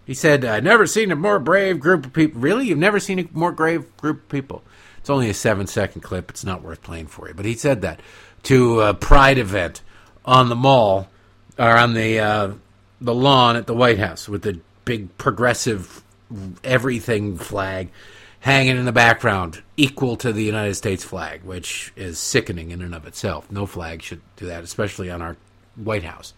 He 0.05 0.13
said 0.13 0.45
i've 0.45 0.63
never 0.63 0.87
seen 0.87 1.11
a 1.11 1.17
more 1.17 1.39
brave 1.39 1.81
group 1.81 2.05
of 2.05 2.13
people 2.13 2.39
really? 2.39 2.67
You've 2.67 2.77
never 2.77 3.01
seen 3.01 3.19
a 3.19 3.27
more 3.33 3.53
brave 3.53 3.97
group 3.97 4.25
of 4.25 4.29
people? 4.29 4.63
It's 4.99 5.09
only 5.09 5.31
a 5.31 5.35
seven 5.35 5.67
second 5.67 6.03
clip. 6.03 6.29
It's 6.29 6.45
not 6.45 6.63
worth 6.63 6.83
playing 6.83 7.07
for 7.07 7.29
you. 7.29 7.35
But 7.35 7.47
he 7.47 7.55
said 7.55 7.81
that 7.81 8.01
to 8.43 8.83
a 8.83 8.93
pride 8.93 9.39
event 9.39 9.81
on 10.27 10.51
the 10.51 10.55
mall 10.55 11.09
or 11.59 11.77
on 11.77 11.95
the 11.95 12.19
uh, 12.19 12.53
the 13.01 13.15
lawn 13.15 13.57
at 13.57 13.67
the 13.67 13.75
white 13.75 13.99
house 13.99 14.29
with 14.29 14.43
the 14.43 14.61
big 14.85 15.17
progressive 15.19 16.03
everything 16.65 17.37
flag 17.37 17.91
hanging 18.41 18.77
in 18.77 18.85
the 18.85 18.93
background, 18.93 19.63
equal 19.77 20.17
to 20.17 20.33
the 20.33 20.43
United 20.43 20.75
States 20.75 21.05
flag, 21.05 21.45
which 21.45 21.93
is 21.95 22.19
sickening 22.19 22.73
in 22.73 22.83
and 22.83 22.95
of 22.95 23.07
itself. 23.07 23.51
No 23.53 23.67
flag 23.67 24.03
should 24.03 24.21
do 24.37 24.47
that, 24.47 24.65
especially 24.65 25.11
on 25.11 25.23
our 25.23 25.37
White 25.77 26.03
House. 26.03 26.35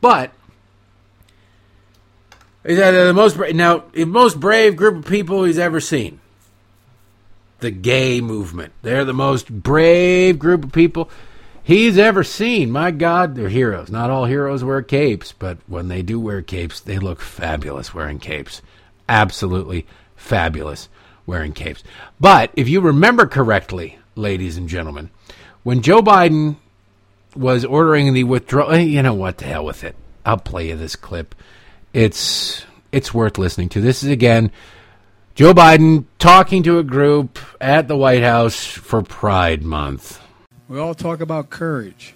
But 0.00 0.32
he's 2.66 2.76
the 2.76 3.12
most 3.14 3.38
now 3.54 3.84
the 3.92 4.04
most 4.04 4.40
brave 4.40 4.76
group 4.76 4.96
of 4.96 5.06
people 5.06 5.44
he's 5.44 5.58
ever 5.58 5.80
seen. 5.80 6.20
The 7.60 7.70
gay 7.70 8.20
movement. 8.20 8.72
They're 8.82 9.04
the 9.04 9.12
most 9.12 9.50
brave 9.50 10.38
group 10.38 10.64
of 10.64 10.72
people 10.72 11.10
he's 11.68 11.98
ever 11.98 12.24
seen. 12.24 12.72
My 12.72 12.90
God, 12.90 13.34
they're 13.34 13.50
heroes. 13.50 13.90
Not 13.90 14.10
all 14.10 14.24
heroes 14.24 14.64
wear 14.64 14.82
capes, 14.82 15.32
but 15.32 15.58
when 15.66 15.88
they 15.88 16.02
do 16.02 16.18
wear 16.18 16.42
capes, 16.42 16.80
they 16.80 16.98
look 16.98 17.20
fabulous 17.20 17.94
wearing 17.94 18.18
capes. 18.18 18.62
Absolutely 19.08 19.86
fabulous 20.16 20.88
wearing 21.26 21.52
capes. 21.52 21.84
But 22.18 22.50
if 22.54 22.68
you 22.68 22.80
remember 22.80 23.26
correctly, 23.26 23.98
ladies 24.16 24.56
and 24.56 24.68
gentlemen, 24.68 25.10
when 25.62 25.82
Joe 25.82 26.00
Biden 26.00 26.56
was 27.36 27.64
ordering 27.64 28.14
the 28.14 28.24
withdrawal, 28.24 28.72
eh, 28.72 28.78
you 28.78 29.02
know 29.02 29.14
what? 29.14 29.38
The 29.38 29.44
hell 29.44 29.64
with 29.64 29.84
it. 29.84 29.94
I'll 30.24 30.38
play 30.38 30.68
you 30.68 30.76
this 30.76 30.96
clip. 30.96 31.34
It's 31.92 32.64
it's 32.90 33.12
worth 33.12 33.38
listening 33.38 33.68
to. 33.70 33.80
This 33.80 34.02
is 34.02 34.10
again 34.10 34.50
Joe 35.34 35.52
Biden 35.52 36.06
talking 36.18 36.62
to 36.62 36.78
a 36.78 36.82
group 36.82 37.38
at 37.60 37.88
the 37.88 37.96
White 37.96 38.22
House 38.22 38.66
for 38.66 39.02
Pride 39.02 39.62
Month. 39.62 40.20
We 40.68 40.78
all 40.78 40.94
talk 40.94 41.20
about 41.20 41.48
courage. 41.48 42.14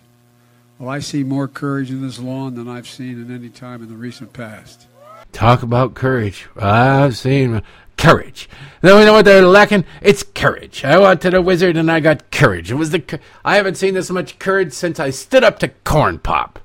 Well, 0.79 0.91
I 0.91 0.99
see 0.99 1.23
more 1.23 1.49
courage 1.49 1.91
in 1.91 2.03
this 2.03 2.19
lawn 2.19 2.55
than 2.55 2.69
I've 2.69 2.89
seen 2.89 3.23
in 3.23 3.35
any 3.35 3.49
time 3.49 3.83
in 3.83 3.89
the 3.89 3.97
recent 3.97 4.33
past. 4.33 4.87
Talk 5.33 5.63
about 5.63 5.95
courage. 5.95 6.47
I've 6.57 7.17
seen 7.17 7.63
courage. 7.97 8.51
Then 8.83 8.99
we 8.99 9.05
know 9.07 9.15
what 9.15 9.25
they're 9.25 9.47
lacking? 9.47 9.87
It's 10.03 10.23
courage. 10.23 10.85
I 10.85 10.99
went 10.99 11.23
to 11.23 11.31
the 11.31 11.41
wizard 11.41 11.79
and 11.79 11.91
I 11.91 12.01
got 12.01 12.31
courage. 12.31 12.71
It 12.71 12.75
was 12.75 12.91
the 12.91 13.21
I 13.45 13.57
haven't 13.57 13.77
seen 13.77 13.95
this 13.95 14.11
much 14.11 14.39
courage 14.39 14.73
since 14.73 15.01
I 15.01 15.11
stood 15.11 15.45
up 15.45 15.59
to 15.61 15.69
corn 15.69 16.19
pop. 16.19 16.59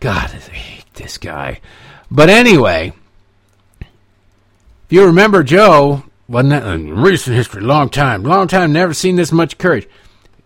God, 0.00 0.32
I 0.34 0.38
hate 0.38 0.94
this 0.94 1.18
guy. 1.18 1.60
But 2.10 2.30
anyway, 2.30 2.92
if 3.80 3.86
you 4.88 5.04
remember 5.04 5.44
Joe, 5.44 6.04
wasn't 6.26 6.50
that 6.50 6.66
in 6.66 6.98
recent 7.00 7.36
history, 7.36 7.60
long 7.60 7.90
time, 7.90 8.24
long 8.24 8.48
time, 8.48 8.72
never 8.72 8.94
seen 8.94 9.14
this 9.16 9.30
much 9.30 9.58
courage. 9.58 9.88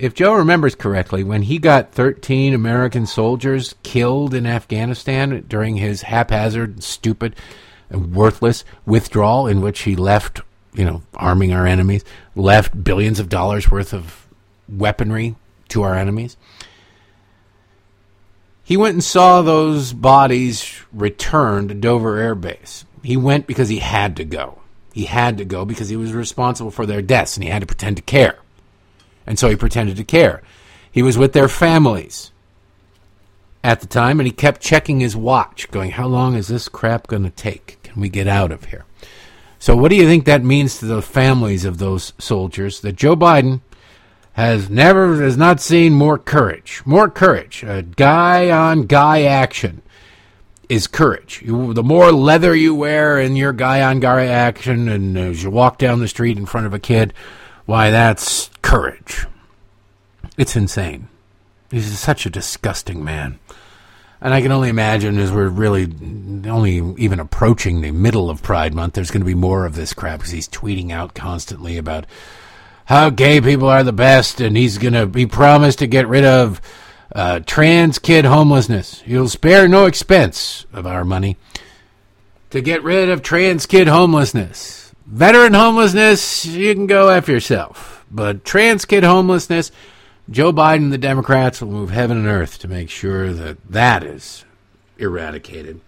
If 0.01 0.15
Joe 0.15 0.33
remembers 0.33 0.75
correctly, 0.75 1.23
when 1.23 1.43
he 1.43 1.59
got 1.59 1.93
13 1.93 2.55
American 2.55 3.05
soldiers 3.05 3.75
killed 3.83 4.33
in 4.33 4.47
Afghanistan 4.47 5.45
during 5.47 5.77
his 5.77 6.01
haphazard, 6.01 6.83
stupid, 6.83 7.37
and 7.91 8.15
worthless 8.15 8.65
withdrawal 8.87 9.47
in 9.47 9.61
which 9.61 9.81
he 9.81 9.95
left, 9.97 10.41
you 10.73 10.87
know, 10.87 11.03
arming 11.13 11.53
our 11.53 11.67
enemies, 11.67 12.03
left 12.35 12.83
billions 12.83 13.21
of 13.21 13.29
dollars 13.29 13.71
worth 13.71 13.93
of 13.93 14.27
weaponry 14.71 15.37
to 15.69 15.83
our 15.83 15.95
enemies. 15.95 16.39
He 18.65 18.79
went 18.79 18.95
and 18.95 19.05
saw 19.05 19.43
those 19.43 19.93
bodies 19.93 20.81
returned 20.95 21.69
to 21.69 21.75
Dover 21.75 22.17
Air 22.17 22.35
Base. 22.35 22.87
He 23.03 23.19
went 23.19 23.47
because 23.47 23.69
he 23.69 23.81
had 23.81 24.17
to 24.17 24.25
go. 24.25 24.63
He 24.95 25.05
had 25.05 25.37
to 25.37 25.45
go 25.45 25.67
because 25.67 25.91
he 25.91 25.97
was 25.97 26.15
responsible 26.15 26.71
for 26.71 26.87
their 26.87 27.03
deaths 27.03 27.37
and 27.37 27.45
he 27.45 27.51
had 27.51 27.61
to 27.61 27.67
pretend 27.67 27.99
to 27.99 28.03
care. 28.03 28.39
And 29.31 29.39
so 29.39 29.49
he 29.49 29.55
pretended 29.55 29.97
to 29.97 30.03
care. 30.03 30.43
He 30.91 31.03
was 31.03 31.17
with 31.17 31.35
their 31.35 31.47
families 31.47 32.33
at 33.63 33.81
the 33.81 33.87
time 33.87 34.19
and 34.19 34.27
he 34.27 34.33
kept 34.33 34.61
checking 34.61 34.99
his 34.99 35.15
watch, 35.15 35.71
going, 35.71 35.93
How 35.93 36.09
long 36.09 36.35
is 36.35 36.49
this 36.49 36.69
crap 36.69 37.07
going 37.07 37.23
to 37.23 37.31
take? 37.31 37.81
Can 37.85 38.01
we 38.03 38.09
get 38.09 38.27
out 38.27 38.51
of 38.51 38.65
here? 38.65 38.87
So, 39.61 39.77
what 39.77 39.91
do 39.91 39.95
you 39.95 40.05
think 40.09 40.25
that 40.25 40.43
means 40.43 40.81
to 40.81 40.87
the 40.87 41.01
families 41.01 41.65
of 41.65 41.79
those 41.79 42.13
soldiers? 42.19 42.81
That 42.81 42.97
Joe 42.97 43.15
Biden 43.15 43.61
has 44.33 44.69
never, 44.69 45.23
has 45.23 45.37
not 45.37 45.61
seen 45.61 45.93
more 45.93 46.19
courage. 46.19 46.83
More 46.85 47.09
courage. 47.09 47.63
A 47.63 47.83
guy 47.83 48.51
on 48.51 48.87
guy 48.87 49.23
action 49.23 49.81
is 50.69 50.89
courage. 50.89 51.41
You, 51.47 51.73
the 51.73 51.85
more 51.85 52.11
leather 52.11 52.53
you 52.53 52.75
wear 52.75 53.21
in 53.21 53.37
your 53.37 53.53
guy 53.53 53.81
on 53.81 54.01
guy 54.01 54.27
action, 54.27 54.89
and 54.89 55.17
as 55.17 55.45
you 55.45 55.51
walk 55.51 55.79
down 55.79 56.01
the 56.01 56.09
street 56.09 56.37
in 56.37 56.47
front 56.47 56.67
of 56.67 56.75
a 56.75 56.81
kid, 56.81 57.15
why, 57.67 57.91
that's 57.91 58.51
courage. 58.63 59.27
It's 60.37 60.57
insane. 60.57 61.09
He's 61.71 61.99
such 61.99 62.27
a 62.27 62.31
disgusting 62.31 63.05
man. 63.05 63.39
And 64.21 64.35
I 64.35 64.43
can 64.43 64.53
only 64.53 64.69
imagine 64.69 65.19
as 65.19 65.33
we're 65.33 65.49
really 65.49 65.85
only 66.47 66.77
even 66.99 67.21
approaching 67.21 67.81
the 67.81 67.91
middle 67.91 68.29
of 68.29 68.43
Pride 68.43 68.75
Month, 68.75 68.95
there's 68.95 69.11
going 69.11 69.23
to 69.23 69.27
be 69.27 69.35
more 69.35 69.65
of 69.65 69.75
this 69.75 69.95
crap 69.95 70.21
because 70.21 70.33
he's 70.33 70.49
tweeting 70.49 70.91
out 70.91 71.15
constantly 71.15 71.79
about 71.79 72.07
how 72.85 73.09
gay 73.09 73.41
people 73.41 73.69
are 73.69 73.85
the 73.85 73.93
best, 73.93 74.41
and 74.41 74.57
he's 74.57 74.77
going 74.77 74.95
to 74.95 75.07
be 75.07 75.25
promised 75.25 75.79
to 75.79 75.87
get 75.87 76.09
rid 76.09 76.25
of 76.25 76.61
uh, 77.15 77.41
trans 77.47 77.99
kid 77.99 78.25
homelessness. 78.25 79.01
He'll 79.03 79.29
spare 79.29 79.69
no 79.69 79.87
expense 79.87 80.67
of 80.73 80.87
our 80.87 81.05
money 81.05 81.37
to 82.51 82.61
get 82.61 82.83
rid 82.83 83.09
of 83.09 83.23
trans 83.23 83.65
kid 83.65 83.89
homelessness. 83.89 84.80
Veteran 85.11 85.55
homelessness, 85.55 86.47
you 86.47 86.73
can 86.73 86.87
go 86.87 87.11
after 87.11 87.33
yourself. 87.33 88.05
But 88.13 88.45
trans 88.45 88.85
kid 88.85 89.03
homelessness, 89.03 89.73
Joe 90.31 90.53
Biden 90.53 90.85
and 90.85 90.93
the 90.93 90.99
Democrats 90.99 91.61
will 91.61 91.73
move 91.73 91.91
heaven 91.91 92.17
and 92.17 92.29
earth 92.29 92.61
to 92.61 92.69
make 92.69 92.89
sure 92.89 93.33
that 93.33 93.59
that 93.69 94.05
is 94.05 94.45
eradicated. 94.99 95.81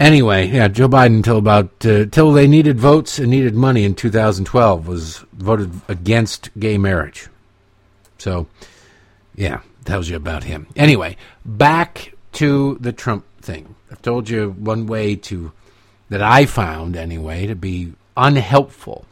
Anyway, 0.00 0.48
yeah, 0.48 0.68
Joe 0.68 0.88
Biden 0.88 1.16
until 1.16 1.36
about 1.36 1.84
uh, 1.84 2.06
till 2.06 2.32
they 2.32 2.46
needed 2.46 2.80
votes 2.80 3.18
and 3.18 3.28
needed 3.28 3.54
money 3.54 3.84
in 3.84 3.94
2012 3.94 4.88
was 4.88 5.18
voted 5.34 5.70
against 5.88 6.48
gay 6.58 6.78
marriage. 6.78 7.28
So, 8.16 8.46
yeah, 9.34 9.60
tells 9.84 10.08
you 10.08 10.16
about 10.16 10.44
him. 10.44 10.68
Anyway, 10.74 11.18
back 11.44 12.14
to 12.32 12.78
the 12.80 12.94
Trump 12.94 13.26
thing. 13.42 13.74
I've 13.90 14.00
told 14.00 14.30
you 14.30 14.52
one 14.52 14.86
way 14.86 15.16
to 15.16 15.52
that 16.08 16.22
I 16.22 16.46
found 16.46 16.96
anyway 16.96 17.46
to 17.46 17.54
be 17.54 17.92
unhelpful 18.16 19.04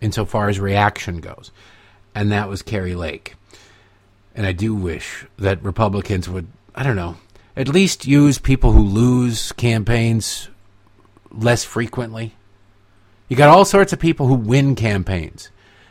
insofar 0.00 0.48
as 0.48 0.60
reaction 0.60 1.20
goes 1.20 1.50
and 2.18 2.32
that 2.32 2.48
was 2.48 2.62
Kari 2.62 2.96
Lake. 2.96 3.36
And 4.34 4.44
I 4.44 4.50
do 4.50 4.74
wish 4.74 5.24
that 5.38 5.62
Republicans 5.62 6.28
would, 6.28 6.48
I 6.74 6.82
don't 6.82 6.96
know, 6.96 7.16
at 7.56 7.68
least 7.68 8.06
use 8.06 8.38
people 8.38 8.72
who 8.72 8.82
lose 8.82 9.52
campaigns 9.52 10.48
less 11.30 11.62
frequently. 11.62 12.34
You 13.28 13.36
got 13.36 13.50
all 13.50 13.64
sorts 13.64 13.92
of 13.92 14.00
people 14.00 14.26
who 14.26 14.34
win 14.34 14.74
campaigns. 14.74 15.50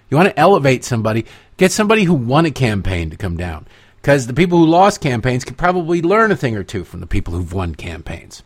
You 0.09 0.17
want 0.17 0.27
to 0.27 0.37
elevate 0.37 0.83
somebody, 0.83 1.25
get 1.55 1.71
somebody 1.71 2.03
who 2.03 2.13
won 2.13 2.45
a 2.45 2.51
campaign 2.51 3.09
to 3.09 3.15
come 3.15 3.37
down. 3.37 3.65
Because 4.01 4.27
the 4.27 4.33
people 4.33 4.57
who 4.57 4.65
lost 4.65 4.99
campaigns 4.99 5.45
could 5.45 5.57
probably 5.57 6.01
learn 6.01 6.31
a 6.31 6.35
thing 6.35 6.57
or 6.57 6.63
two 6.63 6.83
from 6.83 6.99
the 6.99 7.07
people 7.07 7.33
who've 7.33 7.53
won 7.53 7.73
campaigns. 7.73 8.43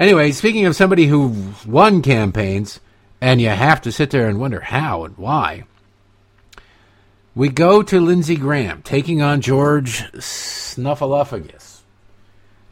Anyway, 0.00 0.32
speaking 0.32 0.64
of 0.64 0.74
somebody 0.74 1.06
who 1.06 1.52
won 1.66 2.00
campaigns, 2.00 2.80
and 3.20 3.40
you 3.40 3.50
have 3.50 3.82
to 3.82 3.92
sit 3.92 4.10
there 4.10 4.28
and 4.28 4.40
wonder 4.40 4.60
how 4.60 5.04
and 5.04 5.16
why, 5.18 5.64
we 7.34 7.50
go 7.50 7.82
to 7.82 8.00
Lindsey 8.00 8.36
Graham 8.36 8.82
taking 8.82 9.20
on 9.22 9.42
George 9.42 10.10
Snuffleupagus 10.14 11.80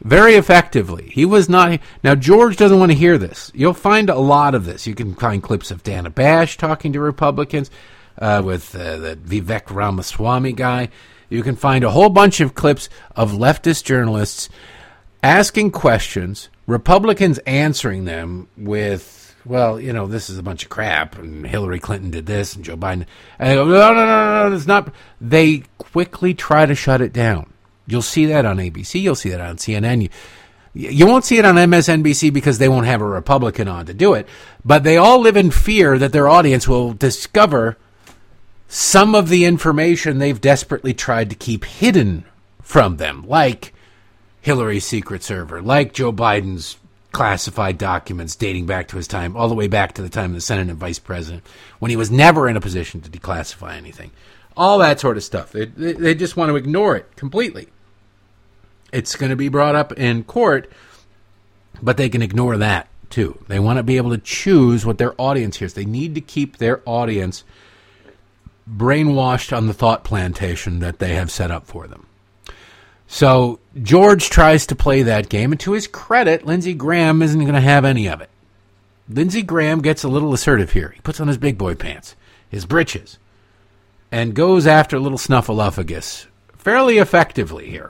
very 0.01 0.35
effectively. 0.35 1.09
He 1.09 1.25
was 1.25 1.49
not. 1.49 1.79
Now, 2.03 2.15
George 2.15 2.57
doesn't 2.57 2.79
want 2.79 2.91
to 2.91 2.97
hear 2.97 3.17
this. 3.17 3.51
You'll 3.53 3.73
find 3.73 4.09
a 4.09 4.17
lot 4.17 4.55
of 4.55 4.65
this. 4.65 4.87
You 4.87 4.95
can 4.95 5.13
find 5.13 5.43
clips 5.43 5.71
of 5.71 5.83
Dana 5.83 6.09
Bash 6.09 6.57
talking 6.57 6.93
to 6.93 6.99
Republicans 6.99 7.69
uh, 8.17 8.41
with 8.43 8.73
uh, 8.75 8.97
the 8.97 9.15
Vivek 9.15 9.69
Ramaswamy 9.69 10.53
guy. 10.53 10.89
You 11.29 11.43
can 11.43 11.55
find 11.55 11.83
a 11.83 11.91
whole 11.91 12.09
bunch 12.09 12.39
of 12.39 12.55
clips 12.55 12.89
of 13.15 13.33
leftist 13.33 13.83
journalists 13.83 14.49
asking 15.21 15.71
questions, 15.71 16.49
Republicans 16.69 17.39
answering 17.39 18.05
them 18.05 18.47
with 18.55 19.35
well, 19.45 19.79
you 19.79 19.93
know, 19.93 20.05
this 20.05 20.29
is 20.29 20.37
a 20.37 20.43
bunch 20.43 20.63
of 20.63 20.69
crap, 20.69 21.17
and 21.17 21.47
Hillary 21.47 21.79
Clinton 21.79 22.11
did 22.11 22.25
this, 22.25 22.55
and 22.55 22.63
Joe 22.63 22.77
Biden. 22.77 23.05
And 23.39 23.55
go, 23.55 23.65
no, 23.65 23.93
no, 23.93 24.05
no, 24.05 24.49
no, 24.49 24.55
it's 24.55 24.67
not. 24.67 24.93
They 25.19 25.63
quickly 25.77 26.33
try 26.33 26.65
to 26.65 26.75
shut 26.75 27.01
it 27.01 27.13
down. 27.13 27.51
You'll 27.87 28.01
see 28.03 28.27
that 28.27 28.45
on 28.45 28.57
ABC. 28.57 29.01
You'll 29.01 29.15
see 29.15 29.29
that 29.29 29.41
on 29.41 29.57
CNN. 29.57 30.03
You, 30.03 30.09
you 30.73 31.07
won't 31.07 31.25
see 31.25 31.39
it 31.39 31.45
on 31.45 31.55
MSNBC 31.55 32.31
because 32.31 32.59
they 32.59 32.69
won't 32.69 32.85
have 32.85 33.01
a 33.01 33.05
Republican 33.05 33.67
on 33.67 33.87
to 33.87 33.93
do 33.93 34.13
it. 34.13 34.27
But 34.63 34.83
they 34.83 34.97
all 34.97 35.19
live 35.19 35.37
in 35.37 35.49
fear 35.49 35.97
that 35.97 36.11
their 36.11 36.27
audience 36.29 36.67
will 36.67 36.93
discover 36.93 37.77
some 38.67 39.15
of 39.15 39.29
the 39.29 39.45
information 39.45 40.19
they've 40.19 40.39
desperately 40.39 40.93
tried 40.93 41.31
to 41.31 41.35
keep 41.35 41.65
hidden 41.65 42.25
from 42.61 42.97
them, 42.97 43.25
like 43.27 43.73
Hillary's 44.41 44.85
secret 44.85 45.23
server, 45.23 45.61
like 45.61 45.93
Joe 45.93 46.13
Biden's 46.13 46.77
classified 47.11 47.77
documents 47.77 48.35
dating 48.35 48.65
back 48.65 48.87
to 48.89 48.97
his 48.97 49.07
time, 49.07 49.35
all 49.35 49.49
the 49.49 49.55
way 49.55 49.67
back 49.67 49.93
to 49.93 50.01
the 50.01 50.09
time 50.09 50.31
of 50.31 50.35
the 50.35 50.41
Senate 50.41 50.69
and 50.69 50.77
Vice 50.77 50.99
President, 50.99 51.43
when 51.79 51.89
he 51.89 51.97
was 51.97 52.11
never 52.11 52.47
in 52.47 52.55
a 52.55 52.61
position 52.61 53.01
to 53.01 53.09
declassify 53.09 53.75
anything. 53.75 54.11
All 54.55 54.77
that 54.79 54.99
sort 54.99 55.17
of 55.17 55.23
stuff. 55.23 55.51
They, 55.51 55.65
they, 55.65 55.93
they 55.93 56.15
just 56.15 56.37
want 56.37 56.49
to 56.49 56.55
ignore 56.55 56.95
it 56.95 57.15
completely. 57.15 57.67
It's 58.91 59.15
going 59.15 59.29
to 59.29 59.35
be 59.35 59.49
brought 59.49 59.75
up 59.75 59.93
in 59.93 60.23
court, 60.23 60.69
but 61.81 61.97
they 61.97 62.09
can 62.09 62.21
ignore 62.21 62.57
that 62.57 62.87
too. 63.09 63.43
They 63.47 63.59
want 63.59 63.77
to 63.77 63.83
be 63.83 63.97
able 63.97 64.11
to 64.11 64.17
choose 64.17 64.85
what 64.85 64.97
their 64.97 65.19
audience 65.19 65.57
hears. 65.57 65.73
They 65.73 65.85
need 65.85 66.15
to 66.15 66.21
keep 66.21 66.57
their 66.57 66.81
audience 66.85 67.43
brainwashed 68.69 69.55
on 69.55 69.67
the 69.67 69.73
thought 69.73 70.03
plantation 70.03 70.79
that 70.79 70.99
they 70.99 71.15
have 71.15 71.31
set 71.31 71.51
up 71.51 71.65
for 71.65 71.87
them. 71.87 72.05
So 73.11 73.59
George 73.81 74.29
tries 74.29 74.67
to 74.67 74.75
play 74.75 75.01
that 75.01 75.29
game, 75.29 75.51
and 75.51 75.59
to 75.61 75.71
his 75.71 75.87
credit, 75.87 76.45
Lindsey 76.45 76.75
Graham 76.75 77.23
isn't 77.23 77.39
going 77.41 77.55
to 77.55 77.59
have 77.59 77.83
any 77.83 78.07
of 78.07 78.21
it. 78.21 78.29
Lindsey 79.09 79.41
Graham 79.41 79.81
gets 79.81 80.03
a 80.03 80.07
little 80.07 80.31
assertive 80.31 80.73
here. 80.73 80.89
He 80.89 81.01
puts 81.01 81.19
on 81.19 81.27
his 81.27 81.39
big 81.39 81.57
boy 81.57 81.73
pants, 81.73 82.15
his 82.49 82.67
breeches, 82.67 83.17
and 84.11 84.35
goes 84.35 84.67
after 84.67 84.99
little 84.99 85.17
Snuffleupagus 85.17 86.27
fairly 86.55 86.99
effectively 86.99 87.67
here. 87.67 87.89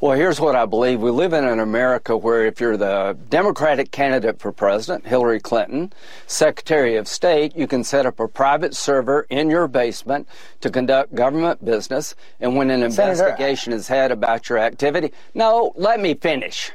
Well, 0.00 0.12
here's 0.12 0.40
what 0.40 0.54
I 0.54 0.66
believe. 0.66 1.00
We 1.00 1.10
live 1.10 1.32
in 1.32 1.44
an 1.44 1.60
America 1.60 2.16
where 2.16 2.46
if 2.46 2.60
you're 2.60 2.76
the 2.76 3.16
Democratic 3.28 3.90
candidate 3.90 4.38
for 4.38 4.52
president, 4.52 5.06
Hillary 5.06 5.40
Clinton, 5.40 5.92
Secretary 6.26 6.96
of 6.96 7.08
State, 7.08 7.56
you 7.56 7.66
can 7.66 7.84
set 7.84 8.06
up 8.06 8.20
a 8.20 8.28
private 8.28 8.74
server 8.74 9.26
in 9.30 9.50
your 9.50 9.68
basement 9.68 10.28
to 10.60 10.70
conduct 10.70 11.14
government 11.14 11.64
business. 11.64 12.14
And 12.40 12.56
when 12.56 12.70
an 12.70 12.90
Senator, 12.90 13.12
investigation 13.12 13.72
is 13.72 13.88
had 13.88 14.12
about 14.12 14.48
your 14.48 14.58
activity, 14.58 15.12
no, 15.34 15.72
let 15.76 16.00
me 16.00 16.14
finish. 16.14 16.72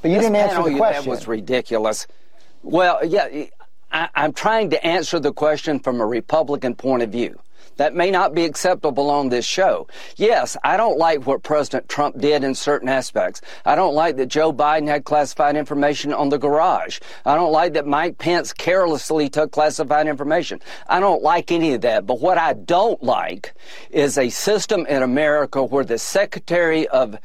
But 0.00 0.10
you 0.10 0.16
this 0.16 0.24
didn't 0.24 0.36
answer 0.36 0.68
the 0.68 0.76
question. 0.76 1.04
That 1.04 1.10
was 1.10 1.28
ridiculous. 1.28 2.06
Well, 2.62 3.00
yeah, 3.04 3.46
I, 3.92 4.08
I'm 4.14 4.32
trying 4.32 4.70
to 4.70 4.86
answer 4.86 5.20
the 5.20 5.32
question 5.32 5.78
from 5.78 6.00
a 6.00 6.06
Republican 6.06 6.74
point 6.74 7.02
of 7.02 7.10
view. 7.10 7.38
That 7.82 7.96
may 7.96 8.12
not 8.12 8.32
be 8.32 8.44
acceptable 8.44 9.10
on 9.10 9.28
this 9.28 9.44
show. 9.44 9.88
Yes, 10.14 10.56
I 10.62 10.76
don't 10.76 10.98
like 10.98 11.26
what 11.26 11.42
President 11.42 11.88
Trump 11.88 12.16
did 12.16 12.44
in 12.44 12.54
certain 12.54 12.88
aspects. 12.88 13.40
I 13.64 13.74
don't 13.74 13.96
like 13.96 14.14
that 14.18 14.26
Joe 14.26 14.52
Biden 14.52 14.86
had 14.86 15.04
classified 15.04 15.56
information 15.56 16.12
on 16.12 16.28
the 16.28 16.38
garage. 16.38 17.00
I 17.26 17.34
don't 17.34 17.50
like 17.50 17.72
that 17.72 17.84
Mike 17.84 18.18
Pence 18.18 18.52
carelessly 18.52 19.28
took 19.28 19.50
classified 19.50 20.06
information. 20.06 20.60
I 20.86 21.00
don't 21.00 21.24
like 21.24 21.50
any 21.50 21.74
of 21.74 21.80
that. 21.80 22.06
But 22.06 22.20
what 22.20 22.38
I 22.38 22.52
don't 22.52 23.02
like 23.02 23.52
is 23.90 24.16
a 24.16 24.28
system 24.28 24.86
in 24.86 25.02
America 25.02 25.64
where 25.64 25.82
the 25.82 25.98
Secretary 25.98 26.86
of 26.86 27.16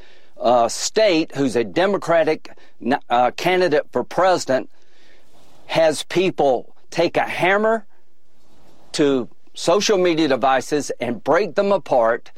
uh, 0.41 0.67
State, 0.69 1.35
who's 1.35 1.55
a 1.55 1.63
Democratic 1.63 2.49
uh, 3.11 3.29
candidate 3.37 3.85
for 3.91 4.03
president, 4.03 4.71
has 5.67 6.01
people 6.01 6.75
take 6.89 7.15
a 7.15 7.29
hammer 7.29 7.85
to 8.93 9.29
social 9.57 9.97
media 9.97 10.27
devices 10.27 10.91
and 10.99 11.23
break 11.23 11.55
them 11.55 11.71
apart, 11.71 12.31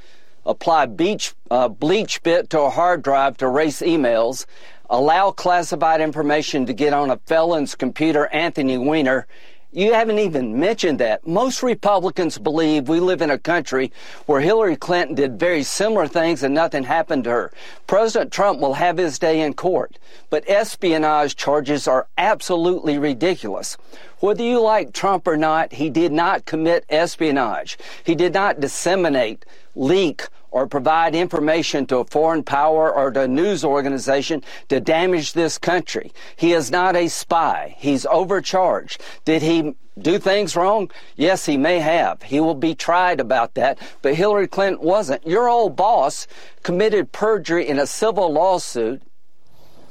apply 0.45 0.85
beach, 0.85 1.33
uh, 1.51 1.67
BleachBit 1.67 2.47
to 2.47 2.61
a 2.61 2.69
hard 2.69 3.01
drive 3.01 3.35
to 3.35 3.45
erase 3.45 3.81
emails, 3.81 4.45
allow 4.89 5.29
classified 5.29 5.99
information 5.99 6.65
to 6.65 6.71
get 6.71 6.93
on 6.93 7.11
a 7.11 7.17
felon's 7.25 7.75
computer, 7.75 8.27
Anthony 8.27 8.77
Weiner, 8.77 9.27
you 9.71 9.93
haven't 9.93 10.17
even 10.17 10.59
mentioned 10.59 10.99
that. 10.99 11.27
Most 11.27 11.61
Republicans 11.61 12.39
believe 12.39 12.89
we 12.89 12.99
live 12.99 13.21
in 13.21 13.29
a 13.29 13.37
country 13.37 13.91
where 14.25 14.41
Hillary 14.41 14.75
Clinton 14.75 15.15
did 15.15 15.39
very 15.39 15.61
similar 15.61 16.07
things 16.07 16.41
and 16.41 16.55
nothing 16.55 16.83
happened 16.83 17.25
to 17.25 17.29
her. 17.29 17.51
President 17.85 18.31
Trump 18.31 18.59
will 18.59 18.73
have 18.73 18.97
his 18.97 19.19
day 19.19 19.41
in 19.41 19.53
court, 19.53 19.99
but 20.31 20.49
espionage 20.49 21.35
charges 21.35 21.87
are 21.87 22.07
absolutely 22.17 22.97
ridiculous. 22.97 23.77
Whether 24.21 24.43
you 24.43 24.59
like 24.59 24.91
Trump 24.91 25.27
or 25.27 25.37
not, 25.37 25.73
he 25.73 25.89
did 25.89 26.11
not 26.11 26.45
commit 26.45 26.83
espionage. 26.89 27.77
He 28.03 28.15
did 28.15 28.33
not 28.33 28.59
disseminate, 28.59 29.45
leak, 29.75 30.27
or 30.51 30.67
provide 30.67 31.15
information 31.15 31.85
to 31.87 31.97
a 31.97 32.05
foreign 32.05 32.43
power 32.43 32.93
or 32.93 33.11
to 33.11 33.21
a 33.21 33.27
news 33.27 33.63
organization 33.63 34.43
to 34.69 34.79
damage 34.79 35.33
this 35.33 35.57
country. 35.57 36.11
He 36.35 36.53
is 36.53 36.71
not 36.71 36.95
a 36.95 37.07
spy. 37.07 37.75
He's 37.77 38.05
overcharged. 38.05 39.01
Did 39.25 39.41
he 39.41 39.75
do 39.97 40.17
things 40.17 40.55
wrong? 40.55 40.89
Yes, 41.15 41.45
he 41.45 41.57
may 41.57 41.79
have. 41.79 42.23
He 42.23 42.39
will 42.39 42.55
be 42.55 42.73
tried 42.75 43.19
about 43.19 43.55
that. 43.55 43.77
But 44.01 44.15
Hillary 44.15 44.47
Clinton 44.47 44.85
wasn't. 44.85 45.25
Your 45.27 45.49
old 45.49 45.75
boss 45.75 46.27
committed 46.63 47.11
perjury 47.11 47.67
in 47.67 47.79
a 47.79 47.87
civil 47.87 48.31
lawsuit 48.31 49.01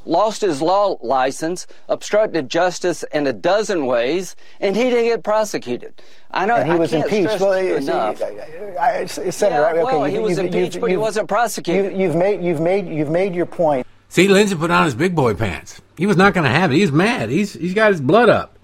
lost 0.09 0.41
his 0.41 0.61
law 0.61 0.97
license, 1.03 1.67
obstructed 1.89 2.49
justice 2.49 3.05
in 3.13 3.27
a 3.27 3.33
dozen 3.33 3.87
ways, 3.87 4.35
and 4.59 4.75
he 4.75 4.85
didn't 4.85 5.05
get 5.05 5.23
prosecuted. 5.23 6.03
I 6.31 6.47
know 6.47 6.57
and 6.57 6.67
he 6.67 6.73
I 6.73 6.77
was 6.77 6.93
impeached. 6.93 7.41
Well, 7.41 7.53
enough. 7.53 8.21
I, 8.23 9.03
I, 9.03 9.07
Senator, 9.07 9.63
yeah, 9.63 9.83
okay, 9.83 9.83
well, 9.85 10.05
he 10.05 10.19
was 10.19 10.39
impeached, 10.39 10.81
but 10.81 10.91
he 10.91 10.97
wasn't 10.97 11.29
prosecuted. 11.29 11.97
You, 11.97 12.09
have 12.09 12.17
made 12.17 12.43
you've 12.43 12.61
made 12.61 12.89
you've 12.89 13.11
made 13.11 13.35
your 13.35 13.47
point. 13.47 13.87
See, 14.09 14.27
Lindsey 14.27 14.57
put 14.57 14.71
on 14.71 14.87
his 14.87 14.95
big 14.95 15.15
boy 15.15 15.35
pants. 15.35 15.81
He 15.97 16.07
was 16.07 16.17
not 16.17 16.33
going 16.33 16.45
to 16.45 16.51
have 16.51 16.73
it. 16.73 16.77
He's 16.77 16.91
mad. 16.91 17.29
He's 17.29 17.53
he's 17.53 17.75
got 17.75 17.93
his 17.93 18.01
blood 18.01 18.29
up. 18.29 18.59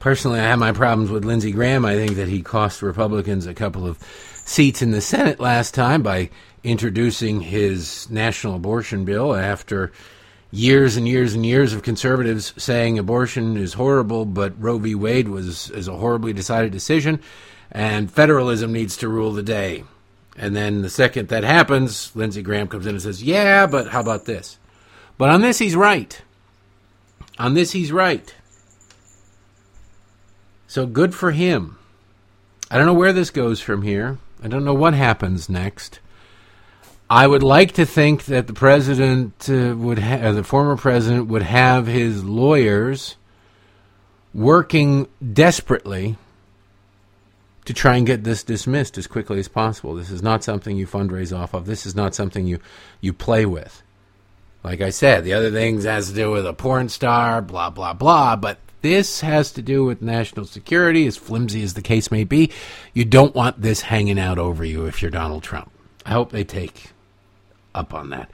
Personally, 0.00 0.40
I 0.40 0.44
have 0.44 0.58
my 0.58 0.72
problems 0.72 1.10
with 1.10 1.24
Lindsey 1.24 1.52
Graham. 1.52 1.84
I 1.84 1.94
think 1.94 2.16
that 2.16 2.28
he 2.28 2.42
cost 2.42 2.82
Republicans 2.82 3.46
a 3.46 3.54
couple 3.54 3.86
of 3.86 3.98
seats 4.34 4.82
in 4.82 4.90
the 4.90 5.00
Senate 5.00 5.40
last 5.40 5.74
time 5.74 6.02
by 6.02 6.30
introducing 6.62 7.40
his 7.40 8.10
national 8.10 8.56
abortion 8.56 9.04
bill 9.04 9.34
after 9.34 9.92
years 10.56 10.96
and 10.96 11.06
years 11.06 11.34
and 11.34 11.44
years 11.44 11.74
of 11.74 11.82
conservatives 11.82 12.54
saying 12.56 12.98
abortion 12.98 13.56
is 13.56 13.74
horrible, 13.74 14.24
but 14.24 14.60
Roe 14.60 14.78
v. 14.78 14.94
Wade 14.94 15.28
was 15.28 15.70
is 15.70 15.86
a 15.86 15.96
horribly 15.96 16.32
decided 16.32 16.72
decision, 16.72 17.20
and 17.70 18.10
federalism 18.10 18.72
needs 18.72 18.96
to 18.98 19.08
rule 19.08 19.32
the 19.32 19.42
day. 19.42 19.84
And 20.36 20.56
then 20.56 20.82
the 20.82 20.90
second 20.90 21.28
that 21.28 21.44
happens, 21.44 22.14
Lindsey 22.14 22.42
Graham 22.42 22.68
comes 22.68 22.86
in 22.86 22.94
and 22.94 23.02
says, 23.02 23.22
"Yeah, 23.22 23.66
but 23.66 23.88
how 23.88 24.00
about 24.00 24.24
this?" 24.24 24.58
But 25.18 25.28
on 25.28 25.42
this, 25.42 25.58
he's 25.58 25.76
right. 25.76 26.20
On 27.38 27.54
this, 27.54 27.72
he's 27.72 27.92
right. 27.92 28.34
So 30.66 30.86
good 30.86 31.14
for 31.14 31.32
him. 31.32 31.76
I 32.70 32.76
don't 32.76 32.86
know 32.86 32.94
where 32.94 33.12
this 33.12 33.30
goes 33.30 33.60
from 33.60 33.82
here. 33.82 34.18
I 34.42 34.48
don't 34.48 34.64
know 34.64 34.74
what 34.74 34.94
happens 34.94 35.48
next. 35.48 36.00
I 37.08 37.26
would 37.26 37.44
like 37.44 37.72
to 37.72 37.86
think 37.86 38.24
that 38.24 38.48
the 38.48 38.52
president 38.52 39.48
uh, 39.48 39.76
would, 39.76 40.00
ha- 40.00 40.16
uh, 40.16 40.32
the 40.32 40.42
former 40.42 40.76
president 40.76 41.28
would 41.28 41.42
have 41.42 41.86
his 41.86 42.24
lawyers 42.24 43.16
working 44.34 45.06
desperately 45.32 46.16
to 47.64 47.72
try 47.72 47.96
and 47.96 48.06
get 48.06 48.24
this 48.24 48.42
dismissed 48.42 48.98
as 48.98 49.06
quickly 49.06 49.38
as 49.38 49.46
possible. 49.46 49.94
This 49.94 50.10
is 50.10 50.22
not 50.22 50.42
something 50.42 50.76
you 50.76 50.86
fundraise 50.86 51.36
off 51.36 51.54
of. 51.54 51.66
This 51.66 51.86
is 51.86 51.94
not 51.94 52.14
something 52.14 52.46
you 52.46 52.58
you 53.00 53.12
play 53.12 53.46
with. 53.46 53.82
Like 54.64 54.80
I 54.80 54.90
said, 54.90 55.24
the 55.24 55.34
other 55.34 55.50
things 55.50 55.84
has 55.84 56.08
to 56.08 56.14
do 56.14 56.30
with 56.30 56.46
a 56.46 56.52
porn 56.52 56.88
star, 56.88 57.40
blah 57.40 57.70
blah 57.70 57.92
blah, 57.92 58.36
but 58.36 58.58
this 58.82 59.20
has 59.20 59.52
to 59.52 59.62
do 59.62 59.84
with 59.84 60.02
national 60.02 60.44
security, 60.44 61.06
as 61.06 61.16
flimsy 61.16 61.62
as 61.62 61.74
the 61.74 61.82
case 61.82 62.10
may 62.10 62.24
be. 62.24 62.52
You 62.94 63.04
don't 63.04 63.34
want 63.34 63.62
this 63.62 63.82
hanging 63.82 64.18
out 64.18 64.38
over 64.38 64.64
you 64.64 64.86
if 64.86 65.02
you're 65.02 65.10
Donald 65.10 65.42
Trump. 65.42 65.70
I 66.04 66.10
hope 66.10 66.30
they 66.30 66.44
take 66.44 66.92
up 67.76 67.94
on 67.94 68.10
that. 68.10 68.30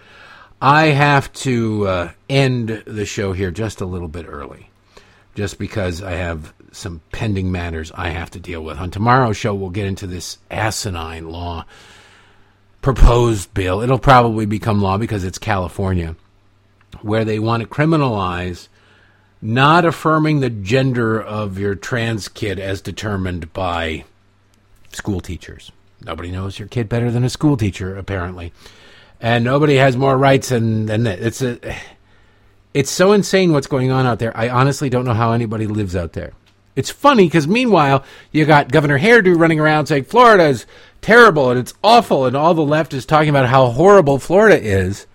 I 0.62 0.86
have 0.86 1.32
to 1.32 1.88
uh, 1.88 2.10
end 2.30 2.84
the 2.86 3.04
show 3.04 3.32
here 3.32 3.50
just 3.50 3.80
a 3.80 3.84
little 3.84 4.06
bit 4.06 4.26
early, 4.28 4.70
just 5.34 5.58
because 5.58 6.02
I 6.02 6.12
have 6.12 6.54
some 6.70 7.00
pending 7.10 7.50
matters 7.50 7.90
I 7.94 8.10
have 8.10 8.30
to 8.30 8.40
deal 8.40 8.62
with. 8.62 8.78
On 8.78 8.90
tomorrow's 8.90 9.36
show, 9.36 9.54
we'll 9.54 9.70
get 9.70 9.86
into 9.86 10.06
this 10.06 10.38
asinine 10.50 11.28
law 11.28 11.66
proposed 12.80 13.52
bill. 13.54 13.80
It'll 13.80 13.98
probably 13.98 14.46
become 14.46 14.80
law 14.80 14.98
because 14.98 15.24
it's 15.24 15.38
California, 15.38 16.14
where 17.00 17.24
they 17.24 17.40
want 17.40 17.64
to 17.64 17.68
criminalize 17.68 18.68
not 19.40 19.84
affirming 19.84 20.38
the 20.38 20.50
gender 20.50 21.20
of 21.20 21.58
your 21.58 21.74
trans 21.74 22.28
kid 22.28 22.60
as 22.60 22.80
determined 22.80 23.52
by 23.52 24.04
school 24.92 25.20
teachers. 25.20 25.72
Nobody 26.04 26.30
knows 26.30 26.60
your 26.60 26.68
kid 26.68 26.88
better 26.88 27.10
than 27.10 27.24
a 27.24 27.30
school 27.30 27.56
teacher, 27.56 27.96
apparently 27.96 28.52
and 29.22 29.44
nobody 29.44 29.76
has 29.76 29.96
more 29.96 30.18
rights 30.18 30.48
than 30.50 30.86
than 30.86 31.04
that. 31.04 31.20
It's 31.20 31.40
a, 31.40 31.58
it's 32.74 32.90
so 32.90 33.12
insane 33.12 33.52
what's 33.52 33.68
going 33.68 33.90
on 33.90 34.04
out 34.04 34.18
there. 34.18 34.36
I 34.36 34.50
honestly 34.50 34.90
don't 34.90 35.04
know 35.04 35.14
how 35.14 35.32
anybody 35.32 35.66
lives 35.66 35.96
out 35.96 36.12
there. 36.12 36.32
It's 36.74 36.90
funny 36.90 37.26
because 37.26 37.46
meanwhile 37.46 38.04
you 38.32 38.44
got 38.44 38.72
Governor 38.72 38.98
Hairdo 38.98 39.38
running 39.38 39.60
around 39.60 39.86
saying 39.86 40.04
Florida 40.04 40.44
is 40.44 40.66
terrible 41.00 41.50
and 41.50 41.60
it's 41.60 41.74
awful, 41.84 42.26
and 42.26 42.36
all 42.36 42.54
the 42.54 42.62
left 42.62 42.92
is 42.92 43.06
talking 43.06 43.28
about 43.28 43.48
how 43.48 43.68
horrible 43.68 44.18
Florida 44.18 44.60
is, 44.60 45.06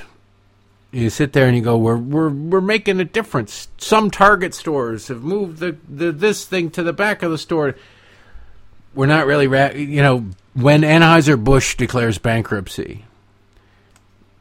you 0.98 1.10
sit 1.10 1.34
there 1.34 1.48
and 1.48 1.56
you 1.56 1.62
go, 1.62 1.78
"We're 1.78 1.98
we're 1.98 2.30
we're 2.30 2.62
making 2.62 3.00
a 3.00 3.06
difference." 3.06 3.68
Some 3.78 4.10
Target 4.10 4.54
stores 4.54 5.08
have 5.08 5.22
moved 5.22 5.60
the, 5.60 5.78
the 5.88 6.12
this 6.12 6.46
thing 6.46 6.72
to 6.72 6.84
the 6.84 6.94
back 6.94 7.24
of 7.24 7.32
the 7.32 7.38
store. 7.38 7.76
We're 8.96 9.06
not 9.06 9.28
really, 9.28 9.48
ra- 9.48 9.74
you 9.76 10.02
know, 10.02 10.26
when 10.54 10.82
Anheuser 10.82 11.42
Busch 11.42 11.76
declares 11.76 12.18
bankruptcy, 12.18 13.06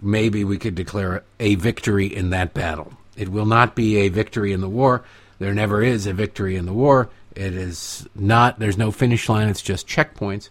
maybe 0.00 0.44
we 0.44 0.56
could 0.56 0.74
declare 0.74 1.24
a 1.38 1.56
victory 1.56 2.06
in 2.06 2.30
that 2.30 2.54
battle. 2.54 2.94
It 3.16 3.28
will 3.28 3.46
not 3.46 3.74
be 3.74 3.98
a 3.98 4.08
victory 4.08 4.52
in 4.52 4.60
the 4.62 4.68
war. 4.68 5.04
There 5.38 5.52
never 5.52 5.82
is 5.82 6.06
a 6.06 6.14
victory 6.14 6.56
in 6.56 6.64
the 6.64 6.72
war. 6.72 7.10
It 7.34 7.54
is 7.54 8.08
not. 8.14 8.58
There's 8.58 8.78
no 8.78 8.90
finish 8.90 9.28
line. 9.28 9.48
It's 9.48 9.60
just 9.60 9.86
checkpoints. 9.86 10.48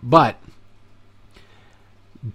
But 0.00 0.36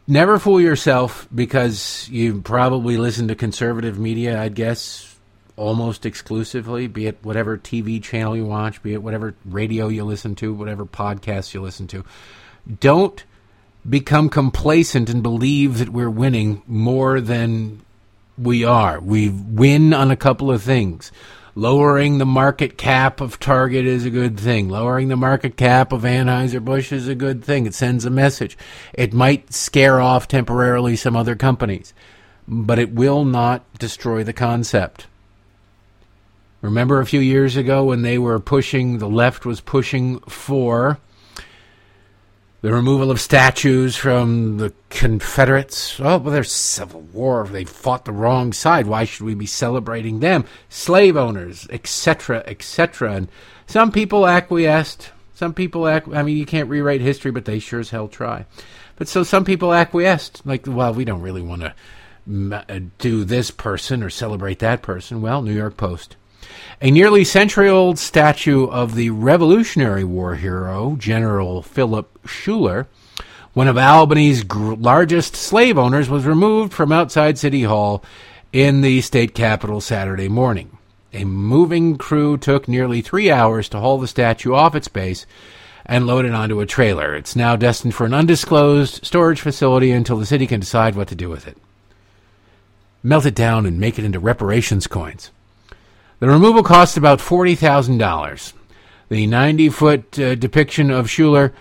never 0.08 0.40
fool 0.40 0.62
yourself 0.62 1.28
because 1.34 2.08
you 2.10 2.42
probably 2.42 2.98
listen 2.98 3.28
to 3.28 3.36
conservative 3.36 4.00
media, 4.00 4.42
I'd 4.42 4.56
guess, 4.56 5.16
almost 5.56 6.06
exclusively, 6.06 6.88
be 6.88 7.08
it 7.08 7.18
whatever 7.22 7.58
TV 7.58 8.02
channel 8.02 8.36
you 8.36 8.46
watch, 8.46 8.82
be 8.82 8.94
it 8.94 9.04
whatever 9.04 9.36
radio 9.46 9.88
you 9.88 10.04
listen 10.04 10.36
to, 10.36 10.54
whatever 10.54 10.86
podcast 10.86 11.54
you 11.54 11.62
listen 11.62 11.88
to. 11.88 12.04
Don't 12.80 13.24
become 13.88 14.30
complacent 14.30 15.10
and 15.10 15.22
believe 15.22 15.78
that 15.80 15.90
we're 15.90 16.10
winning 16.10 16.62
more 16.68 17.20
than 17.20 17.82
we 18.38 18.64
are. 18.64 19.00
We 19.00 19.30
win 19.30 19.94
on 19.94 20.10
a 20.10 20.16
couple 20.16 20.52
of 20.52 20.64
things. 20.64 21.12
Lowering 21.56 22.18
the 22.18 22.26
market 22.26 22.78
cap 22.80 23.22
of 23.22 23.40
Target 23.40 23.86
is 23.86 24.06
a 24.06 24.10
good 24.10 24.40
thing. 24.40 24.70
Lowering 24.70 25.10
the 25.10 25.16
market 25.16 25.56
cap 25.56 25.92
of 25.92 26.02
Anheuser-Busch 26.02 26.92
is 26.92 27.08
a 27.08 27.14
good 27.14 27.44
thing. 27.44 27.68
It 27.68 27.76
sends 27.76 28.06
a 28.06 28.10
message. 28.10 28.58
It 28.94 29.14
might 29.14 29.54
scare 29.54 30.02
off 30.02 30.28
temporarily 30.28 30.96
some 30.96 31.16
other 31.16 31.36
companies, 31.36 31.94
but 32.48 32.80
it 32.80 32.94
will 32.94 33.24
not 33.24 33.72
destroy 33.78 34.24
the 34.24 34.34
concept. 34.34 35.06
Remember 36.62 37.00
a 37.00 37.06
few 37.06 37.20
years 37.20 37.56
ago 37.56 37.84
when 37.84 38.02
they 38.02 38.18
were 38.18 38.40
pushing, 38.40 38.98
the 38.98 39.10
left 39.10 39.46
was 39.46 39.62
pushing 39.62 40.22
for 40.22 40.98
the 42.64 42.74
removal 42.74 43.12
of 43.12 43.20
statues 43.20 43.98
from 43.98 44.58
the 44.58 44.74
Confederates. 44.90 46.00
Oh, 46.00 46.18
well, 46.18 46.32
there's 46.32 46.50
civil 46.50 47.02
war. 47.02 47.46
They 47.46 47.66
fought 47.66 48.06
the 48.06 48.14
wrong 48.14 48.54
side. 48.54 48.88
Why 48.88 49.04
should 49.04 49.26
we 49.26 49.36
be 49.36 49.46
celebrating 49.46 50.22
them? 50.22 50.46
Slave 50.70 51.18
owners, 51.18 51.68
etc., 51.70 52.42
etc. 52.48 53.16
And 53.16 53.28
some 53.68 53.92
people 53.92 54.26
acquiesced. 54.26 55.12
Some 55.34 55.54
people, 55.54 55.82
acqu- 55.82 56.16
I 56.16 56.24
mean, 56.24 56.38
you 56.38 56.46
can't 56.46 56.70
rewrite 56.70 57.02
history, 57.02 57.32
but 57.32 57.44
they 57.44 57.60
sure 57.60 57.82
as 57.82 57.90
hell 57.90 58.08
try. 58.08 58.46
But 58.96 59.10
so 59.10 59.24
some 59.24 59.44
people 59.44 59.74
acquiesced. 59.74 60.46
Like, 60.46 60.64
well, 60.66 60.94
we 60.94 61.04
don't 61.04 61.22
really 61.22 61.42
want 61.42 61.64
to 61.64 62.80
do 62.98 63.26
this 63.26 63.52
person 63.52 64.02
or 64.02 64.10
celebrate 64.10 64.60
that 64.60 64.82
person. 64.82 65.22
Well, 65.22 65.42
New 65.42 65.54
York 65.54 65.76
Post. 65.76 66.16
A 66.84 66.92
nearly 66.92 67.24
century 67.24 67.70
old 67.70 67.98
statue 67.98 68.66
of 68.66 68.94
the 68.94 69.10
Revolutionary 69.10 70.04
War 70.04 70.36
hero, 70.36 70.98
General 71.00 71.62
Philip 71.62 72.20
Schuyler, 72.28 72.88
one 73.54 73.70
of 73.70 73.78
Albany's 73.78 74.44
gr- 74.44 74.74
largest 74.74 75.34
slave 75.34 75.78
owners, 75.78 76.10
was 76.10 76.26
removed 76.26 76.74
from 76.74 76.92
outside 76.92 77.38
City 77.38 77.64
Hall 77.64 78.04
in 78.52 78.82
the 78.82 79.00
state 79.00 79.34
capitol 79.34 79.80
Saturday 79.80 80.28
morning. 80.28 80.78
A 81.14 81.24
moving 81.24 81.98
crew 81.98 82.38
took 82.38 82.68
nearly 82.68 83.00
three 83.00 83.32
hours 83.32 83.70
to 83.70 83.80
haul 83.80 83.98
the 83.98 84.06
statue 84.06 84.54
off 84.54 84.76
its 84.76 84.90
base 84.90 85.26
and 85.86 86.06
load 86.06 86.26
it 86.26 86.34
onto 86.34 86.60
a 86.60 86.66
trailer. 86.66 87.16
It's 87.16 87.34
now 87.34 87.56
destined 87.56 87.96
for 87.96 88.06
an 88.06 88.14
undisclosed 88.14 89.06
storage 89.06 89.40
facility 89.40 89.92
until 89.92 90.18
the 90.18 90.26
city 90.26 90.48
can 90.48 90.60
decide 90.60 90.96
what 90.96 91.08
to 91.08 91.16
do 91.16 91.30
with 91.30 91.48
it. 91.48 91.56
Melt 93.02 93.26
it 93.26 93.36
down 93.36 93.66
and 93.66 93.80
make 93.80 93.98
it 93.98 94.04
into 94.04 94.20
reparations 94.20 94.86
coins. 94.86 95.32
The 96.24 96.30
removal 96.30 96.64
cost 96.64 96.96
about 96.96 97.20
$40,000. 97.20 98.54
The 99.10 99.28
90 99.28 99.68
foot 99.68 100.18
uh, 100.18 100.36
depiction 100.36 100.90
of 100.90 101.12
Schuyler, 101.12 101.54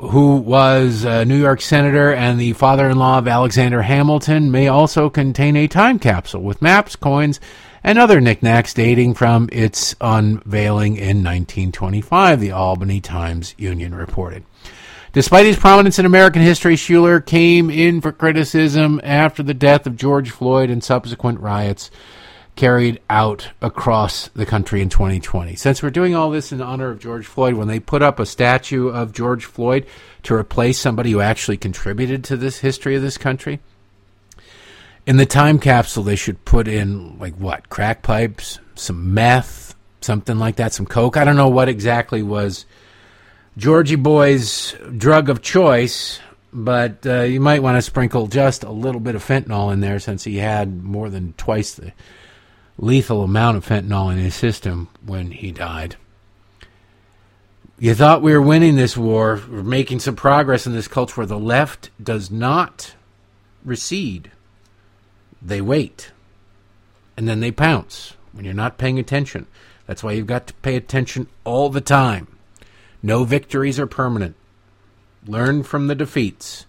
who 0.00 0.38
was 0.38 1.04
a 1.04 1.24
New 1.24 1.38
York 1.38 1.60
senator 1.60 2.12
and 2.12 2.40
the 2.40 2.52
father 2.54 2.88
in 2.88 2.98
law 2.98 3.18
of 3.18 3.28
Alexander 3.28 3.82
Hamilton, 3.82 4.50
may 4.50 4.66
also 4.66 5.10
contain 5.10 5.54
a 5.54 5.68
time 5.68 6.00
capsule 6.00 6.42
with 6.42 6.60
maps, 6.60 6.96
coins, 6.96 7.38
and 7.84 8.00
other 8.00 8.20
knickknacks 8.20 8.74
dating 8.74 9.14
from 9.14 9.48
its 9.52 9.94
unveiling 10.00 10.96
in 10.96 11.22
1925, 11.22 12.40
the 12.40 12.50
Albany 12.50 13.00
Times 13.00 13.54
Union 13.58 13.94
reported. 13.94 14.42
Despite 15.12 15.46
his 15.46 15.56
prominence 15.56 16.00
in 16.00 16.04
American 16.04 16.42
history, 16.42 16.76
Schuyler 16.76 17.20
came 17.20 17.70
in 17.70 18.00
for 18.00 18.10
criticism 18.10 19.00
after 19.04 19.44
the 19.44 19.54
death 19.54 19.86
of 19.86 19.94
George 19.94 20.30
Floyd 20.30 20.68
and 20.68 20.82
subsequent 20.82 21.38
riots 21.38 21.92
carried 22.56 23.00
out 23.08 23.50
across 23.62 24.28
the 24.28 24.46
country 24.46 24.82
in 24.82 24.88
2020. 24.88 25.54
Since 25.56 25.82
we're 25.82 25.90
doing 25.90 26.14
all 26.14 26.30
this 26.30 26.52
in 26.52 26.60
honor 26.60 26.90
of 26.90 26.98
George 27.00 27.26
Floyd, 27.26 27.54
when 27.54 27.68
they 27.68 27.80
put 27.80 28.02
up 28.02 28.18
a 28.18 28.26
statue 28.26 28.88
of 28.88 29.12
George 29.12 29.44
Floyd 29.44 29.86
to 30.24 30.34
replace 30.34 30.78
somebody 30.78 31.12
who 31.12 31.20
actually 31.20 31.56
contributed 31.56 32.24
to 32.24 32.36
this 32.36 32.58
history 32.58 32.96
of 32.96 33.02
this 33.02 33.16
country, 33.16 33.60
in 35.06 35.16
the 35.16 35.26
time 35.26 35.58
capsule 35.58 36.02
they 36.02 36.16
should 36.16 36.44
put 36.44 36.68
in 36.68 37.18
like 37.18 37.34
what 37.34 37.68
crack 37.70 38.02
pipes, 38.02 38.58
some 38.74 39.14
meth, 39.14 39.74
something 40.00 40.38
like 40.38 40.56
that, 40.56 40.72
some 40.72 40.86
coke. 40.86 41.16
I 41.16 41.24
don't 41.24 41.36
know 41.36 41.48
what 41.48 41.68
exactly 41.68 42.22
was 42.22 42.66
Georgie 43.56 43.96
Boy's 43.96 44.72
drug 44.96 45.28
of 45.28 45.42
choice, 45.42 46.20
but 46.52 47.06
uh, 47.06 47.22
you 47.22 47.40
might 47.40 47.62
want 47.62 47.76
to 47.76 47.82
sprinkle 47.82 48.26
just 48.26 48.64
a 48.64 48.70
little 48.70 49.00
bit 49.00 49.14
of 49.14 49.24
fentanyl 49.24 49.72
in 49.72 49.80
there 49.80 49.98
since 49.98 50.24
he 50.24 50.38
had 50.38 50.82
more 50.82 51.08
than 51.08 51.32
twice 51.34 51.74
the 51.74 51.92
lethal 52.80 53.22
amount 53.22 53.58
of 53.58 53.66
fentanyl 53.66 54.10
in 54.10 54.18
his 54.18 54.34
system 54.34 54.88
when 55.04 55.30
he 55.30 55.52
died. 55.52 55.96
You 57.78 57.94
thought 57.94 58.22
we 58.22 58.32
were 58.32 58.42
winning 58.42 58.76
this 58.76 58.96
war, 58.96 59.40
we're 59.50 59.62
making 59.62 60.00
some 60.00 60.16
progress 60.16 60.66
in 60.66 60.72
this 60.72 60.88
culture 60.88 61.16
where 61.16 61.26
the 61.26 61.38
left 61.38 61.90
does 62.02 62.30
not 62.30 62.94
recede, 63.64 64.30
they 65.40 65.60
wait, 65.60 66.10
and 67.16 67.28
then 67.28 67.40
they 67.40 67.52
pounce 67.52 68.14
when 68.32 68.44
you're 68.44 68.54
not 68.54 68.78
paying 68.78 68.98
attention. 68.98 69.46
That's 69.86 70.02
why 70.02 70.12
you've 70.12 70.26
got 70.26 70.46
to 70.46 70.54
pay 70.54 70.76
attention 70.76 71.26
all 71.44 71.68
the 71.68 71.80
time. 71.80 72.28
No 73.02 73.24
victories 73.24 73.78
are 73.78 73.86
permanent. 73.86 74.36
Learn 75.26 75.62
from 75.62 75.86
the 75.86 75.94
defeats 75.94 76.66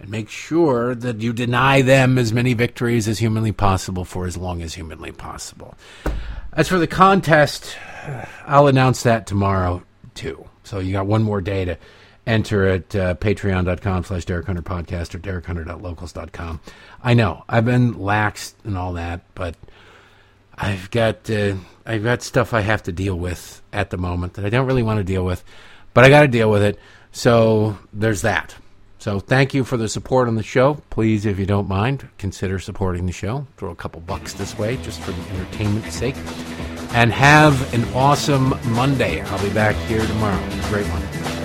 and 0.00 0.08
make 0.08 0.28
sure 0.28 0.94
that 0.94 1.20
you 1.20 1.32
deny 1.32 1.82
them 1.82 2.18
as 2.18 2.32
many 2.32 2.54
victories 2.54 3.08
as 3.08 3.18
humanly 3.18 3.52
possible 3.52 4.04
for 4.04 4.26
as 4.26 4.36
long 4.36 4.62
as 4.62 4.74
humanly 4.74 5.12
possible. 5.12 5.76
As 6.52 6.68
for 6.68 6.78
the 6.78 6.86
contest, 6.86 7.76
I'll 8.46 8.66
announce 8.66 9.02
that 9.02 9.26
tomorrow 9.26 9.82
too. 10.14 10.48
So 10.64 10.78
you 10.78 10.92
got 10.92 11.06
one 11.06 11.22
more 11.22 11.40
day 11.40 11.64
to 11.64 11.78
enter 12.26 12.66
at 12.66 12.94
uh, 12.94 13.14
patreon.com 13.14 14.04
slash 14.04 14.24
Derek 14.24 14.46
Hunter 14.46 14.62
podcast 14.62 15.14
or 15.14 15.18
derekhunter.locals.com. 15.18 16.60
I 17.02 17.14
know 17.14 17.44
I've 17.48 17.64
been 17.64 17.98
lax 17.98 18.54
and 18.64 18.76
all 18.76 18.92
that, 18.94 19.22
but 19.34 19.54
I've 20.54 20.90
got 20.90 21.30
uh, 21.30 21.54
I've 21.86 22.04
got 22.04 22.22
stuff 22.22 22.52
I 22.52 22.60
have 22.60 22.82
to 22.84 22.92
deal 22.92 23.18
with 23.18 23.62
at 23.72 23.90
the 23.90 23.96
moment 23.96 24.34
that 24.34 24.44
I 24.44 24.50
don't 24.50 24.66
really 24.66 24.82
want 24.82 24.98
to 24.98 25.04
deal 25.04 25.24
with, 25.24 25.42
but 25.94 26.04
I 26.04 26.10
got 26.10 26.22
to 26.22 26.28
deal 26.28 26.50
with 26.50 26.62
it. 26.62 26.78
So 27.12 27.78
there's 27.92 28.22
that. 28.22 28.54
So 29.08 29.20
thank 29.20 29.54
you 29.54 29.64
for 29.64 29.78
the 29.78 29.88
support 29.88 30.28
on 30.28 30.34
the 30.34 30.42
show. 30.42 30.82
Please, 30.90 31.24
if 31.24 31.38
you 31.38 31.46
don't 31.46 31.66
mind, 31.66 32.06
consider 32.18 32.58
supporting 32.58 33.06
the 33.06 33.12
show. 33.12 33.46
Throw 33.56 33.70
a 33.70 33.74
couple 33.74 34.02
bucks 34.02 34.34
this 34.34 34.58
way 34.58 34.76
just 34.82 35.00
for 35.00 35.12
the 35.12 35.30
entertainment's 35.30 35.94
sake. 35.94 36.14
And 36.92 37.10
have 37.10 37.72
an 37.72 37.84
awesome 37.94 38.54
Monday. 38.66 39.22
I'll 39.22 39.42
be 39.42 39.48
back 39.54 39.76
here 39.86 40.06
tomorrow. 40.06 40.38
Great 40.68 40.84
one. 40.88 41.37